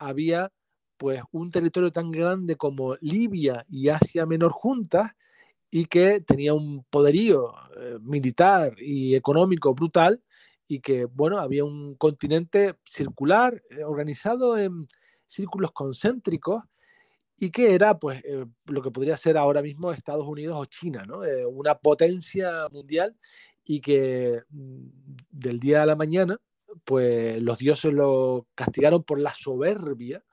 había 0.07 0.51
pues 0.97 1.21
un 1.31 1.51
territorio 1.51 1.91
tan 1.91 2.11
grande 2.11 2.55
como 2.55 2.95
Libia 3.01 3.63
y 3.67 3.89
Asia 3.89 4.25
Menor 4.25 4.51
juntas 4.51 5.11
y 5.69 5.85
que 5.85 6.21
tenía 6.21 6.53
un 6.53 6.83
poderío 6.89 7.51
eh, 7.77 7.97
militar 8.01 8.75
y 8.77 9.15
económico 9.15 9.73
brutal 9.73 10.23
y 10.67 10.79
que 10.81 11.05
bueno 11.05 11.39
había 11.39 11.65
un 11.65 11.95
continente 11.95 12.75
circular 12.85 13.61
eh, 13.71 13.83
organizado 13.83 14.57
en 14.57 14.87
círculos 15.25 15.71
concéntricos 15.71 16.61
y 17.39 17.49
que 17.49 17.73
era 17.73 17.97
pues 17.97 18.23
eh, 18.23 18.45
lo 18.65 18.81
que 18.83 18.91
podría 18.91 19.17
ser 19.17 19.37
ahora 19.37 19.63
mismo 19.63 19.91
Estados 19.91 20.27
Unidos 20.27 20.57
o 20.59 20.65
China, 20.65 21.05
¿no? 21.05 21.21
una 21.49 21.75
potencia 21.75 22.69
mundial 22.71 23.17
y 23.65 23.81
que 23.81 24.43
mm, 24.49 24.87
del 25.31 25.59
día 25.59 25.81
a 25.83 25.87
la 25.87 25.95
mañana 25.95 26.39
pues 26.83 27.41
los 27.41 27.57
dioses 27.57 27.93
lo 27.93 28.47
castigaron 28.55 29.03
por 29.03 29.19
la 29.19 29.33
soberbia 29.33 30.23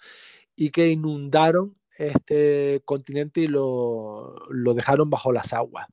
y 0.57 0.71
que 0.71 0.89
inundaron 0.89 1.77
este 1.97 2.83
continente 2.85 3.43
y 3.43 3.47
lo, 3.47 4.35
dejaron 4.75 5.11
bajo 5.11 5.33
las 5.33 5.53
aguas. 5.53 5.87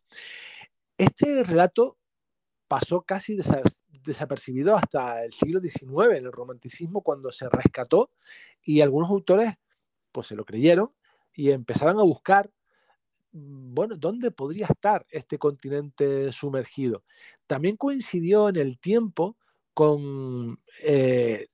Este 0.97 1.43
relato 1.43 1.97
pasó 2.67 3.01
casi 3.01 3.37
desapercibido 4.03 4.75
hasta 4.75 5.23
el 5.25 5.33
siglo 5.33 5.59
XIX, 5.59 6.17
en 6.17 6.25
el 6.25 6.31
romanticismo, 6.31 7.01
cuando 7.01 7.31
se 7.31 7.49
rescató 7.49 8.11
y 8.61 8.81
algunos 8.81 9.09
autores 9.09 9.53
pues 10.11 10.27
se 10.27 10.35
lo 10.35 10.45
creyeron 10.45 10.91
y 11.33 11.51
empezaron 11.51 11.99
a 11.99 12.03
buscar, 12.03 12.51
bueno, 13.31 13.95
¿dónde 13.97 14.31
podría 14.31 14.65
estar 14.65 15.05
este 15.09 15.37
continente 15.37 16.31
sumergido? 16.31 17.03
También 17.45 17.77
coincidió 17.77 18.49
en 18.49 18.55
el 18.55 18.79
tiempo 18.79 19.37
eh, 20.83 21.47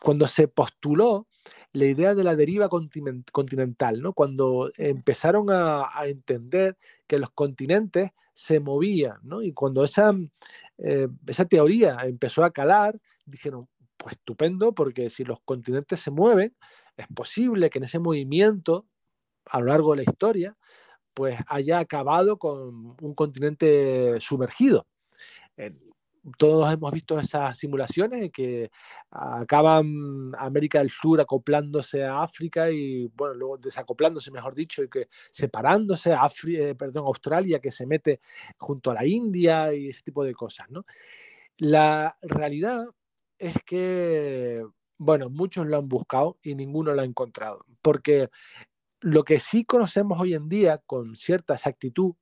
cuando 0.00 0.26
se 0.26 0.48
postuló 0.48 1.28
la 1.72 1.86
idea 1.86 2.14
de 2.14 2.22
la 2.22 2.36
deriva 2.36 2.68
continental, 2.68 4.00
cuando 4.14 4.70
empezaron 4.76 5.46
a, 5.50 5.88
entender 6.04 6.78
que 7.06 7.18
los 7.18 7.30
continentes 7.30 8.10
se 8.32 8.60
movían, 8.60 9.18
y 9.42 9.52
cuando 9.52 9.84
eh, 9.84 11.08
esa 11.26 11.44
teoría 11.46 11.98
empezó 12.04 12.44
a 12.44 12.52
calar, 12.52 13.00
dijeron, 13.24 13.68
pues 13.96 14.12
estupendo, 14.16 14.72
porque 14.72 15.10
si 15.10 15.24
los 15.24 15.40
continentes 15.44 15.98
se 15.98 16.12
mueven, 16.12 16.54
es 16.96 17.06
posible 17.08 17.70
que 17.70 17.78
en 17.78 17.84
ese 17.84 17.98
movimiento, 17.98 18.86
a 19.46 19.58
lo 19.58 19.66
largo 19.66 19.92
de 19.92 20.04
la 20.04 20.10
historia, 20.10 20.56
pues 21.12 21.36
haya 21.48 21.80
acabado 21.80 22.38
con 22.38 22.96
un 23.00 23.14
continente 23.14 24.20
sumergido 24.20 24.86
todos 26.38 26.72
hemos 26.72 26.90
visto 26.92 27.18
esas 27.18 27.56
simulaciones 27.56 28.30
que 28.32 28.70
acaban 29.10 30.32
América 30.38 30.78
del 30.78 30.90
Sur 30.90 31.20
acoplándose 31.20 32.04
a 32.04 32.22
África 32.22 32.70
y, 32.70 33.06
bueno, 33.14 33.34
luego 33.34 33.58
desacoplándose, 33.58 34.30
mejor 34.30 34.54
dicho, 34.54 34.82
y 34.82 34.88
que 34.88 35.08
separándose 35.30 36.12
a 36.12 36.30
eh, 36.48 36.74
perdón, 36.74 37.06
Australia, 37.06 37.60
que 37.60 37.70
se 37.70 37.86
mete 37.86 38.20
junto 38.56 38.90
a 38.90 38.94
la 38.94 39.06
India 39.06 39.74
y 39.74 39.88
ese 39.88 40.02
tipo 40.02 40.24
de 40.24 40.34
cosas, 40.34 40.70
¿no? 40.70 40.86
La 41.58 42.14
realidad 42.22 42.86
es 43.38 43.56
que, 43.64 44.64
bueno, 44.98 45.30
muchos 45.30 45.66
lo 45.66 45.76
han 45.78 45.88
buscado 45.88 46.38
y 46.42 46.54
ninguno 46.54 46.94
lo 46.94 47.02
ha 47.02 47.04
encontrado, 47.04 47.64
porque 47.82 48.28
lo 49.00 49.24
que 49.24 49.38
sí 49.38 49.64
conocemos 49.64 50.18
hoy 50.20 50.34
en 50.34 50.48
día 50.48 50.78
con 50.78 51.16
cierta 51.16 51.54
exactitud 51.54 52.14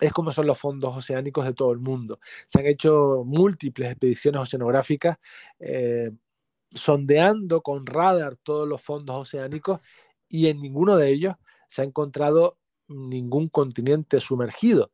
es 0.00 0.12
como 0.12 0.32
son 0.32 0.46
los 0.46 0.58
fondos 0.58 0.96
oceánicos 0.96 1.44
de 1.44 1.54
todo 1.54 1.72
el 1.72 1.78
mundo. 1.78 2.18
Se 2.46 2.60
han 2.60 2.66
hecho 2.66 3.22
múltiples 3.24 3.90
expediciones 3.90 4.42
oceanográficas 4.42 5.18
eh, 5.60 6.10
sondeando 6.70 7.62
con 7.62 7.86
radar 7.86 8.36
todos 8.36 8.66
los 8.66 8.82
fondos 8.82 9.16
oceánicos 9.16 9.80
y 10.28 10.48
en 10.48 10.60
ninguno 10.60 10.96
de 10.96 11.10
ellos 11.10 11.34
se 11.68 11.82
ha 11.82 11.84
encontrado 11.84 12.58
ningún 12.88 13.48
continente 13.48 14.20
sumergido 14.20 14.90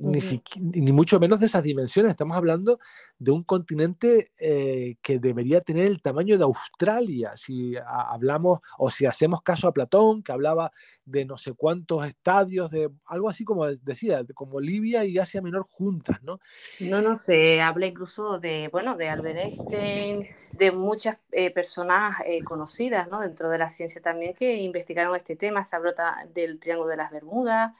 ni, 0.00 0.92
mucho 0.92 1.20
menos 1.20 1.40
de 1.40 1.46
esas 1.46 1.62
dimensiones. 1.62 2.10
Estamos 2.10 2.36
hablando 2.36 2.78
de 3.24 3.30
un 3.30 3.42
continente 3.42 4.28
eh, 4.38 4.96
que 5.00 5.18
debería 5.18 5.62
tener 5.62 5.86
el 5.86 6.02
tamaño 6.02 6.36
de 6.36 6.44
Australia, 6.44 7.32
si 7.36 7.74
hablamos 7.86 8.60
o 8.76 8.90
si 8.90 9.06
hacemos 9.06 9.40
caso 9.40 9.66
a 9.66 9.72
Platón, 9.72 10.22
que 10.22 10.30
hablaba 10.30 10.70
de 11.06 11.24
no 11.24 11.38
sé 11.38 11.54
cuántos 11.54 12.06
estadios, 12.06 12.70
de 12.70 12.90
algo 13.06 13.30
así 13.30 13.44
como 13.44 13.66
decía, 13.66 14.22
como 14.34 14.60
Libia 14.60 15.06
y 15.06 15.18
Asia 15.18 15.40
Menor 15.40 15.66
juntas, 15.70 16.22
¿no? 16.22 16.38
No, 16.80 17.00
no, 17.00 17.16
se 17.16 17.62
habla 17.62 17.86
incluso 17.86 18.38
de, 18.38 18.68
bueno, 18.70 18.94
de 18.94 19.08
Albert 19.08 19.38
Einstein, 19.38 20.22
de 20.58 20.72
muchas 20.72 21.16
eh, 21.32 21.50
personas 21.50 22.16
eh, 22.26 22.44
conocidas, 22.44 23.08
¿no? 23.08 23.20
Dentro 23.20 23.48
de 23.48 23.56
la 23.56 23.70
ciencia 23.70 24.02
también 24.02 24.34
que 24.34 24.56
investigaron 24.56 25.16
este 25.16 25.34
tema, 25.34 25.64
se 25.64 25.76
habló 25.76 25.92
del 26.34 26.60
Triángulo 26.60 26.90
de 26.90 26.96
las 26.96 27.10
Bermudas, 27.10 27.72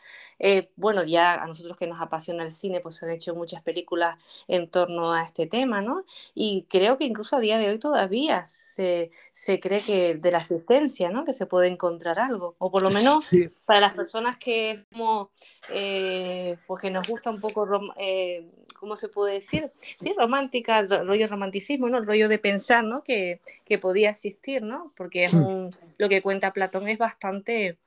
bueno, 0.77 1.05
ya 1.05 1.35
a 1.35 1.47
nosotros 1.47 1.77
que 1.77 1.87
nos 1.87 2.01
apasiona 2.01 2.45
el 2.45 2.51
cine, 2.51 2.81
pues 2.81 2.97
se 2.97 3.05
han 3.05 3.13
hecho 3.13 3.35
muchas 3.35 3.63
películas 3.63 4.19
en 4.49 4.71
torno 4.71 5.13
a 5.13 5.23
este 5.23 5.34
tema, 5.35 5.83
¿no? 5.83 6.05
Y 6.35 6.67
creo 6.69 6.97
que 6.97 7.05
incluso 7.05 7.37
a 7.37 7.41
día 7.41 7.59
de 7.59 7.69
hoy 7.69 7.79
todavía 7.79 8.45
se, 8.45 9.11
se 9.33 9.61
cree 9.61 9.81
que 9.81 10.15
de 10.15 10.31
la 10.31 10.39
existencia, 10.39 11.11
¿no? 11.11 11.25
Que 11.25 11.33
se 11.33 11.47
puede 11.47 11.69
encontrar 11.69 12.19
algo, 12.19 12.55
o 12.59 12.71
por 12.71 12.83
lo 12.83 12.91
menos 12.91 13.31
para 13.65 13.81
las 13.81 13.95
personas 13.95 14.37
que 14.39 14.75
somos, 14.91 15.29
eh, 15.71 16.57
pues 16.67 16.81
que 16.81 16.91
nos 16.91 17.07
gusta 17.07 17.31
un 17.31 17.41
poco, 17.41 17.69
eh, 17.99 18.49
¿cómo 18.79 18.97
se 18.97 19.09
puede 19.09 19.35
decir? 19.35 19.71
Sí, 19.99 20.15
romántica, 20.17 20.79
el 20.79 20.89
rollo 20.89 21.27
romanticismo, 21.27 21.89
¿no? 21.89 21.99
El 21.99 22.07
rollo 22.07 22.29
de 22.29 22.39
pensar, 22.39 22.85
¿no? 22.85 23.03
Que, 23.03 23.41
que 23.65 23.79
podía 23.79 24.11
existir, 24.11 24.63
¿no? 24.63 24.93
Porque 24.97 25.25
es 25.25 25.35
hmm. 25.35 25.45
un, 25.45 25.77
lo 25.99 26.09
que 26.09 26.23
cuenta 26.23 26.53
Platón 26.53 26.89
es 26.89 26.99
bastante 26.99 27.79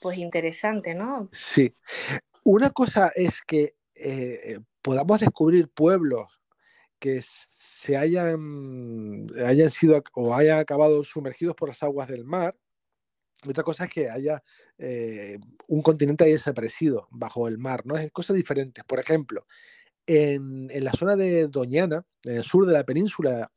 pues 0.00 0.18
interesante, 0.18 0.94
¿no? 0.94 1.28
Sí. 1.32 1.72
Una 2.44 2.70
cosa 2.70 3.10
es 3.14 3.40
que 3.42 3.74
eh, 3.94 4.60
podamos 4.82 5.20
descubrir 5.20 5.68
pueblos 5.68 6.40
que 7.04 7.20
se 7.20 7.98
hayan, 7.98 9.26
hayan 9.44 9.70
sido 9.70 10.02
o 10.14 10.34
hayan 10.34 10.58
acabado 10.58 11.04
sumergidos 11.04 11.54
por 11.54 11.68
las 11.68 11.82
aguas 11.82 12.08
del 12.08 12.24
mar. 12.24 12.56
Otra 13.46 13.62
cosa 13.62 13.84
es 13.84 13.90
que 13.90 14.08
haya 14.08 14.42
eh, 14.78 15.38
un 15.68 15.82
continente 15.82 16.24
ahí 16.24 16.32
desaparecido 16.32 17.06
bajo 17.10 17.46
el 17.46 17.58
mar, 17.58 17.84
¿no? 17.84 17.98
Es 17.98 18.10
cosas 18.10 18.36
diferentes. 18.36 18.82
Por 18.86 19.00
ejemplo, 19.00 19.46
en, 20.06 20.70
en, 20.70 20.82
la 20.82 20.92
zona 20.94 21.14
de 21.14 21.46
Doñana, 21.48 22.06
en 22.22 22.36
el 22.36 22.42
sur 22.42 22.64
de 22.64 22.72
la 22.72 22.84
península 22.86 23.52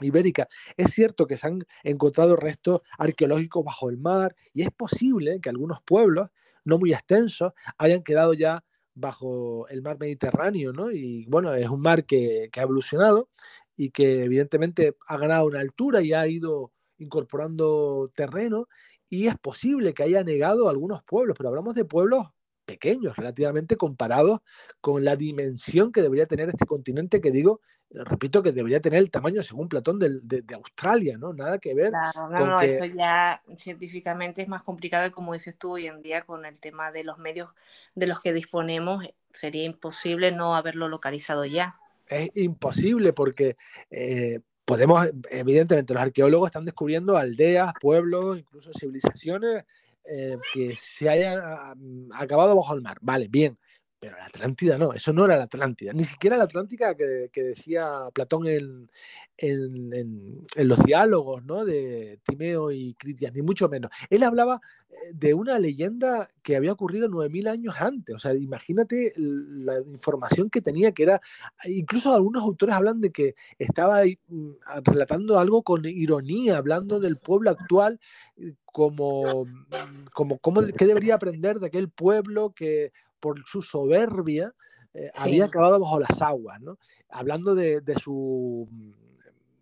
ibérica, 0.00 0.46
es 0.76 0.92
cierto 0.92 1.26
que 1.26 1.36
se 1.36 1.48
han 1.48 1.66
encontrado 1.82 2.36
restos 2.36 2.82
arqueológicos 2.96 3.64
bajo 3.64 3.90
el 3.90 3.98
mar 3.98 4.36
y 4.54 4.62
es 4.62 4.70
posible 4.70 5.40
que 5.40 5.48
algunos 5.48 5.82
pueblos 5.82 6.30
no 6.64 6.78
muy 6.78 6.92
extensos, 6.92 7.54
hayan 7.76 8.04
quedado 8.04 8.34
ya 8.34 8.62
bajo 8.98 9.68
el 9.68 9.82
mar 9.82 9.98
Mediterráneo, 9.98 10.72
¿no? 10.72 10.90
Y 10.90 11.26
bueno, 11.26 11.54
es 11.54 11.68
un 11.68 11.80
mar 11.80 12.04
que, 12.04 12.50
ha 12.56 12.62
evolucionado 12.62 13.28
y 13.76 13.90
que 13.90 14.24
evidentemente 14.24 14.96
ha 15.06 15.18
ganado 15.18 15.46
una 15.46 15.60
altura 15.60 16.02
y 16.02 16.12
ha 16.12 16.26
ido 16.26 16.72
incorporando 16.98 18.10
terreno 18.14 18.68
y 19.08 19.28
es 19.28 19.38
posible 19.38 19.94
que 19.94 20.02
haya 20.02 20.24
negado 20.24 20.68
algunos 20.68 21.02
pueblos, 21.04 21.36
pero 21.38 21.48
hablamos 21.50 21.74
de 21.74 21.84
pueblos 21.84 22.26
pequeños 22.68 23.16
relativamente 23.16 23.76
comparados 23.76 24.40
con 24.82 25.02
la 25.02 25.16
dimensión 25.16 25.90
que 25.90 26.02
debería 26.02 26.26
tener 26.26 26.50
este 26.50 26.66
continente 26.66 27.22
que 27.22 27.30
digo, 27.30 27.62
repito 27.90 28.42
que 28.42 28.52
debería 28.52 28.80
tener 28.80 28.98
el 28.98 29.10
tamaño 29.10 29.42
según 29.42 29.70
Platón 29.70 29.98
de, 29.98 30.20
de, 30.22 30.54
Australia, 30.54 31.16
¿no? 31.16 31.32
Nada 31.32 31.58
que 31.58 31.74
ver. 31.74 31.88
Claro, 31.88 32.28
no, 32.28 32.46
no, 32.46 32.60
eso 32.60 32.84
ya 32.84 33.42
científicamente 33.56 34.42
es 34.42 34.48
más 34.48 34.62
complicado 34.62 35.06
y 35.06 35.10
como 35.10 35.32
dices 35.32 35.56
tú 35.56 35.72
hoy 35.72 35.86
en 35.86 36.02
día 36.02 36.22
con 36.22 36.44
el 36.44 36.60
tema 36.60 36.92
de 36.92 37.04
los 37.04 37.16
medios 37.16 37.48
de 37.94 38.06
los 38.06 38.20
que 38.20 38.34
disponemos, 38.34 39.02
sería 39.30 39.64
imposible 39.64 40.30
no 40.30 40.54
haberlo 40.54 40.88
localizado 40.88 41.46
ya. 41.46 41.80
Es 42.06 42.36
imposible 42.36 43.14
porque 43.14 43.56
eh, 43.90 44.40
podemos, 44.66 45.08
evidentemente 45.30 45.94
los 45.94 46.02
arqueólogos 46.02 46.48
están 46.48 46.66
descubriendo 46.66 47.16
aldeas, 47.16 47.72
pueblos, 47.80 48.38
incluso 48.38 48.70
civilizaciones 48.78 49.64
eh, 50.04 50.36
que 50.52 50.74
se 50.76 51.08
haya 51.08 51.74
acabado 52.14 52.56
bajo 52.56 52.74
el 52.74 52.82
mar. 52.82 52.98
Vale, 53.00 53.28
bien. 53.28 53.58
Pero 54.00 54.16
la 54.16 54.26
Atlántida 54.26 54.78
no, 54.78 54.92
eso 54.92 55.12
no 55.12 55.24
era 55.24 55.36
la 55.36 55.44
Atlántida, 55.44 55.92
ni 55.92 56.04
siquiera 56.04 56.36
la 56.36 56.44
Atlántica 56.44 56.94
que, 56.94 57.28
decía 57.34 58.08
Platón 58.14 58.46
en, 58.46 58.88
en, 59.36 60.46
los 60.56 60.84
diálogos 60.84 61.44
¿no? 61.44 61.64
de 61.64 62.20
Timeo 62.22 62.70
y 62.70 62.94
Critias, 62.94 63.32
ni 63.34 63.42
mucho 63.42 63.68
menos. 63.68 63.90
Él 64.08 64.22
hablaba 64.22 64.60
eh, 64.88 64.94
de 65.12 65.34
una 65.34 65.58
leyenda 65.58 66.28
que 66.42 66.54
había 66.54 66.72
ocurrido 66.72 67.08
9.000 67.08 67.50
años 67.50 67.74
antes, 67.80 68.14
o 68.14 68.18
sea, 68.20 68.34
imagínate 68.34 69.14
la 69.16 69.80
información 69.80 70.48
que 70.48 70.60
tenía, 70.60 70.92
que 70.92 71.02
era, 71.02 71.20
incluso 71.64 72.14
algunos 72.14 72.44
autores 72.44 72.76
hablan 72.76 73.00
de 73.00 73.10
que 73.10 73.34
estaba 73.58 74.04
mm, 74.04 74.50
relatando 74.84 75.40
algo 75.40 75.64
con 75.64 75.84
ironía, 75.84 76.56
hablando 76.56 77.00
del 77.00 77.16
pueblo 77.16 77.50
actual 77.50 77.98
eh, 78.36 78.54
como, 78.64 79.44
mm, 79.44 80.04
como, 80.12 80.38
como 80.38 80.64
qué 80.68 80.86
debería 80.86 81.16
aprender 81.16 81.58
de 81.58 81.66
aquel 81.66 81.88
pueblo 81.88 82.52
que 82.54 82.92
por 83.20 83.42
su 83.46 83.62
soberbia, 83.62 84.52
eh, 84.94 85.10
había 85.14 85.44
acabado 85.44 85.78
bajo 85.78 86.00
las 86.00 86.20
aguas, 86.22 86.60
¿no? 86.60 86.78
Hablando 87.08 87.54
de, 87.54 87.82
su 88.00 88.68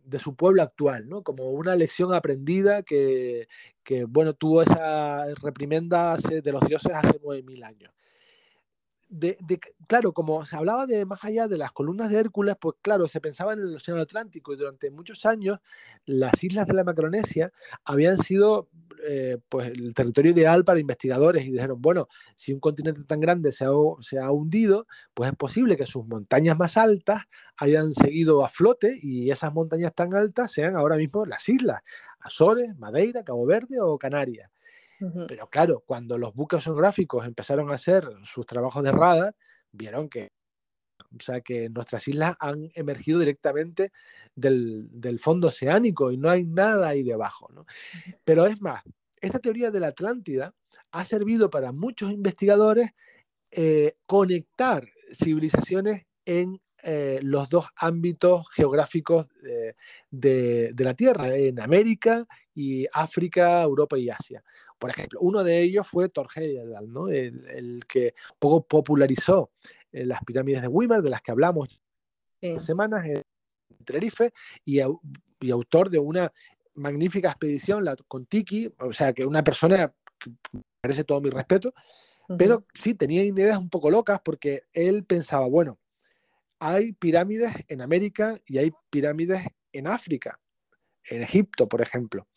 de 0.04 0.18
su 0.18 0.34
pueblo 0.34 0.62
actual, 0.62 1.08
¿no? 1.08 1.22
Como 1.22 1.50
una 1.50 1.74
lección 1.74 2.14
aprendida 2.14 2.82
que, 2.82 3.48
que 3.82 4.04
bueno, 4.04 4.34
tuvo 4.34 4.62
esa 4.62 5.26
reprimenda 5.42 6.16
de 6.16 6.52
los 6.52 6.62
dioses 6.66 6.92
hace 6.94 7.20
9.000 7.20 7.64
años 7.64 7.92
de, 9.18 9.60
claro, 9.86 10.12
como 10.12 10.44
se 10.44 10.56
hablaba 10.56 10.86
de 10.86 11.04
más 11.04 11.24
allá 11.24 11.48
de 11.48 11.58
las 11.58 11.72
columnas 11.72 12.10
de 12.10 12.18
Hércules, 12.18 12.56
pues 12.60 12.76
claro, 12.82 13.08
se 13.08 13.20
pensaba 13.20 13.52
en 13.54 13.60
el 13.60 13.74
Océano 13.74 14.00
Atlántico 14.00 14.52
y 14.52 14.56
durante 14.56 14.90
muchos 14.90 15.24
años 15.24 15.58
las 16.04 16.42
islas 16.44 16.66
de 16.66 16.74
la 16.74 16.84
Macronesia 16.84 17.52
habían 17.84 18.18
sido 18.18 18.68
eh, 19.08 19.38
pues 19.48 19.70
el 19.70 19.94
territorio 19.94 20.32
ideal 20.32 20.64
para 20.64 20.80
investigadores 20.80 21.44
y 21.44 21.52
dijeron, 21.52 21.80
bueno, 21.80 22.08
si 22.34 22.52
un 22.52 22.60
continente 22.60 23.02
tan 23.04 23.20
grande 23.20 23.52
se 23.52 23.64
ha, 23.64 23.70
se 24.00 24.18
ha 24.18 24.30
hundido, 24.30 24.86
pues 25.14 25.30
es 25.30 25.36
posible 25.36 25.76
que 25.76 25.86
sus 25.86 26.06
montañas 26.06 26.58
más 26.58 26.76
altas 26.76 27.22
hayan 27.56 27.92
seguido 27.92 28.44
a 28.44 28.48
flote 28.48 28.98
y 29.02 29.30
esas 29.30 29.52
montañas 29.52 29.94
tan 29.94 30.14
altas 30.14 30.52
sean 30.52 30.76
ahora 30.76 30.96
mismo 30.96 31.24
las 31.24 31.48
islas, 31.48 31.82
Azores, 32.20 32.76
Madeira, 32.78 33.24
Cabo 33.24 33.46
Verde 33.46 33.80
o 33.80 33.98
Canarias. 33.98 34.50
Pero 35.28 35.48
claro, 35.48 35.82
cuando 35.86 36.18
los 36.18 36.34
buques 36.34 36.58
oceanográficos 36.58 37.26
empezaron 37.26 37.70
a 37.70 37.74
hacer 37.74 38.08
sus 38.24 38.46
trabajos 38.46 38.82
de 38.82 38.92
radar, 38.92 39.36
vieron 39.72 40.08
que, 40.08 40.32
o 40.98 41.22
sea, 41.22 41.40
que 41.40 41.68
nuestras 41.68 42.06
islas 42.08 42.36
han 42.40 42.70
emergido 42.74 43.18
directamente 43.18 43.92
del, 44.34 45.18
fondo 45.20 45.48
oceánico 45.48 46.10
y 46.12 46.16
no 46.16 46.30
hay 46.30 46.44
nada 46.44 46.88
ahí 46.88 47.02
debajo. 47.02 47.50
¿no? 47.52 47.66
Pero 48.24 48.46
es 48.46 48.60
más, 48.60 48.82
esta 49.20 49.38
teoría 49.38 49.70
de 49.70 49.80
la 49.80 49.88
Atlántida 49.88 50.54
ha 50.92 51.04
servido 51.04 51.50
para 51.50 51.72
muchos 51.72 52.10
investigadores 52.10 52.90
eh, 53.50 53.94
conectar 54.06 54.86
civilizaciones 55.12 56.04
en 56.24 56.60
eh, 56.88 57.18
los 57.20 57.48
dos 57.48 57.66
ámbitos 57.76 58.48
geográficos 58.50 59.26
de, 60.08 60.72
la 60.78 60.94
Tierra, 60.94 61.36
en 61.36 61.58
América 61.58 62.24
y 62.54 62.86
África, 62.92 63.62
Europa 63.64 63.98
y 63.98 64.08
Asia. 64.08 64.44
Por 64.78 64.90
ejemplo, 64.90 65.18
uno 65.20 65.42
de 65.42 65.62
ellos 65.62 65.84
fue 65.84 66.08
Thor 66.08 66.28
Heyerdahl, 66.32 66.92
¿no? 66.92 67.08
el, 67.08 67.84
que 67.88 68.14
poco 68.38 68.64
popularizó 68.66 69.50
eh, 69.90 70.06
las 70.06 70.22
pirámides 70.24 70.62
de 70.62 70.68
Weimar, 70.68 71.02
de 71.02 71.10
las 71.10 71.22
que 71.22 71.32
hablamos 71.32 71.82
sí. 72.40 72.60
semanas 72.60 73.04
en 73.04 73.22
Tenerife, 73.84 74.32
y, 74.64 74.78
y, 74.78 75.50
autor 75.50 75.90
de 75.90 75.98
una 75.98 76.32
magnífica 76.74 77.30
expedición 77.30 77.84
la, 77.84 77.96
con 78.06 78.26
Tiki, 78.26 78.72
o 78.78 78.92
sea, 78.92 79.12
que 79.12 79.26
una 79.26 79.42
persona 79.42 79.92
que 80.20 80.30
merece 80.84 81.02
todo 81.02 81.20
mi 81.20 81.30
respeto, 81.30 81.74
pero 82.38 82.64
sí 82.74 82.94
tenía 82.94 83.24
ideas 83.24 83.58
un 83.58 83.70
poco 83.70 83.90
locas 83.90 84.20
porque 84.24 84.64
él 84.72 85.04
pensaba, 85.04 85.46
bueno, 85.46 85.78
hay 86.58 86.92
pirámides 86.92 87.52
en 87.68 87.82
América 87.82 88.38
y 88.46 88.58
hay 88.58 88.72
pirámides 88.90 89.44
en 89.72 89.86
África, 89.86 90.40
en 91.04 91.22
Egipto, 91.22 91.68
por 91.68 91.82
ejemplo. 91.82 92.28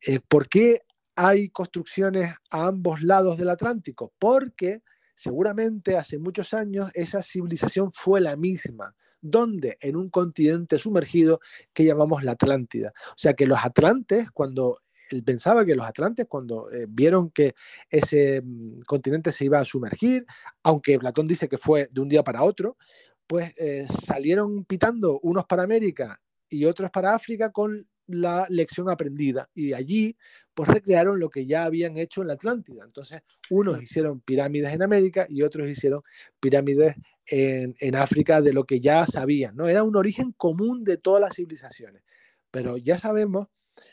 Eh, 0.00 0.20
¿Por 0.26 0.48
qué 0.48 0.82
hay 1.16 1.48
construcciones 1.50 2.34
a 2.50 2.66
ambos 2.66 3.02
lados 3.02 3.38
del 3.38 3.50
Atlántico? 3.50 4.12
Porque 4.18 4.82
seguramente 5.14 5.96
hace 5.96 6.18
muchos 6.18 6.54
años 6.54 6.90
esa 6.94 7.22
civilización 7.22 7.90
fue 7.90 8.20
la 8.20 8.36
misma. 8.36 8.94
¿Dónde? 9.20 9.76
En 9.80 9.96
un 9.96 10.10
continente 10.10 10.78
sumergido 10.78 11.40
que 11.72 11.84
llamamos 11.84 12.22
la 12.22 12.32
Atlántida. 12.32 12.92
O 13.10 13.16
sea 13.16 13.34
que 13.34 13.46
los 13.46 13.58
atlantes, 13.64 14.30
cuando 14.30 14.78
él 15.10 15.24
pensaba 15.24 15.64
que 15.64 15.74
los 15.74 15.86
atlantes, 15.86 16.26
cuando 16.28 16.70
eh, 16.70 16.86
vieron 16.88 17.30
que 17.30 17.54
ese 17.90 18.42
mm, 18.42 18.80
continente 18.86 19.32
se 19.32 19.46
iba 19.46 19.58
a 19.58 19.64
sumergir, 19.64 20.24
aunque 20.62 20.98
Platón 20.98 21.26
dice 21.26 21.48
que 21.48 21.58
fue 21.58 21.88
de 21.90 22.00
un 22.00 22.08
día 22.08 22.22
para 22.22 22.44
otro, 22.44 22.76
pues 23.28 23.52
eh, 23.58 23.86
salieron 24.06 24.64
pitando 24.64 25.20
unos 25.22 25.44
para 25.44 25.62
América 25.62 26.18
y 26.48 26.64
otros 26.64 26.90
para 26.90 27.14
África 27.14 27.52
con 27.52 27.86
la 28.06 28.46
lección 28.48 28.88
aprendida 28.88 29.50
y 29.54 29.74
allí 29.74 30.16
pues 30.54 30.70
recrearon 30.70 31.20
lo 31.20 31.28
que 31.28 31.44
ya 31.44 31.64
habían 31.64 31.98
hecho 31.98 32.22
en 32.22 32.28
la 32.28 32.34
Atlántida. 32.34 32.82
Entonces, 32.84 33.20
unos 33.50 33.82
hicieron 33.82 34.20
pirámides 34.22 34.72
en 34.72 34.82
América 34.82 35.26
y 35.28 35.42
otros 35.42 35.70
hicieron 35.70 36.00
pirámides 36.40 36.96
en, 37.26 37.76
en, 37.78 37.94
África 37.94 38.40
de 38.40 38.54
lo 38.54 38.64
que 38.64 38.80
ya 38.80 39.06
sabían, 39.06 39.54
¿no? 39.54 39.68
Era 39.68 39.84
un 39.84 39.94
origen 39.94 40.32
común 40.32 40.82
de 40.82 40.96
todas 40.96 41.20
las 41.20 41.36
civilizaciones. 41.36 42.02
Pero 42.50 42.78
ya 42.78 42.96
sabemos, 42.96 43.48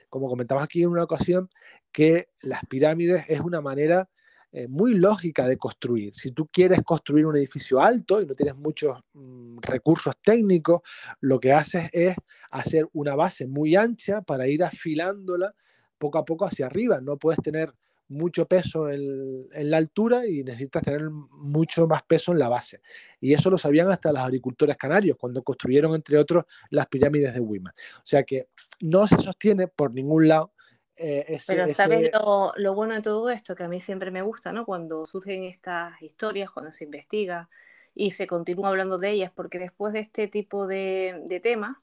como 0.09 0.29
comentamos 0.29 0.63
aquí 0.63 0.81
en 0.81 0.89
una 0.89 1.03
ocasión, 1.03 1.49
que 1.91 2.29
las 2.41 2.65
pirámides 2.65 3.25
es 3.27 3.41
una 3.41 3.59
manera 3.59 4.09
eh, 4.57 4.69
muy 4.69 4.93
lógica 4.93 5.45
de 5.45 5.57
construir. 5.57 6.15
Si 6.15 6.31
tú 6.31 6.47
quieres 6.47 6.81
construir 6.81 7.25
un 7.25 7.35
edificio 7.35 7.81
alto 7.81 8.21
y 8.21 8.25
no 8.25 8.35
tienes 8.35 8.55
muchos 8.55 8.97
mm, 9.11 9.57
recursos 9.59 10.15
técnicos, 10.23 10.79
lo 11.19 11.41
que 11.41 11.51
haces 11.51 11.89
es 11.91 12.15
hacer 12.51 12.87
una 12.93 13.15
base 13.15 13.47
muy 13.47 13.75
ancha 13.75 14.21
para 14.21 14.47
ir 14.47 14.63
afilándola 14.63 15.53
poco 15.97 16.19
a 16.19 16.23
poco 16.23 16.45
hacia 16.45 16.67
arriba. 16.67 17.01
No 17.01 17.17
puedes 17.17 17.41
tener 17.41 17.73
mucho 18.07 18.47
peso 18.47 18.89
en, 18.89 19.49
la 19.51 19.75
altura 19.75 20.25
y 20.25 20.41
necesitas 20.45 20.83
tener 20.83 21.09
mucho 21.09 21.85
más 21.85 22.03
peso 22.03 22.31
en 22.31 22.39
la 22.39 22.47
base. 22.47 22.79
Y 23.19 23.33
eso 23.33 23.49
lo 23.49 23.57
sabían 23.57 23.91
hasta 23.91 24.13
los 24.13 24.21
agricultores 24.21 24.77
canarios 24.77 25.17
cuando 25.19 25.43
construyeron, 25.43 25.95
entre 25.95 26.17
otros, 26.17 26.45
las 26.69 26.87
pirámides 26.87 27.33
de 27.33 27.41
Wima. 27.41 27.73
O 27.97 28.05
sea 28.05 28.23
que 28.23 28.47
no 28.79 29.05
se 29.05 29.17
sostiene 29.17 29.67
por 29.67 29.93
ningún 29.93 30.29
lado 30.29 30.53
eh, 30.97 31.39
Pero 31.45 31.67
¿sabes 31.73 32.09
lo, 32.13 32.73
bueno 32.73 32.93
de 32.93 33.01
todo 33.01 33.29
esto? 33.29 33.55
Que 33.55 33.63
a 33.63 33.67
mí 33.67 33.81
siempre 33.81 34.11
me 34.11 34.21
gusta, 34.21 34.53
¿no? 34.53 34.65
Cuando 34.65 35.05
surgen 35.05 35.43
estas 35.43 36.01
historias, 36.01 36.49
cuando 36.51 36.71
se 36.71 36.85
investiga 36.85 37.49
y 37.93 38.11
se 38.11 38.27
continúa 38.27 38.69
hablando 38.69 38.97
de 38.97 39.11
ellas, 39.11 39.31
porque 39.33 39.59
después 39.59 39.93
de 39.93 39.99
este 39.99 40.27
tipo 40.27 40.67
de, 40.67 41.39
temas 41.43 41.77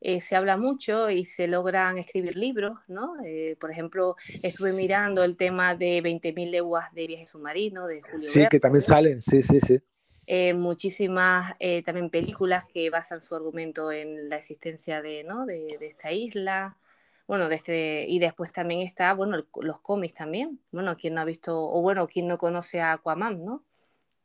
eh, 0.00 0.20
se 0.20 0.36
habla 0.36 0.56
mucho 0.56 1.10
y 1.10 1.24
se 1.24 1.46
logran 1.46 1.98
escribir 1.98 2.36
libros, 2.36 2.78
¿no? 2.88 3.16
Eh, 3.24 3.56
por 3.60 3.70
ejemplo, 3.70 4.16
estuve 4.42 4.72
mirando 4.72 5.24
el 5.24 5.36
tema 5.36 5.74
de 5.74 6.02
20.000 6.02 6.50
leguas 6.50 6.92
de 6.94 7.06
viaje 7.06 7.26
submarino 7.26 7.86
de 7.86 8.02
Julio 8.02 8.26
Sí, 8.26 8.46
que 8.50 8.60
también 8.60 8.82
salen, 8.82 9.22
sí, 9.22 9.42
sí, 9.42 9.58
sí. 9.60 9.78
muchísimas 10.54 11.56
también 11.84 12.10
películas 12.10 12.64
que 12.66 12.90
basan 12.90 13.22
su 13.22 13.34
argumento 13.34 13.90
en 13.90 14.28
la 14.28 14.36
existencia 14.36 15.02
de, 15.02 15.24
¿no? 15.24 15.46
de, 15.46 15.76
de 15.78 15.86
esta 15.86 16.12
isla. 16.12 16.76
Bueno, 17.30 17.48
este, 17.48 18.06
y 18.08 18.18
después 18.18 18.52
también 18.52 18.80
está, 18.80 19.14
bueno, 19.14 19.46
los 19.62 19.78
cómics 19.78 20.14
también. 20.14 20.58
Bueno, 20.72 20.96
quien 20.96 21.14
no 21.14 21.20
ha 21.20 21.24
visto, 21.24 21.62
o 21.62 21.80
bueno, 21.80 22.08
quien 22.08 22.26
no 22.26 22.38
conoce 22.38 22.80
a 22.80 22.90
Aquaman, 22.90 23.44
¿no? 23.44 23.64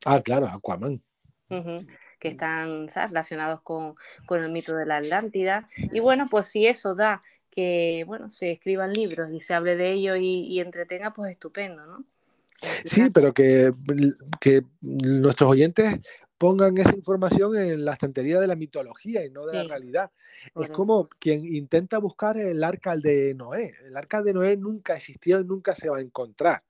Ah, 0.05 0.23
claro, 0.23 0.47
Aquaman. 0.47 1.03
que 1.47 2.27
están 2.27 2.87
relacionados 2.87 3.61
con, 3.61 3.95
el 4.31 4.49
mito 4.49 4.75
de 4.75 4.87
la 4.87 4.97
Atlántida. 4.97 5.69
Y 5.77 5.99
bueno, 5.99 6.25
pues 6.31 6.47
si 6.47 6.65
eso 6.65 6.95
da 6.95 7.21
que, 7.51 8.05
bueno, 8.07 8.31
se 8.31 8.53
escriban 8.53 8.91
libros 8.91 9.29
y 9.31 9.39
se 9.39 9.53
hable 9.53 9.75
de 9.75 9.91
ello 9.91 10.15
y, 10.15 10.59
entretenga, 10.59 11.13
pues 11.13 11.31
estupendo, 11.31 11.85
¿no? 11.85 12.03
Sí, 12.85 13.11
pero 13.11 13.35
que, 13.35 13.71
que, 14.41 14.63
nuestros 14.81 15.51
oyentes 15.51 15.99
pongan 16.37 16.77
esa 16.77 16.95
información 16.95 17.57
en 17.57 17.85
la 17.85 17.93
estantería 17.93 18.39
de 18.39 18.47
la 18.47 18.55
mitología 18.55 19.25
y 19.25 19.29
no 19.29 19.45
de 19.45 19.53
la 19.53 19.63
realidad. 19.63 20.11
es 20.55 20.69
como 20.69 21.07
quien 21.07 21.45
intenta 21.45 21.97
buscar 21.99 22.37
el 22.37 22.63
arca 22.63 22.97
de 22.97 23.33
Noé. 23.35 23.73
El 23.85 23.95
arca 23.95 24.21
de 24.21 24.33
Noé 24.33 24.57
nunca 24.57 24.95
existió 24.95 25.39
y 25.39 25.45
nunca 25.45 25.73
se 25.73 25.89
va 25.89 25.97
a 25.97 26.01
encontrar, 26.01 26.63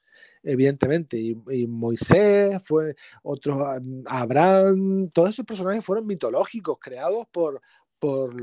evidentemente. 0.44 1.18
Y, 1.18 1.68
Moisés, 1.68 2.62
fue 2.64 2.96
otros, 3.24 3.60
Abraham, 4.06 5.10
todos 5.12 5.30
esos 5.30 5.46
personajes 5.46 5.84
fueron 5.84 6.06
mitológicos, 6.06 6.78
creados 6.80 7.26
por, 7.32 7.62
por 7.98 8.36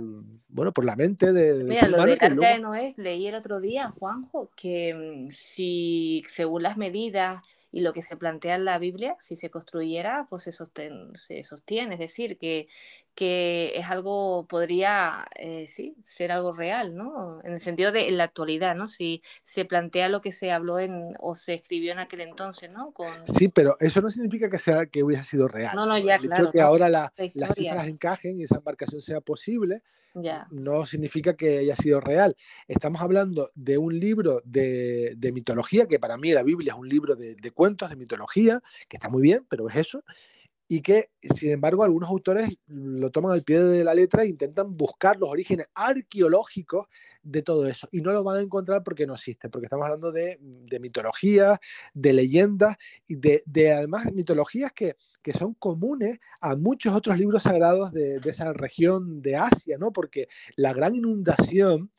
bueno 0.48 0.72
por 0.72 0.84
la 0.84 0.96
mente 0.96 1.32
de, 1.32 1.64
Mira, 1.64 1.86
lo 1.86 2.02
del 2.02 2.12
arca 2.12 2.28
de 2.28 2.58
Noé 2.58 2.94
leí 2.96 3.28
el 3.28 3.36
otro 3.36 3.60
día, 3.60 3.88
Juanjo, 3.90 4.50
que 4.56 5.26
mm, 5.28 5.30
si 5.30 6.22
según 6.28 6.64
las 6.64 6.76
medidas 6.76 7.40
y 7.72 7.80
lo 7.80 7.92
que 7.92 8.02
se 8.02 8.16
plantea 8.16 8.54
en 8.56 8.64
la 8.66 8.78
Biblia, 8.78 9.16
si 9.18 9.34
se 9.36 9.50
construyera, 9.50 10.26
pues 10.30 10.44
se, 10.44 10.52
se 10.52 11.42
sostiene, 11.42 11.94
es 11.94 12.00
decir, 12.00 12.38
que, 12.38 12.68
que 13.14 13.72
es 13.76 13.86
algo, 13.86 14.46
podría, 14.46 15.26
eh, 15.34 15.66
sí, 15.68 15.96
ser 16.06 16.32
algo 16.32 16.52
real, 16.52 16.96
¿no? 16.96 17.40
En 17.44 17.52
el 17.52 17.60
sentido 17.60 17.92
de 17.92 18.08
en 18.08 18.16
la 18.16 18.24
actualidad, 18.24 18.74
¿no? 18.74 18.86
Si 18.86 19.22
se 19.42 19.64
plantea 19.64 20.08
lo 20.08 20.20
que 20.20 20.32
se 20.32 20.50
habló 20.50 20.78
en, 20.78 21.14
o 21.20 21.34
se 21.34 21.54
escribió 21.54 21.92
en 21.92 21.98
aquel 21.98 22.22
entonces, 22.22 22.70
¿no? 22.72 22.92
Con... 22.92 23.08
Sí, 23.26 23.48
pero 23.48 23.76
eso 23.80 24.00
no 24.00 24.10
significa 24.10 24.48
que, 24.48 24.58
sea, 24.58 24.86
que 24.86 25.02
hubiese 25.02 25.24
sido 25.24 25.48
real. 25.48 25.76
No, 25.76 25.86
no, 25.86 25.98
ya, 25.98 26.16
el 26.16 26.22
claro. 26.22 26.44
Hecho 26.44 26.52
que 26.52 26.60
ahora 26.60 26.88
las 26.88 27.12
cifras 27.54 27.86
encajen 27.86 28.40
y 28.40 28.44
esa 28.44 28.56
embarcación 28.56 29.02
sea 29.02 29.20
posible, 29.20 29.82
no 30.50 30.86
significa 30.86 31.34
que 31.34 31.58
haya 31.58 31.76
sido 31.76 32.00
real. 32.00 32.36
Estamos 32.68 33.00
hablando 33.00 33.50
de 33.54 33.78
un 33.78 33.98
libro 33.98 34.42
de, 34.44 35.16
mitología, 35.32 35.86
que 35.86 35.98
para 35.98 36.16
mí 36.16 36.32
la 36.32 36.42
Biblia 36.42 36.72
es 36.72 36.78
un 36.78 36.88
libro 36.88 37.16
de, 37.16 37.50
cuentos, 37.52 37.90
de 37.90 37.96
mitología, 37.96 38.60
que 38.88 38.96
está 38.96 39.08
muy 39.08 39.22
bien, 39.22 39.46
pero 39.48 39.68
es 39.68 39.76
eso, 39.76 40.04
y 40.72 40.80
que, 40.80 41.10
sin 41.34 41.50
embargo, 41.50 41.84
algunos 41.84 42.08
autores 42.08 42.48
lo 42.66 43.10
toman 43.10 43.32
al 43.32 43.42
pie 43.42 43.60
de 43.60 43.84
la 43.84 43.92
letra 43.92 44.22
e 44.22 44.28
intentan 44.28 44.74
buscar 44.74 45.18
los 45.18 45.28
orígenes 45.28 45.66
arqueológicos 45.74 46.86
de 47.22 47.42
todo 47.42 47.66
eso. 47.66 47.90
Y 47.92 48.00
no 48.00 48.10
lo 48.10 48.24
van 48.24 48.38
a 48.38 48.40
encontrar 48.40 48.82
porque 48.82 49.06
no 49.06 49.12
existe, 49.12 49.50
porque 49.50 49.66
estamos 49.66 49.84
hablando 49.84 50.12
de, 50.12 50.38
mitologías, 50.80 51.58
de 51.92 52.14
leyendas 52.14 52.76
y 53.06 53.16
de, 53.16 53.42
de 53.44 53.70
además 53.70 54.10
mitologías 54.14 54.72
que, 54.72 54.96
que, 55.20 55.34
son 55.34 55.52
comunes 55.52 56.20
a 56.40 56.56
muchos 56.56 56.96
otros 56.96 57.18
libros 57.18 57.42
sagrados 57.42 57.92
de, 57.92 58.18
de, 58.20 58.30
esa 58.30 58.54
región 58.54 59.20
de 59.20 59.36
Asia, 59.36 59.76
¿no? 59.76 59.92
Porque 59.92 60.28
la 60.56 60.72
gran 60.72 60.94
inundación, 60.94 61.90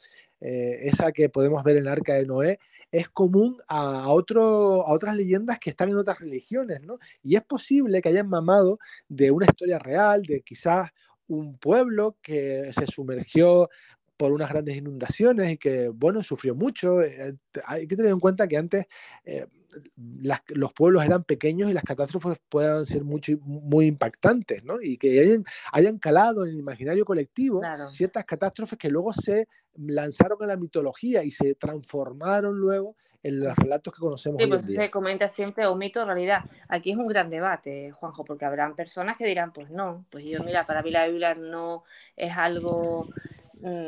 eh, 0.42 0.80
esa 0.86 1.12
que 1.12 1.30
podemos 1.30 1.64
ver 1.64 1.78
en 1.78 1.84
el 1.84 1.90
Arca 1.90 2.16
de 2.16 2.26
Noé, 2.26 2.58
es 2.94 3.10
común 3.10 3.58
a, 3.68 4.10
otro, 4.10 4.86
a 4.88 4.94
otras 4.94 5.18
leyendas 5.18 5.58
que 5.58 5.72
están 5.72 5.90
en 5.90 5.98
otras 5.98 6.20
religiones, 6.20 6.80
¿no? 6.84 7.00
Y 7.24 7.36
es 7.36 7.42
posible 7.42 8.04
que 8.04 8.10
hayan 8.10 8.30
mamado 8.30 8.78
de 9.10 9.32
una 9.32 9.48
historia 9.48 9.80
real, 9.80 10.22
de 10.22 10.42
quizás 10.42 10.92
un 11.28 11.58
pueblo 11.58 12.18
que 12.22 12.72
se 12.72 12.86
sumergió 12.86 13.68
por 14.16 14.32
unas 14.32 14.52
grandes 14.52 14.78
inundaciones 14.78 15.54
y 15.54 15.58
que, 15.58 15.90
bueno, 15.90 16.22
sufrió 16.22 16.54
mucho. 16.54 17.02
Eh, 17.02 17.36
hay 17.66 17.88
que 17.88 17.96
tener 17.96 18.12
en 18.12 18.20
cuenta 18.20 18.48
que 18.48 18.58
antes 18.58 18.86
eh, 19.26 19.48
los 19.96 20.74
pueblos 20.74 21.04
eran 21.04 21.24
pequeños 21.24 21.70
y 21.70 21.74
las 21.74 21.84
catástrofes 21.84 22.40
puedan 22.50 22.86
ser 22.86 23.04
mucho, 23.04 23.34
muy 23.42 23.88
impactantes, 23.88 24.64
¿no? 24.64 24.82
Y 24.82 24.98
que 24.98 25.20
hayan, 25.20 25.46
hayan 25.72 26.00
calado 26.00 26.46
en 26.46 26.52
el 26.52 26.60
imaginario 26.60 27.06
colectivo 27.06 27.62
ciertas 27.92 28.26
catástrofes 28.26 28.78
que 28.78 28.90
luego 28.90 29.14
se 29.14 29.48
lanzaron 29.76 30.42
a 30.44 30.48
la 30.48 30.58
mitología 30.58 31.24
y 31.24 31.32
se 31.32 31.56
transformaron 31.56 32.58
luego 32.58 32.96
en 33.24 33.40
los 33.40 33.56
relatos 33.56 33.94
que 33.94 34.00
conocemos 34.00 34.38
sí, 34.38 34.44
hoy 34.44 34.50
pues 34.50 34.62
en 34.64 34.68
día. 34.68 34.82
se 34.82 34.92
comenta 34.92 35.30
siempre 35.30 35.66
o 35.66 35.76
mito 35.76 36.02
o 36.02 36.06
realidad. 36.06 36.44
Aquí 36.68 36.92
es 36.92 36.98
un 36.98 37.08
gran 37.08 37.30
debate, 37.30 37.92
Juanjo, 37.92 38.26
porque 38.26 38.46
habrán 38.46 38.76
personas 38.76 39.18
que 39.18 39.26
dirán, 39.26 39.54
pues 39.54 39.70
no, 39.70 40.06
pues 40.10 40.26
yo, 40.26 40.44
mira, 40.44 40.66
para 40.66 40.82
mí 40.82 40.92
la 40.92 41.06
Biblia 41.08 41.34
no 41.34 41.84
es 42.18 42.34
algo 42.36 43.08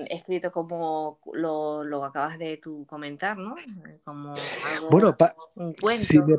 escrito 0.09 0.51
como 0.51 1.19
lo, 1.33 1.83
lo, 1.83 2.03
acabas 2.03 2.37
de 2.37 2.57
tú 2.57 2.85
comentar, 2.87 3.37
¿no? 3.37 3.55
Como 4.03 4.33
algo, 4.73 4.89
bueno, 4.89 5.15
un 5.55 5.73
cuento. 5.73 6.03
Si 6.03 6.19
me, 6.19 6.35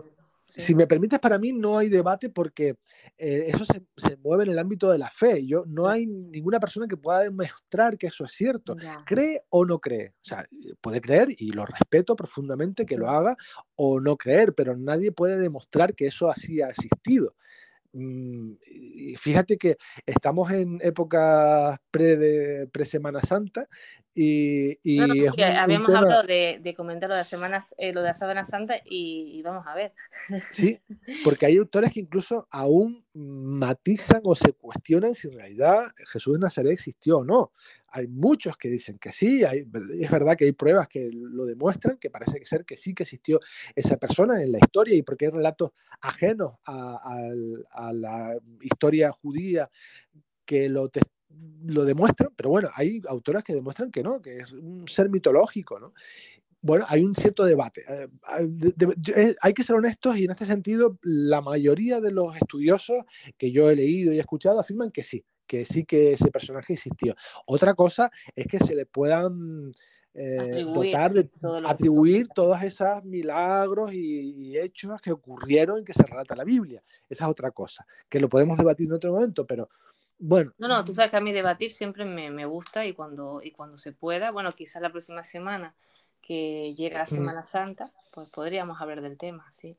si 0.49 0.75
me 0.75 0.87
permites, 0.87 1.19
para 1.19 1.39
mí 1.39 1.53
no 1.53 1.77
hay 1.77 1.89
debate 1.89 2.31
porque 2.31 2.77
eh, 3.19 3.45
eso 3.49 3.65
se, 3.65 3.83
se, 3.97 4.17
mueve 4.17 4.45
en 4.45 4.51
el 4.51 4.59
ámbito 4.59 4.91
de 4.91 4.99
la 4.99 5.11
fe. 5.11 5.45
Yo, 5.47 5.65
no 5.67 5.87
hay 5.87 6.07
ninguna 6.07 6.59
persona 6.59 6.87
que 6.87 6.97
pueda 6.97 7.21
demostrar 7.21 7.99
que 7.99 8.07
eso 8.07 8.25
es 8.25 8.33
cierto. 8.33 8.77
Ya. 8.77 9.05
Cree 9.05 9.43
o 9.51 9.67
no 9.67 9.79
cree. 9.81 10.15
O 10.23 10.25
sea, 10.25 10.49
puede 10.81 11.01
creer 11.01 11.29
y 11.37 11.53
lo 11.53 11.67
respeto 11.67 12.17
profundamente 12.17 12.87
que 12.87 12.97
lo 12.97 13.09
haga 13.09 13.37
o 13.75 14.01
no 14.01 14.17
creer, 14.17 14.55
pero 14.55 14.77
nadie 14.77 15.13
puede 15.13 15.39
demostrar 15.39 15.95
que 15.95 16.07
eso 16.07 16.31
así 16.31 16.63
ha 16.63 16.69
existido. 16.69 17.35
Mm, 17.99 18.57
fíjate 19.17 19.57
que 19.57 19.79
estamos 20.05 20.51
en 20.51 20.79
época 20.83 21.81
pre, 21.91 22.17
de, 22.19 22.69
pre 22.69 22.85
Semana 22.85 23.21
Santa 23.23 23.67
Y, 24.19 24.79
y 24.83 24.97
No, 24.97 25.09
no, 25.09 25.15
es 25.15 25.29
habíamos 25.29 25.89
tema- 25.89 25.99
hablado 25.99 26.23
de, 26.23 26.59
de 26.63 26.75
comentar 26.75 27.11
lo 27.11 27.17
de, 27.17 27.25
semanas, 27.27 27.75
eh, 27.77 27.93
lo 27.93 28.01
de 28.01 28.07
la 28.09 28.15
Sábana 28.15 28.45
Santa 28.45 28.79
y, 28.83 29.39
y 29.39 29.43
vamos 29.43 29.67
a 29.67 29.75
ver. 29.75 29.93
Sí, 30.51 30.81
porque 31.23 31.45
hay 31.45 31.59
autores 31.59 31.93
que 31.93 32.01
incluso 32.01 32.49
aún 32.51 33.05
matizan 33.15 34.23
o 34.25 34.35
se 34.35 34.55
cuestionan 34.55 35.15
si 35.15 35.29
en 35.29 35.35
realidad 35.35 35.83
Jesús 36.11 36.33
de 36.33 36.39
Nazaret 36.41 36.73
existió 36.73 37.19
o 37.19 37.25
no. 37.25 37.53
Hay 37.89 38.07
muchos 38.09 38.57
que 38.57 38.69
dicen 38.71 38.99
que 38.99 39.13
sí, 39.13 39.45
hay- 39.45 39.67
es 40.01 40.11
verdad 40.11 40.35
que 40.35 40.47
hay 40.47 40.53
pruebas 40.53 40.89
que 40.89 41.11
lo 41.13 41.45
demuestran, 41.45 41.99
que 41.99 42.09
parece 42.09 42.43
ser 42.47 42.65
que 42.65 42.77
sí 42.77 42.95
que 42.95 43.03
existió 43.03 43.39
esa 43.75 43.99
persona 43.99 44.43
en 44.43 44.51
la 44.53 44.59
historia 44.59 44.97
y 44.97 45.03
porque 45.03 45.27
hay 45.27 45.31
relatos 45.33 45.73
ajenos 46.01 46.55
a, 46.65 46.97
al- 47.05 47.67
a 47.71 47.93
la 47.93 48.39
historia 48.63 49.13
judía 49.13 49.71
que 50.47 50.71
lo, 50.71 50.91
lo 51.65 51.85
demuestran, 51.85 52.31
pero 52.37 52.51
bueno, 52.51 52.69
hay 52.75 53.03
autores 53.09 53.43
que 53.43 53.55
demuestran 53.55 53.91
que 53.91 54.03
no, 54.03 54.21
que 54.23 54.39
es 54.39 54.53
un 54.53 54.87
ser 54.89 55.09
mitológico, 55.11 55.79
¿no? 55.81 55.93
Bueno, 56.63 56.85
hay 56.89 57.05
un 57.05 57.15
cierto 57.15 57.45
debate. 57.45 57.85
Eh, 57.89 58.09
de- 58.49 58.95
de- 58.97 59.23
eh, 59.31 59.37
hay 59.41 59.53
que 59.55 59.63
ser 59.63 59.77
honestos 59.77 60.17
y 60.17 60.25
en 60.25 60.31
este 60.33 60.47
sentido 60.47 60.99
la 61.03 61.41
mayoría 61.41 62.01
de 62.01 62.11
los 62.13 62.37
estudiosos 62.37 62.99
que 63.39 63.53
yo 63.53 63.71
he 63.71 63.77
leído 63.77 64.13
y 64.13 64.17
he 64.17 64.21
escuchado 64.21 64.59
afirman 64.61 64.91
que 64.91 65.03
sí, 65.03 65.25
que 65.47 65.65
sí 65.65 65.85
que 65.85 66.15
ese 66.15 66.29
personaje 66.31 66.73
existió. 66.73 67.15
Otra 67.47 67.75
cosa 67.75 68.11
es 68.35 68.47
que 68.47 68.59
se 68.59 68.75
le 68.75 68.87
puedan 68.87 69.71
eh, 70.19 70.39
Atribuir, 70.41 70.93
dotar 70.93 71.13
de 71.13 71.25
todo 71.25 71.69
atribuir 71.69 72.29
todos 72.29 72.63
esos 72.63 73.05
milagros 73.05 73.93
y, 73.93 74.31
y 74.31 74.59
hechos 74.59 74.99
que 75.03 75.13
ocurrieron 75.13 75.81
y 75.81 75.85
que 75.85 75.93
se 75.93 76.03
relata 76.05 76.35
la 76.35 76.45
Biblia. 76.45 76.83
Esa 77.09 77.25
es 77.27 77.31
otra 77.31 77.51
cosa, 77.51 77.87
que 78.09 78.19
lo 78.19 78.29
podemos 78.29 78.57
debatir 78.57 78.87
en 78.87 78.95
otro 78.95 79.13
momento, 79.13 79.47
pero 79.47 79.69
bueno, 80.19 80.53
No, 80.59 80.69
no, 80.69 80.85
tú 80.85 80.93
sabes 80.93 81.11
que 81.11 81.17
a 81.17 81.21
mí 81.21 81.33
debatir 81.33 81.73
siempre 81.73 82.05
me, 82.05 82.31
me 82.31 82.47
gusta 82.47 82.87
y 82.87 82.93
cuando, 82.95 83.41
y 83.43 83.51
cuando 83.51 83.77
se 83.77 83.93
pueda, 83.93 84.31
bueno, 84.31 84.55
quizás 84.55 84.81
la 84.83 84.91
próxima 84.91 85.23
semana 85.23 85.75
que 86.21 86.75
llega 86.75 87.01
la. 87.01 87.07
Semana 87.07 87.43
Santa, 87.43 87.93
pues 88.13 88.29
podríamos 88.31 88.81
hablar 88.81 89.01
del 89.01 89.17
tema, 89.17 89.47
sí. 89.53 89.79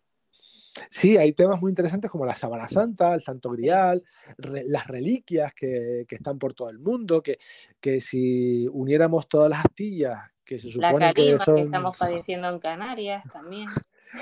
Sí, 0.91 1.17
hay 1.17 1.33
temas 1.33 1.59
muy 1.59 1.71
interesantes 1.71 2.09
como 2.11 2.25
la 2.25 2.35
Sábana 2.35 2.67
Santa, 2.67 3.15
el 3.15 3.21
Santo 3.21 3.49
Grial, 3.49 4.03
re- 4.37 4.63
las 4.67 4.87
reliquias 4.87 5.53
que, 5.53 6.05
que 6.07 6.15
están 6.15 6.37
por 6.37 6.53
todo 6.53 6.69
el 6.69 6.77
mundo, 6.77 7.21
que, 7.23 7.39
que 7.81 7.99
si 7.99 8.67
uniéramos 8.71 9.27
todas 9.27 9.49
las 9.49 9.65
astillas 9.65 10.19
que 10.45 10.59
se 10.59 10.67
La 10.79 10.89
supone 10.89 11.07
que 11.07 11.13
calima 11.13 11.37
que 11.39 11.43
son 11.45 11.65
estamos 11.65 11.97
padeciendo 11.97 12.47
en 12.49 12.59
Canarias 12.59 13.23
también. 13.33 13.67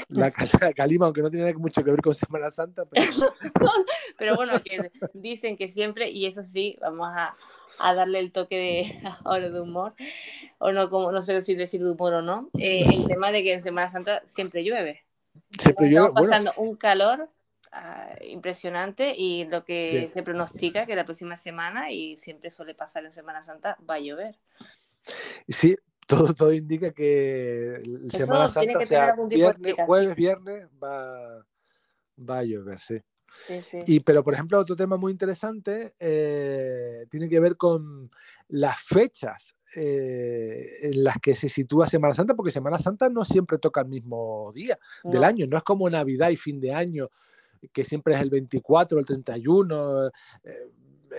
La, 0.09 0.33
la 0.61 0.73
calima, 0.73 1.05
aunque 1.05 1.21
no 1.21 1.29
tiene 1.31 1.53
mucho 1.55 1.83
que 1.83 1.91
ver 1.91 2.01
con 2.01 2.13
Semana 2.15 2.51
Santa, 2.51 2.86
pero 2.86 3.05
Pero 4.17 4.36
bueno, 4.36 4.53
que 4.63 4.91
dicen 5.13 5.57
que 5.57 5.67
siempre, 5.67 6.09
y 6.09 6.25
eso 6.25 6.41
sí, 6.43 6.77
vamos 6.81 7.07
a, 7.11 7.33
a 7.79 7.93
darle 7.93 8.19
el 8.19 8.31
toque 8.31 8.55
de 8.57 8.99
ahora 9.25 9.49
de 9.49 9.59
humor, 9.59 9.93
o 10.57 10.71
no, 10.71 10.89
como, 10.89 11.11
no 11.11 11.21
sé 11.21 11.41
si 11.41 11.53
decir 11.55 11.83
de 11.83 11.91
humor 11.91 12.13
o 12.15 12.21
no, 12.21 12.49
eh, 12.57 12.83
el 12.88 13.07
tema 13.07 13.31
de 13.31 13.43
que 13.43 13.53
en 13.53 13.61
Semana 13.61 13.89
Santa 13.89 14.21
siempre 14.25 14.63
llueve. 14.63 15.03
siempre 15.59 15.89
yo, 15.89 16.07
Estamos 16.07 16.13
bueno, 16.13 16.29
pasando 16.29 16.53
un 16.57 16.75
calor 16.77 17.29
ah, 17.73 18.15
impresionante 18.25 19.13
y 19.17 19.47
lo 19.49 19.65
que 19.65 20.05
Sí. 20.07 20.09
se 20.13 20.23
pronostica 20.23 20.86
que 20.86 20.95
la 20.95 21.03
próxima 21.03 21.36
semana, 21.36 21.91
y 21.91 22.15
siempre 22.15 22.49
suele 22.49 22.73
pasar 22.73 23.03
en 23.05 23.11
Semana 23.13 23.43
Santa, 23.43 23.77
va 23.89 23.95
a 23.95 23.99
llover. 23.99 24.38
sí, 25.49 25.75
todo, 26.06 26.34
todo 26.34 26.53
indica 26.53 26.91
que 26.91 27.82
Eso 28.12 28.26
Semana 28.26 28.49
Santa, 28.49 28.80
que 28.80 28.86
sea, 28.86 29.08
algún 29.08 29.30
tipo 29.30 29.47
de 29.47 29.53
viernes, 29.58 29.86
jueves, 29.88 30.16
viernes, 30.16 30.68
va, 30.82 31.45
va 32.18 32.39
a 32.39 32.43
llover, 32.43 32.80
sí. 32.80 32.97
Sí, 33.47 33.62
sí. 33.70 33.80
Y, 33.86 33.99
pero, 33.99 34.24
por 34.24 34.34
ejemplo, 34.34 34.58
otro 34.58 34.76
tema 34.76 34.97
muy 34.97 35.12
interesante 35.12 35.93
eh, 35.99 37.06
tiene 37.10 37.28
que 37.28 37.39
ver 37.39 37.58
con 37.58 38.10
las 38.47 38.80
fechas 38.80 39.56
eh, 39.76 40.80
en 40.84 41.03
las 41.03 41.18
que 41.20 41.36
se 41.36 41.49
sitúa 41.49 41.86
Semana 41.86 42.14
Santa, 42.14 42.34
porque 42.34 42.51
Semana 42.51 42.78
Santa 42.78 43.10
no 43.10 43.26
siempre 43.26 43.58
toca 43.58 43.82
el 43.82 43.88
mismo 43.88 44.51
día 44.56 44.80
del 45.03 45.24
año, 45.24 45.47
no 45.47 45.58
es 45.58 45.64
como 45.64 45.89
Navidad 45.89 46.30
y 46.30 46.38
fin 46.38 46.62
de 46.62 46.74
año, 46.74 47.10
que 47.74 47.84
siempre 47.84 48.16
es 48.16 48.22
el 48.22 48.30
24 48.30 48.95
o 48.95 48.99
el 49.01 49.06
31, 49.06 50.08
eh, 50.08 50.12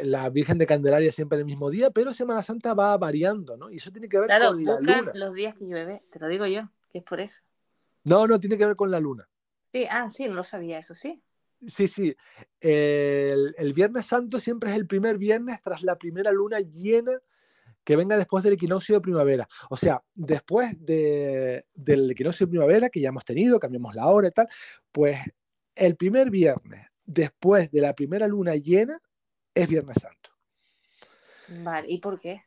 la 0.03 0.29
Virgen 0.31 0.59
de 0.59 0.67
Candelaria 0.67 1.11
siempre 1.13 1.39
el 1.39 1.45
mismo 1.45 1.71
día, 1.71 1.91
pero 1.91 2.13
Semana 2.13 2.43
Santa 2.43 2.75
va 2.75 2.97
variando, 2.97 3.57
¿no? 3.57 3.71
Y 3.71 3.77
eso 3.77 3.91
tiene 3.91 4.09
que 4.09 4.19
ver 4.19 4.27
Claro, 4.27 4.51
con 4.53 4.65
la 4.65 4.81
luna. 4.81 5.13
los 5.15 5.35
días 5.35 5.55
que 5.57 5.67
llueve, 5.67 6.03
te 6.11 6.19
lo 6.19 6.29
digo 6.29 6.47
yo, 6.47 6.69
que 6.91 6.99
es 6.99 7.05
por 7.05 7.21
eso. 7.21 7.41
No, 8.05 8.27
no, 8.27 8.39
tiene 8.39 8.57
que 8.59 8.67
ver 8.67 8.77
con 8.77 8.91
la 8.91 9.01
luna. 9.01 9.29
Sí, 9.73 9.85
ah, 9.91 10.09
sí, 10.11 10.29
no 10.29 10.35
lo 10.35 10.43
sabía, 10.43 10.79
eso 10.79 10.95
sí. 10.95 11.21
Sí, 11.67 11.89
sí. 11.89 12.15
El, 12.61 13.55
el 13.59 13.73
Viernes 13.73 14.07
Santo 14.07 14.39
siempre 14.41 14.71
es 14.71 14.77
el 14.77 14.87
primer 14.87 15.19
viernes 15.19 15.61
tras 15.63 15.83
la 15.83 15.97
primera 15.97 16.31
luna 16.33 16.61
llena 16.61 17.13
que 17.83 17.97
venga 17.97 18.17
después 18.17 18.43
del 18.45 18.55
equinoccio 18.55 18.97
de 18.97 19.01
primavera. 19.01 19.49
O 19.71 19.77
sea, 19.77 20.03
después 20.15 20.75
de- 20.85 21.65
del 21.75 22.11
equinoccio 22.11 22.47
de 22.47 22.51
primavera, 22.51 22.89
que 22.91 23.01
ya 23.01 23.09
hemos 23.11 23.25
tenido, 23.25 23.59
cambiamos 23.61 23.95
la 23.95 24.07
hora 24.09 24.29
y 24.29 24.33
tal, 24.33 24.49
pues 24.93 25.19
el 25.75 25.97
primer 25.97 26.31
viernes 26.31 26.87
después 27.05 27.71
de 27.71 27.81
la 27.81 27.95
primera 27.95 28.27
luna 28.27 28.57
llena 28.57 29.01
es 29.57 29.69
Viernes 29.69 29.97
Santo. 30.01 30.31
Vale, 31.49 31.89
¿y 31.91 31.99
por 31.99 32.19
qué? 32.19 32.43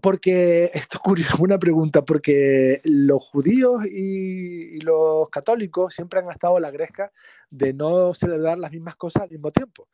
Porque 0.00 0.70
esto 0.72 0.96
es 0.96 1.00
curioso, 1.00 1.36
una 1.42 1.58
pregunta, 1.58 2.02
porque 2.02 2.80
los 2.84 3.22
judíos 3.22 3.84
y, 3.86 4.76
y 4.76 4.80
los 4.80 5.28
católicos 5.28 5.94
siempre 5.94 6.20
han 6.20 6.30
estado 6.30 6.56
a 6.56 6.60
la 6.60 6.70
gresca 6.70 7.12
de 7.50 7.74
no 7.74 8.14
celebrar 8.14 8.58
las 8.58 8.72
mismas 8.72 8.96
cosas 8.96 9.24
al 9.24 9.30
mismo 9.30 9.50
tiempo. 9.50 9.88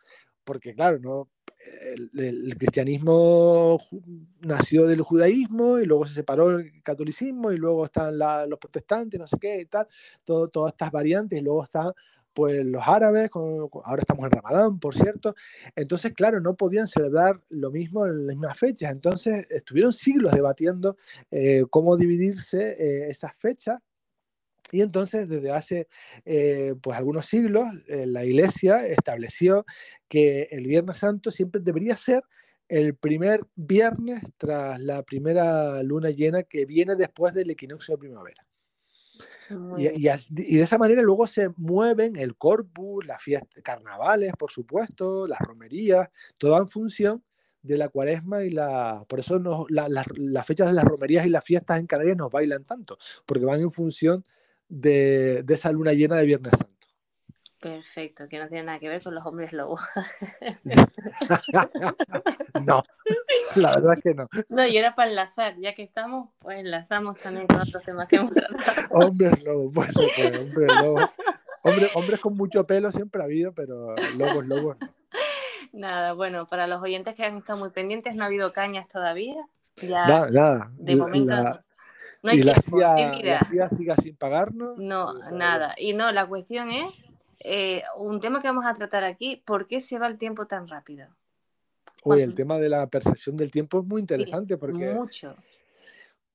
Porque, 0.44 0.72
claro, 0.72 0.98
no, 1.00 1.28
el, 1.92 2.10
el 2.16 2.56
cristianismo 2.56 3.78
nació 4.40 4.86
del 4.86 5.02
judaísmo 5.02 5.78
y 5.78 5.84
luego 5.84 6.06
se 6.06 6.14
separó 6.14 6.58
el 6.58 6.82
catolicismo 6.82 7.50
y 7.50 7.56
luego 7.56 7.84
están 7.84 8.16
la- 8.16 8.46
los 8.46 8.58
protestantes, 8.58 9.18
no 9.18 9.26
sé 9.26 9.36
qué 9.40 9.60
y 9.60 9.66
tal, 9.66 9.86
todo, 10.24 10.48
todas 10.48 10.72
estas 10.72 10.90
variantes 10.92 11.38
y 11.38 11.42
luego 11.42 11.64
están 11.64 11.92
pues 12.38 12.64
los 12.64 12.86
árabes, 12.86 13.30
ahora 13.34 14.00
estamos 14.00 14.24
en 14.26 14.30
Ramadán, 14.30 14.78
por 14.78 14.94
cierto, 14.94 15.34
entonces, 15.74 16.12
claro, 16.14 16.40
no 16.40 16.54
podían 16.54 16.86
celebrar 16.86 17.42
lo 17.48 17.72
mismo 17.72 18.06
en 18.06 18.28
las 18.28 18.36
mismas 18.36 18.56
fechas. 18.56 18.92
Entonces, 18.92 19.44
estuvieron 19.50 19.92
siglos 19.92 20.30
debatiendo 20.30 20.96
eh, 21.32 21.64
cómo 21.68 21.96
dividirse 21.96 22.76
eh, 22.78 23.10
esas 23.10 23.36
fechas. 23.36 23.80
Y 24.70 24.82
entonces, 24.82 25.28
desde 25.28 25.50
hace 25.50 25.88
eh, 26.24 26.76
pues 26.80 26.96
algunos 26.96 27.26
siglos, 27.26 27.66
eh, 27.88 28.06
la 28.06 28.24
Iglesia 28.24 28.86
estableció 28.86 29.66
que 30.06 30.46
el 30.52 30.64
Viernes 30.68 30.98
Santo 30.98 31.32
siempre 31.32 31.60
debería 31.60 31.96
ser 31.96 32.22
el 32.68 32.94
primer 32.94 33.40
viernes 33.56 34.22
tras 34.36 34.78
la 34.78 35.02
primera 35.02 35.82
luna 35.82 36.10
llena 36.10 36.44
que 36.44 36.66
viene 36.66 36.94
después 36.94 37.34
del 37.34 37.50
equinoccio 37.50 37.96
de 37.96 37.98
primavera. 37.98 38.47
Y, 39.78 39.86
y 39.88 40.56
de 40.56 40.62
esa 40.62 40.78
manera 40.78 41.02
luego 41.02 41.26
se 41.26 41.48
mueven 41.56 42.16
el 42.16 42.36
corpus, 42.36 43.06
las 43.06 43.22
fiestas, 43.22 43.62
carnavales, 43.62 44.32
por 44.38 44.50
supuesto, 44.50 45.26
las 45.26 45.38
romerías, 45.40 46.08
todo 46.36 46.58
en 46.58 46.66
función 46.68 47.22
de 47.62 47.76
la 47.76 47.88
cuaresma 47.88 48.44
y 48.44 48.50
la... 48.50 49.04
Por 49.08 49.18
eso 49.20 49.38
nos- 49.38 49.70
la- 49.70 49.88
las- 49.88 50.06
las 50.16 50.46
fechas 50.46 50.68
de 50.68 50.74
las 50.74 50.84
romerías 50.84 51.26
y 51.26 51.30
las 51.30 51.44
fiestas 51.44 51.78
en 51.80 51.86
Canarias 51.86 52.16
nos 52.16 52.30
bailan 52.30 52.64
tanto, 52.64 52.98
porque 53.26 53.44
van 53.44 53.60
en 53.60 53.70
función 53.70 54.24
de, 54.68 55.42
de 55.42 55.54
esa 55.54 55.72
luna 55.72 55.92
llena 55.92 56.16
de 56.16 56.26
Viernes 56.26 56.52
Santo. 56.56 56.77
Perfecto, 57.60 58.28
que 58.28 58.38
no 58.38 58.48
tiene 58.48 58.64
nada 58.64 58.78
que 58.78 58.88
ver 58.88 59.02
con 59.02 59.14
los 59.14 59.24
hombres 59.26 59.52
lobos. 59.52 59.80
no, 62.64 62.82
la 63.56 63.74
verdad 63.74 63.94
es 63.96 64.02
que 64.02 64.14
no. 64.14 64.28
No, 64.48 64.66
y 64.66 64.76
era 64.76 64.94
para 64.94 65.10
enlazar, 65.10 65.56
ya 65.58 65.74
que 65.74 65.82
estamos, 65.82 66.30
pues 66.38 66.58
enlazamos 66.58 67.18
también 67.20 67.46
con 67.46 67.60
otros 67.60 67.82
temas 67.82 68.08
que 68.08 68.16
hemos 68.16 68.32
tratado. 68.32 68.88
Hombres 68.90 69.42
lobos, 69.42 69.74
bueno, 69.74 69.92
pues, 69.94 70.38
hombres 70.38 70.72
lobos. 70.82 71.10
Hombre- 71.64 71.90
hombres 71.94 72.20
con 72.20 72.36
mucho 72.36 72.66
pelo 72.66 72.92
siempre 72.92 73.20
ha 73.20 73.24
habido, 73.24 73.52
pero 73.52 73.94
lobos, 74.16 74.46
lobos 74.46 74.76
no. 74.80 74.88
Nada, 75.72 76.12
bueno, 76.12 76.46
para 76.46 76.66
los 76.66 76.80
oyentes 76.80 77.14
que 77.14 77.24
han 77.24 77.38
estado 77.38 77.58
muy 77.58 77.70
pendientes, 77.70 78.14
no 78.14 78.22
ha 78.22 78.26
habido 78.26 78.52
cañas 78.52 78.88
todavía. 78.88 79.34
Ya, 79.76 80.06
Nada, 80.06 80.30
nada. 80.30 80.70
de 80.74 80.96
momento 80.96 81.30
La- 81.32 81.64
no 82.22 82.30
hay 82.30 82.38
y 82.38 82.42
la 82.42 82.54
CIA, 82.54 83.12
la 83.22 83.40
CIA 83.44 83.68
siga 83.68 83.94
sin 83.96 84.16
pagarnos. 84.16 84.78
No, 84.78 85.14
pues, 85.18 85.30
nada. 85.32 85.74
Y 85.76 85.92
no, 85.94 86.10
la 86.10 86.26
cuestión 86.26 86.70
es, 86.70 87.07
eh, 87.40 87.82
un 87.96 88.20
tema 88.20 88.40
que 88.40 88.48
vamos 88.48 88.66
a 88.66 88.74
tratar 88.74 89.04
aquí, 89.04 89.42
¿por 89.44 89.66
qué 89.66 89.80
se 89.80 89.98
va 89.98 90.06
el 90.06 90.18
tiempo 90.18 90.46
tan 90.46 90.68
rápido? 90.68 91.08
Oye, 92.04 92.22
el 92.22 92.34
tema 92.34 92.58
de 92.58 92.68
la 92.68 92.86
percepción 92.86 93.36
del 93.36 93.50
tiempo 93.50 93.80
es 93.80 93.86
muy 93.86 94.00
interesante 94.00 94.56
porque, 94.56 94.94
Mucho. 94.94 95.34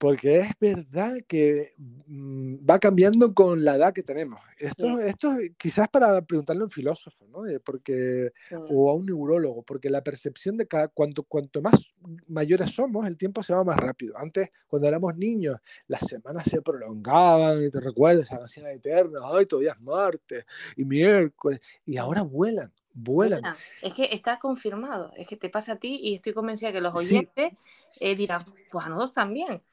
Porque 0.03 0.35
es 0.35 0.51
verdad 0.59 1.15
que 1.25 1.71
mm, 1.77 2.69
va 2.69 2.77
cambiando 2.77 3.33
con 3.33 3.63
la 3.63 3.77
edad 3.77 3.93
que 3.93 4.03
tenemos. 4.03 4.41
Esto, 4.57 4.99
esto 4.99 5.37
quizás 5.57 5.87
para 5.87 6.21
preguntarle 6.23 6.63
a 6.63 6.65
un 6.65 6.69
filósofo, 6.69 7.25
¿no? 7.27 7.47
Eh, 7.47 7.61
Porque, 7.61 8.33
o 8.69 8.91
a 8.91 8.95
un 8.95 9.05
neurólogo, 9.05 9.63
porque 9.63 9.89
la 9.89 10.03
percepción 10.03 10.57
de 10.57 10.67
cada, 10.67 10.89
cuanto, 10.89 11.23
cuanto 11.23 11.61
más 11.61 11.93
mayores 12.27 12.71
somos, 12.71 13.07
el 13.07 13.17
tiempo 13.17 13.43
se 13.43 13.53
va 13.53 13.63
más 13.63 13.77
rápido. 13.77 14.17
Antes, 14.17 14.49
cuando 14.67 14.89
éramos 14.89 15.15
niños, 15.15 15.57
las 15.87 16.01
semanas 16.01 16.47
se 16.49 16.61
prolongaban 16.61 17.63
y 17.63 17.71
te 17.71 17.79
recuerdas, 17.79 18.27
se 18.27 18.35
hacían 18.35 18.67
eternas, 18.67 19.21
ay, 19.23 19.45
todavía 19.45 19.71
es 19.71 19.79
martes 19.79 20.43
y 20.75 20.83
miércoles, 20.83 21.61
y 21.85 21.95
ahora 21.95 22.23
vuelan, 22.23 22.73
vuelan. 22.91 23.41
Es 23.81 23.93
que 23.93 24.09
está 24.11 24.37
confirmado, 24.37 25.13
es 25.15 25.29
que 25.29 25.37
te 25.37 25.49
pasa 25.49 25.71
a 25.71 25.77
ti 25.77 25.97
y 26.03 26.15
estoy 26.15 26.33
convencida 26.33 26.73
que 26.73 26.81
los 26.81 26.93
oyentes 26.93 27.53
eh, 28.01 28.15
dirán, 28.17 28.43
pues 28.69 28.85
a 28.85 28.89
nosotros 28.89 29.13
también. 29.13 29.63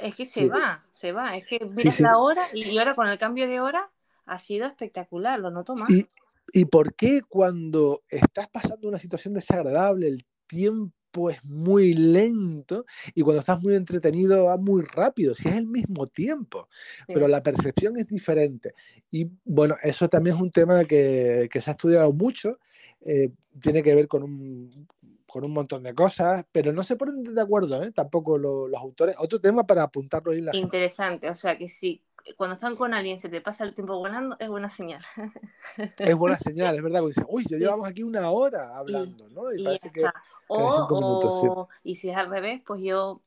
Es 0.00 0.14
que 0.14 0.26
se 0.26 0.46
va, 0.46 0.84
se 0.90 1.12
va, 1.12 1.36
es 1.36 1.46
que 1.46 1.60
miras 1.76 2.00
la 2.00 2.18
hora 2.18 2.42
y, 2.54 2.78
ahora 2.78 2.94
con 2.94 3.08
el 3.08 3.18
cambio 3.18 3.48
de 3.48 3.60
hora 3.60 3.90
ha 4.26 4.38
sido 4.38 4.66
espectacular, 4.66 5.38
lo 5.38 5.50
noto 5.50 5.74
más. 5.74 5.90
¿Y, 5.90 6.06
¿Y 6.52 6.64
por 6.66 6.94
qué 6.94 7.22
cuando 7.28 8.02
estás 8.08 8.48
pasando 8.48 8.88
una 8.88 8.98
situación 8.98 9.34
desagradable, 9.34 10.08
el 10.08 10.24
tiempo 10.46 11.30
es 11.30 11.44
muy 11.44 11.94
lento 11.94 12.84
y 13.14 13.22
cuando 13.22 13.40
estás 13.40 13.60
muy 13.60 13.74
entretenido 13.74 14.44
va 14.46 14.56
muy 14.56 14.82
rápido, 14.82 15.34
si 15.34 15.48
es 15.48 15.56
el 15.56 15.66
mismo 15.66 16.06
tiempo, 16.06 16.68
pero 17.06 17.28
la 17.28 17.42
percepción 17.42 17.98
es 17.98 18.06
diferente. 18.06 18.74
Y 19.10 19.28
bueno, 19.44 19.76
eso 19.82 20.08
también 20.08 20.36
es 20.36 20.42
un 20.42 20.50
tema 20.50 20.84
que, 20.84 21.48
que 21.50 21.60
se 21.60 21.70
ha 21.70 21.72
estudiado 21.72 22.12
mucho, 22.12 22.58
eh, 23.04 23.30
tiene 23.60 23.82
que 23.82 23.94
ver 23.94 24.08
con 24.08 24.22
un, 24.22 24.88
con 25.32 25.46
un 25.46 25.52
montón 25.52 25.82
de 25.82 25.94
cosas, 25.94 26.44
pero 26.52 26.74
no 26.74 26.82
se 26.82 26.96
ponen 26.96 27.22
de 27.22 27.40
acuerdo 27.40 27.82
¿eh? 27.82 27.90
tampoco 27.90 28.36
los, 28.36 28.68
los 28.68 28.78
autores. 28.78 29.16
Otro 29.18 29.40
tema 29.40 29.64
para 29.66 29.82
apuntarlo 29.82 30.30
ahí 30.30 30.42
la 30.42 30.54
Interesante, 30.54 31.30
o 31.30 31.34
sea 31.34 31.56
que 31.56 31.70
sí, 31.70 32.02
cuando 32.36 32.52
están 32.52 32.76
con 32.76 32.92
alguien 32.92 33.18
se 33.18 33.30
te 33.30 33.40
pasa 33.40 33.64
el 33.64 33.72
tiempo 33.72 33.96
volando, 33.96 34.36
es 34.38 34.50
buena 34.50 34.68
señal. 34.68 35.02
Es 35.96 36.14
buena 36.14 36.36
señal, 36.36 36.76
es 36.76 36.82
verdad. 36.82 37.00
Cuando 37.00 37.08
dicen, 37.08 37.26
uy, 37.28 37.46
ya 37.48 37.56
llevamos 37.56 37.88
aquí 37.88 38.02
una 38.02 38.30
hora 38.30 38.76
hablando, 38.76 39.26
¿no? 39.30 39.50
Y, 39.54 39.64
parece 39.64 39.90
que, 39.90 40.04
o, 40.48 41.66
Y 41.82 41.94
si 41.94 42.10
es 42.10 42.16
al 42.18 42.28
revés, 42.28 42.60
pues 42.66 42.82
yo, 42.82 43.22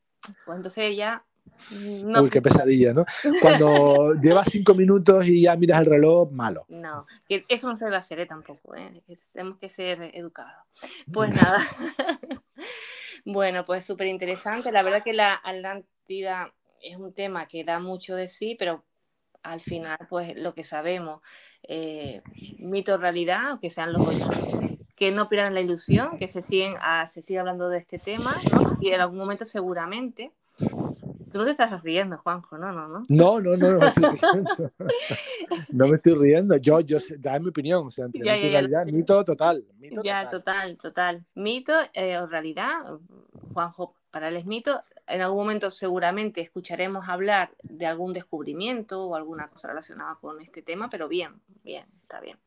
pues 0.45 0.57
entonces 0.57 0.95
ya. 0.95 1.25
No. 2.03 2.23
Uy, 2.23 2.29
qué 2.29 2.41
pesadilla, 2.41 2.93
¿no? 2.93 3.05
Cuando 3.41 4.13
llevas 4.21 4.47
cinco 4.51 4.73
minutos 4.73 5.25
y 5.27 5.43
ya 5.43 5.55
miras 5.55 5.81
el 5.81 5.85
reloj, 5.85 6.31
malo. 6.31 6.65
No, 6.69 7.05
eso 7.29 7.69
no 7.69 7.77
se 7.77 7.85
debe 7.85 7.97
hacer 7.97 8.19
¿eh? 8.19 8.25
tampoco, 8.25 8.75
¿eh? 8.75 9.01
tenemos 9.31 9.57
que 9.57 9.69
ser 9.69 10.11
educados. 10.13 10.65
Pues 11.11 11.41
nada. 11.41 11.59
bueno, 13.25 13.63
pues 13.65 13.85
súper 13.85 14.07
interesante. 14.07 14.71
La 14.71 14.83
verdad 14.83 15.03
que 15.03 15.13
la 15.13 15.39
Atlántida 15.43 16.53
es 16.81 16.97
un 16.97 17.13
tema 17.13 17.47
que 17.47 17.63
da 17.63 17.79
mucho 17.79 18.15
de 18.15 18.27
sí, 18.27 18.55
pero 18.57 18.83
al 19.43 19.61
final, 19.61 19.97
pues 20.09 20.35
lo 20.35 20.53
que 20.53 20.63
sabemos, 20.63 21.21
eh, 21.63 22.21
mito 22.59 22.97
realidad, 22.97 23.59
que 23.59 23.69
sean 23.69 23.93
los 23.93 24.07
que 24.95 25.11
no 25.11 25.29
pierdan 25.29 25.53
la 25.53 25.61
ilusión, 25.61 26.17
que 26.17 26.27
se 26.27 26.41
siguen 26.41 26.75
a, 26.81 27.05
se 27.07 27.21
siga 27.21 27.41
hablando 27.41 27.69
de 27.69 27.79
este 27.79 27.99
tema, 27.99 28.33
y 28.79 28.89
en 28.89 29.01
algún 29.01 29.17
momento 29.17 29.45
seguramente. 29.45 30.31
Tú 31.35 31.39
no 31.39 31.45
te 31.47 31.51
estás 31.51 31.83
riendo, 31.83 32.17
Juanjo, 32.19 32.57
no, 32.57 32.71
no, 32.71 32.87
no. 32.87 33.03
No, 33.09 33.41
no, 33.41 33.57
no, 33.57 33.71
no 33.73 33.79
me 33.79 33.87
estoy 33.87 34.05
riendo. 34.21 34.71
no 35.69 35.87
me 35.89 35.95
estoy 35.97 36.13
riendo. 36.13 36.55
Yo, 36.55 36.79
yo, 36.79 36.97
da 37.17 37.37
mi 37.39 37.49
opinión, 37.49 37.87
o 37.87 37.91
sea, 37.91 38.05
entre 38.05 38.21
mito 38.21 38.47
y 38.47 38.49
realidad, 38.51 38.85
mito 38.85 39.25
total. 39.25 39.65
Mito 39.77 40.01
ya, 40.01 40.29
total. 40.29 40.77
total, 40.77 41.25
Mito 41.33 41.73
eh, 41.91 42.17
o 42.19 42.27
realidad, 42.27 42.77
Juanjo 43.53 43.95
para 44.11 44.29
el 44.29 44.45
mito, 44.45 44.81
en 45.07 45.21
algún 45.21 45.39
momento 45.39 45.69
seguramente 45.69 46.41
escucharemos 46.41 47.07
hablar 47.07 47.51
de 47.63 47.85
algún 47.85 48.13
descubrimiento 48.13 49.05
o 49.05 49.15
alguna 49.15 49.47
cosa 49.47 49.67
relacionada 49.67 50.15
con 50.15 50.41
este 50.41 50.61
tema, 50.61 50.89
pero 50.89 51.07
bien, 51.07 51.41
bien, 51.63 51.85
está 52.01 52.19
bien. 52.19 52.37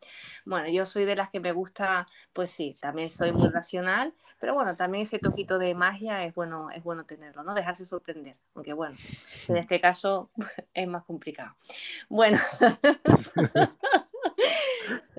Bueno, 0.44 0.68
yo 0.68 0.86
soy 0.86 1.04
de 1.04 1.16
las 1.16 1.30
que 1.30 1.40
me 1.40 1.52
gusta, 1.52 2.06
pues 2.32 2.50
sí, 2.50 2.76
también 2.80 3.10
soy 3.10 3.32
muy 3.32 3.48
racional, 3.48 4.14
pero 4.40 4.54
bueno, 4.54 4.74
también 4.76 5.02
ese 5.02 5.18
toquito 5.18 5.58
de 5.58 5.74
magia 5.74 6.24
es 6.24 6.34
bueno, 6.34 6.70
es 6.70 6.82
bueno 6.82 7.04
tenerlo, 7.04 7.42
¿no? 7.42 7.54
Dejarse 7.54 7.86
sorprender, 7.86 8.36
aunque 8.54 8.72
bueno, 8.72 8.96
en 9.48 9.56
este 9.56 9.80
caso 9.80 10.30
es 10.74 10.88
más 10.88 11.04
complicado. 11.04 11.56
Bueno. 12.08 12.38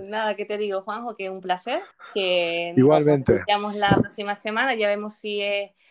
Nada, 0.10 0.36
¿qué 0.36 0.46
te 0.46 0.58
digo, 0.58 0.82
Juanjo? 0.82 1.16
Que 1.16 1.30
un 1.30 1.42
placer. 1.42 1.82
Que 2.14 2.74
Igualmente. 2.76 3.44
Nos 3.62 3.76
la 3.76 3.90
próxima 3.90 4.36
semana, 4.36 4.76
ya 4.76 4.88
vemos 4.88 5.16
si 5.16 5.42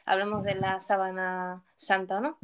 hablamos 0.04 0.44
de 0.44 0.54
la 0.54 0.80
sábana 0.80 1.64
santa 1.76 2.18
o 2.18 2.20
no. 2.20 2.38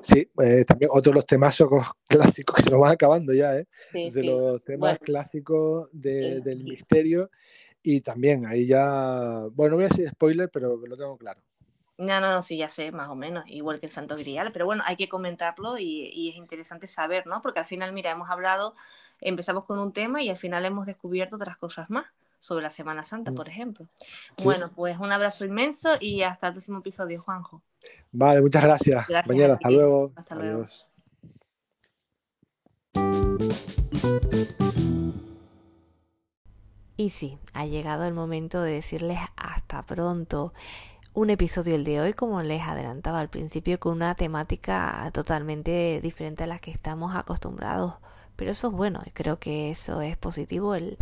Sí, 0.00 0.30
eh, 0.42 0.64
también 0.64 0.90
otro 0.92 1.10
de 1.10 1.16
los 1.16 1.26
temas 1.26 1.58
clásicos 2.06 2.54
que 2.54 2.62
se 2.62 2.70
nos 2.70 2.80
van 2.80 2.92
acabando 2.92 3.32
ya, 3.32 3.56
¿eh? 3.56 3.66
de 3.92 4.24
los 4.24 4.62
temas 4.62 4.98
clásicos 4.98 5.88
del 5.92 6.62
misterio. 6.64 7.30
Y 7.82 8.00
también 8.00 8.46
ahí 8.46 8.66
ya, 8.66 9.46
bueno, 9.52 9.70
no 9.70 9.76
voy 9.76 9.84
a 9.84 9.88
decir 9.88 10.08
spoiler, 10.10 10.50
pero 10.50 10.76
lo 10.76 10.96
tengo 10.96 11.16
claro. 11.16 11.40
No, 11.98 12.20
no, 12.20 12.42
sí, 12.42 12.58
ya 12.58 12.68
sé, 12.68 12.92
más 12.92 13.08
o 13.08 13.14
menos, 13.14 13.44
igual 13.46 13.80
que 13.80 13.86
el 13.86 13.92
Santo 13.92 14.16
Grial, 14.16 14.52
pero 14.52 14.66
bueno, 14.66 14.82
hay 14.86 14.96
que 14.96 15.08
comentarlo 15.08 15.78
y, 15.78 16.10
y, 16.12 16.28
es 16.28 16.36
interesante 16.36 16.86
saber, 16.86 17.26
¿no? 17.26 17.40
Porque 17.40 17.60
al 17.60 17.64
final, 17.64 17.92
mira, 17.92 18.10
hemos 18.10 18.28
hablado, 18.28 18.74
empezamos 19.20 19.64
con 19.64 19.78
un 19.78 19.92
tema 19.92 20.22
y 20.22 20.28
al 20.28 20.36
final 20.36 20.64
hemos 20.66 20.86
descubierto 20.86 21.36
otras 21.36 21.56
cosas 21.56 21.88
más 21.88 22.04
sobre 22.38 22.62
la 22.62 22.70
Semana 22.70 23.02
Santa, 23.04 23.30
mm. 23.30 23.34
por 23.34 23.48
ejemplo. 23.48 23.86
Bueno, 24.42 24.70
pues 24.74 24.98
un 24.98 25.10
abrazo 25.10 25.44
inmenso 25.44 25.94
y 26.00 26.22
hasta 26.22 26.48
el 26.48 26.52
próximo 26.52 26.78
episodio, 26.78 27.20
Juanjo. 27.22 27.62
Vale, 28.12 28.40
muchas 28.40 28.62
gracias. 28.62 29.06
gracias 29.08 29.50
hasta 29.50 29.70
luego. 29.70 30.12
Hasta 30.16 30.34
luego. 30.34 30.64
Y 36.98 37.10
sí, 37.10 37.38
ha 37.52 37.66
llegado 37.66 38.04
el 38.06 38.14
momento 38.14 38.62
de 38.62 38.72
decirles 38.72 39.18
hasta 39.36 39.84
pronto. 39.84 40.54
Un 41.16 41.30
episodio 41.30 41.76
el 41.76 41.84
de 41.84 41.98
hoy, 41.98 42.12
como 42.12 42.42
les 42.42 42.60
adelantaba 42.60 43.20
al 43.20 43.30
principio, 43.30 43.80
con 43.80 43.94
una 43.94 44.14
temática 44.16 45.10
totalmente 45.14 45.98
diferente 46.02 46.44
a 46.44 46.46
la 46.46 46.58
que 46.58 46.70
estamos 46.70 47.16
acostumbrados. 47.16 47.94
Pero 48.36 48.50
eso 48.50 48.66
es 48.66 48.74
bueno, 48.74 49.02
creo 49.14 49.38
que 49.38 49.70
eso 49.70 50.02
es 50.02 50.18
positivo, 50.18 50.74
el 50.74 50.98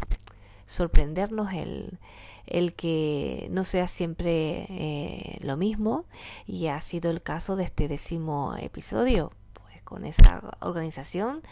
sorprendernos, 0.67 1.53
el, 1.53 1.99
el 2.47 2.75
que 2.75 3.49
no 3.51 3.65
sea 3.65 3.89
siempre 3.89 4.69
eh, 4.71 5.39
lo 5.41 5.57
mismo 5.57 6.05
y 6.47 6.69
ha 6.69 6.81
sido 6.81 7.11
el 7.11 7.21
caso 7.21 7.57
de 7.57 7.65
este 7.65 7.89
décimo 7.89 8.55
episodio 8.57 9.33
pues 9.53 9.83
con 9.83 10.05
esa 10.05 10.57
organización 10.61 11.43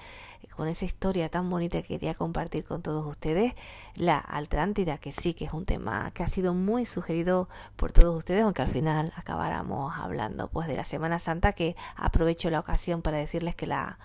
con 0.50 0.68
esa 0.68 0.84
historia 0.84 1.28
tan 1.28 1.48
bonita 1.48 1.80
que 1.82 1.88
quería 1.88 2.14
compartir 2.14 2.64
con 2.64 2.82
todos 2.82 3.06
ustedes 3.06 3.54
la 3.96 4.22
Atlántida 4.26 4.98
que 4.98 5.12
sí 5.12 5.34
que 5.34 5.46
es 5.46 5.52
un 5.52 5.64
tema 5.64 6.10
que 6.12 6.22
ha 6.22 6.28
sido 6.28 6.54
muy 6.54 6.84
sugerido 6.84 7.48
por 7.76 7.92
todos 7.92 8.16
ustedes 8.16 8.42
aunque 8.42 8.62
al 8.62 8.68
final 8.68 9.12
acabáramos 9.16 9.94
hablando 9.96 10.48
pues 10.48 10.68
de 10.68 10.76
la 10.76 10.84
Semana 10.84 11.18
Santa 11.18 11.52
que 11.52 11.76
aprovecho 11.96 12.50
la 12.50 12.60
ocasión 12.60 13.02
para 13.02 13.18
decirles 13.18 13.54
que 13.54 13.66
la 13.66 13.98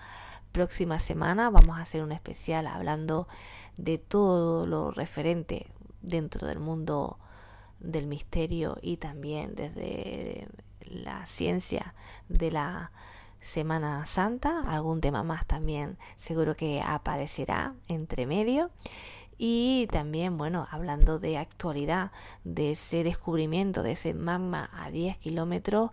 próxima 0.52 0.98
semana 0.98 1.50
vamos 1.50 1.78
a 1.78 1.82
hacer 1.82 2.02
un 2.02 2.12
especial 2.12 2.66
hablando 2.66 3.28
de 3.76 3.98
todo 3.98 4.66
lo 4.66 4.90
referente 4.90 5.66
dentro 6.02 6.46
del 6.46 6.58
mundo 6.58 7.18
del 7.80 8.06
misterio 8.06 8.78
y 8.82 8.96
también 8.96 9.54
desde 9.54 10.48
la 10.80 11.26
ciencia 11.26 11.94
de 12.28 12.50
la 12.50 12.90
Semana 13.40 14.04
Santa, 14.06 14.60
algún 14.66 15.00
tema 15.00 15.22
más 15.22 15.46
también 15.46 15.98
seguro 16.16 16.54
que 16.54 16.82
aparecerá 16.84 17.74
entre 17.88 18.26
medio. 18.26 18.70
Y 19.38 19.86
también, 19.92 20.36
bueno, 20.36 20.66
hablando 20.70 21.20
de 21.20 21.38
actualidad, 21.38 22.10
de 22.42 22.72
ese 22.72 23.04
descubrimiento 23.04 23.84
de 23.84 23.92
ese 23.92 24.12
magma 24.12 24.68
a 24.72 24.90
10 24.90 25.16
kilómetros 25.18 25.90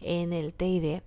en 0.00 0.32
el 0.32 0.54
Teide 0.54 1.02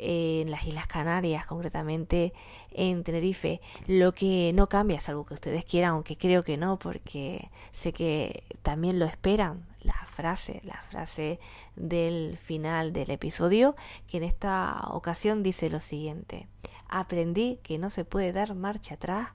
en 0.00 0.50
las 0.50 0.66
Islas 0.66 0.86
Canarias, 0.86 1.46
concretamente 1.46 2.32
en 2.72 3.04
Tenerife. 3.04 3.60
Lo 3.86 4.12
que 4.12 4.52
no 4.54 4.68
cambia 4.68 4.98
es 4.98 5.08
algo 5.08 5.24
que 5.24 5.34
ustedes 5.34 5.64
quieran, 5.64 5.90
aunque 5.90 6.16
creo 6.16 6.42
que 6.42 6.56
no, 6.56 6.78
porque 6.78 7.50
sé 7.70 7.92
que 7.92 8.44
también 8.62 8.98
lo 8.98 9.04
esperan. 9.04 9.66
La 9.82 9.94
frase, 10.04 10.60
la 10.64 10.80
frase 10.82 11.40
del 11.74 12.36
final 12.36 12.92
del 12.92 13.10
episodio, 13.10 13.76
que 14.06 14.18
en 14.18 14.24
esta 14.24 14.88
ocasión 14.90 15.42
dice 15.42 15.70
lo 15.70 15.80
siguiente. 15.80 16.48
Aprendí 16.88 17.60
que 17.62 17.78
no 17.78 17.88
se 17.88 18.04
puede 18.04 18.32
dar 18.32 18.54
marcha 18.54 18.94
atrás, 18.94 19.28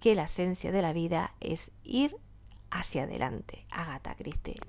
que 0.00 0.14
la 0.14 0.24
esencia 0.24 0.70
de 0.70 0.82
la 0.82 0.92
vida 0.92 1.34
es 1.40 1.72
ir 1.82 2.16
hacia 2.70 3.04
adelante. 3.04 3.66
Agatha 3.70 4.14
Christie 4.14 4.60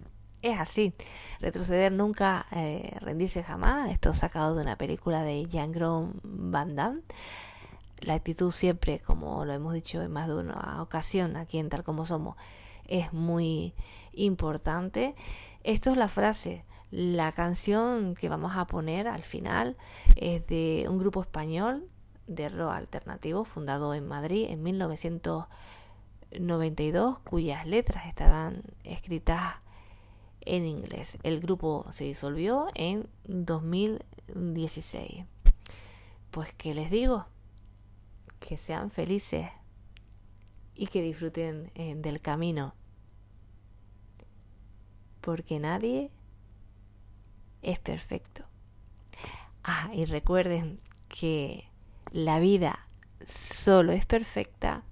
es 0.42 0.60
así. 0.60 0.94
Retroceder 1.40 1.92
nunca, 1.92 2.46
eh, 2.52 2.96
rendirse 3.02 3.44
jamás. 3.44 3.92
Esto 3.92 4.14
sacado 4.14 4.56
de 4.56 4.64
una 4.64 4.78
película 4.78 5.22
de 5.24 5.46
Jean-Claude 5.46 6.14
Van 6.24 6.76
Damme. 6.76 7.02
La 8.00 8.14
actitud 8.14 8.52
siempre, 8.52 9.00
como 9.00 9.44
lo 9.46 9.54
hemos 9.54 9.74
dicho 9.74 10.02
en 10.02 10.12
más 10.12 10.28
de 10.28 10.36
una 10.36 10.82
ocasión 10.82 11.36
aquí 11.36 11.60
en 11.60 11.70
Tal 11.70 11.84
Como 11.84 12.06
Somos, 12.06 12.38
es 12.88 13.12
muy 13.14 13.74
importante. 14.14 15.16
Esto 15.64 15.92
es 15.92 15.98
la 15.98 16.08
frase. 16.08 16.64
La 16.92 17.32
canción 17.34 18.16
que 18.16 18.30
vamos 18.30 18.54
a 18.56 18.66
poner 18.66 19.08
al 19.08 19.22
final 19.24 19.78
es 20.16 20.48
de 20.48 20.88
un 20.90 20.98
grupo 20.98 21.22
español 21.22 21.88
de 22.26 22.50
rock 22.50 22.72
alternativo 22.72 23.44
fundado 23.44 23.94
en 23.94 24.08
Madrid 24.08 24.48
en 24.50 24.64
1992, 24.64 27.20
cuyas 27.20 27.68
letras 27.68 28.08
estarán 28.08 28.64
escritas 28.84 29.60
en 30.42 30.66
inglés. 30.66 31.18
El 31.24 31.40
grupo 31.40 31.86
se 31.92 32.06
disolvió 32.06 32.68
en 32.76 33.08
2016. 33.26 35.26
Pues 36.32 36.54
que 36.54 36.74
les 36.74 36.92
digo, 36.92 37.28
que 38.40 38.58
sean 38.58 38.92
felices 38.92 39.48
y 40.76 40.88
que 40.88 41.02
disfruten 41.02 41.72
eh, 41.76 41.96
del 41.96 42.22
camino 42.22 42.74
porque 45.22 45.60
nadie 45.60 46.12
es 47.62 47.80
perfecto. 47.80 48.44
Ah, 49.64 49.90
y 49.94 50.06
recuerden 50.06 50.80
que 51.08 51.70
la 52.12 52.40
vida 52.40 52.88
solo 53.26 53.92
es 53.92 54.06
perfecta 54.06 54.84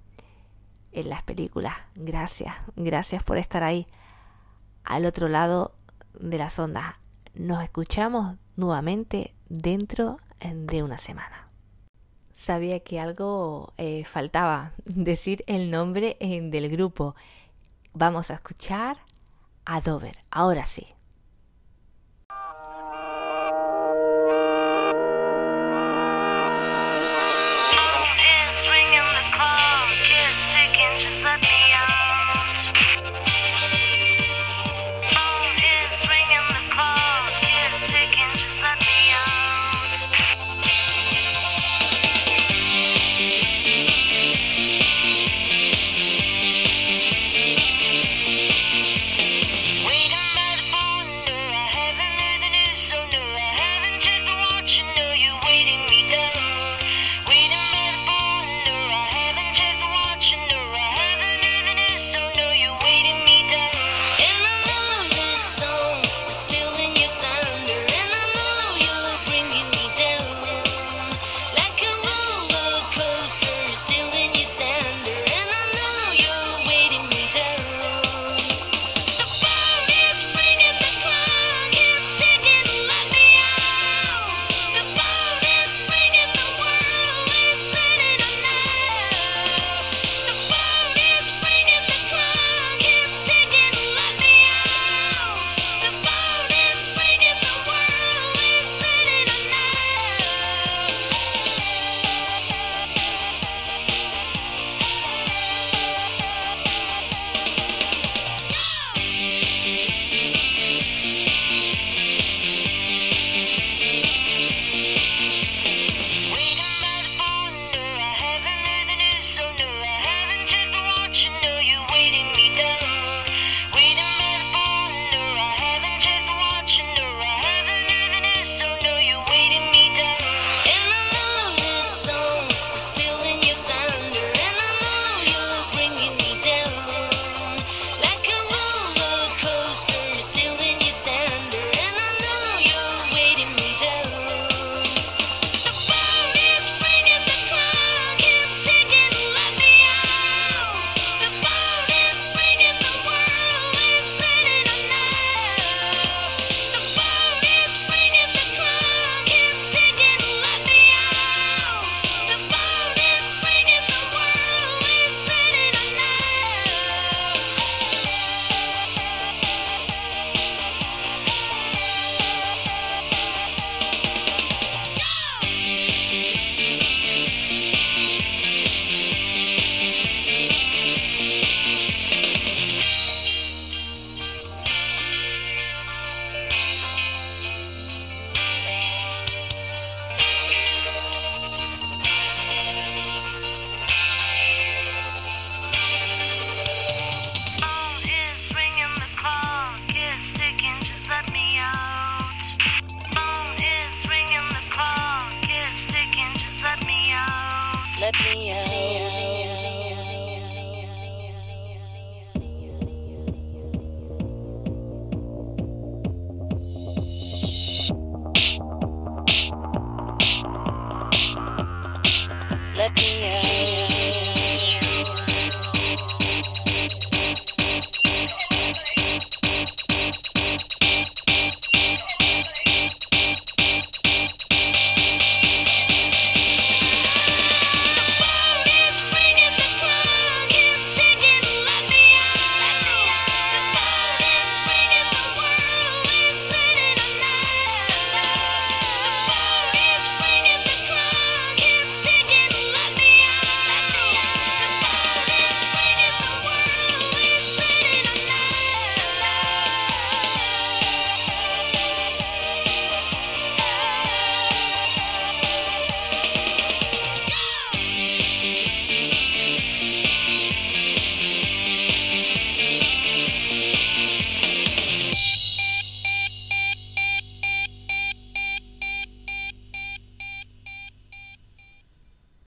en 0.92 1.08
las 1.08 1.22
películas. 1.22 1.74
Gracias, 1.94 2.54
gracias 2.76 3.22
por 3.22 3.38
estar 3.38 3.62
ahí, 3.62 3.86
al 4.84 5.06
otro 5.06 5.28
lado 5.28 5.74
de 6.18 6.38
las 6.38 6.58
ondas. 6.58 6.94
Nos 7.34 7.62
escuchamos 7.62 8.36
nuevamente 8.56 9.34
dentro 9.48 10.18
de 10.40 10.82
una 10.82 10.98
semana. 10.98 11.48
Sabía 12.32 12.80
que 12.80 13.00
algo 13.00 13.72
eh, 13.76 14.04
faltaba, 14.04 14.72
decir 14.84 15.44
el 15.46 15.70
nombre 15.70 16.16
eh, 16.20 16.40
del 16.42 16.68
grupo. 16.68 17.14
Vamos 17.92 18.30
a 18.30 18.34
escuchar 18.34 18.98
a 19.64 19.80
Dover, 19.80 20.18
ahora 20.30 20.66
sí. 20.66 20.86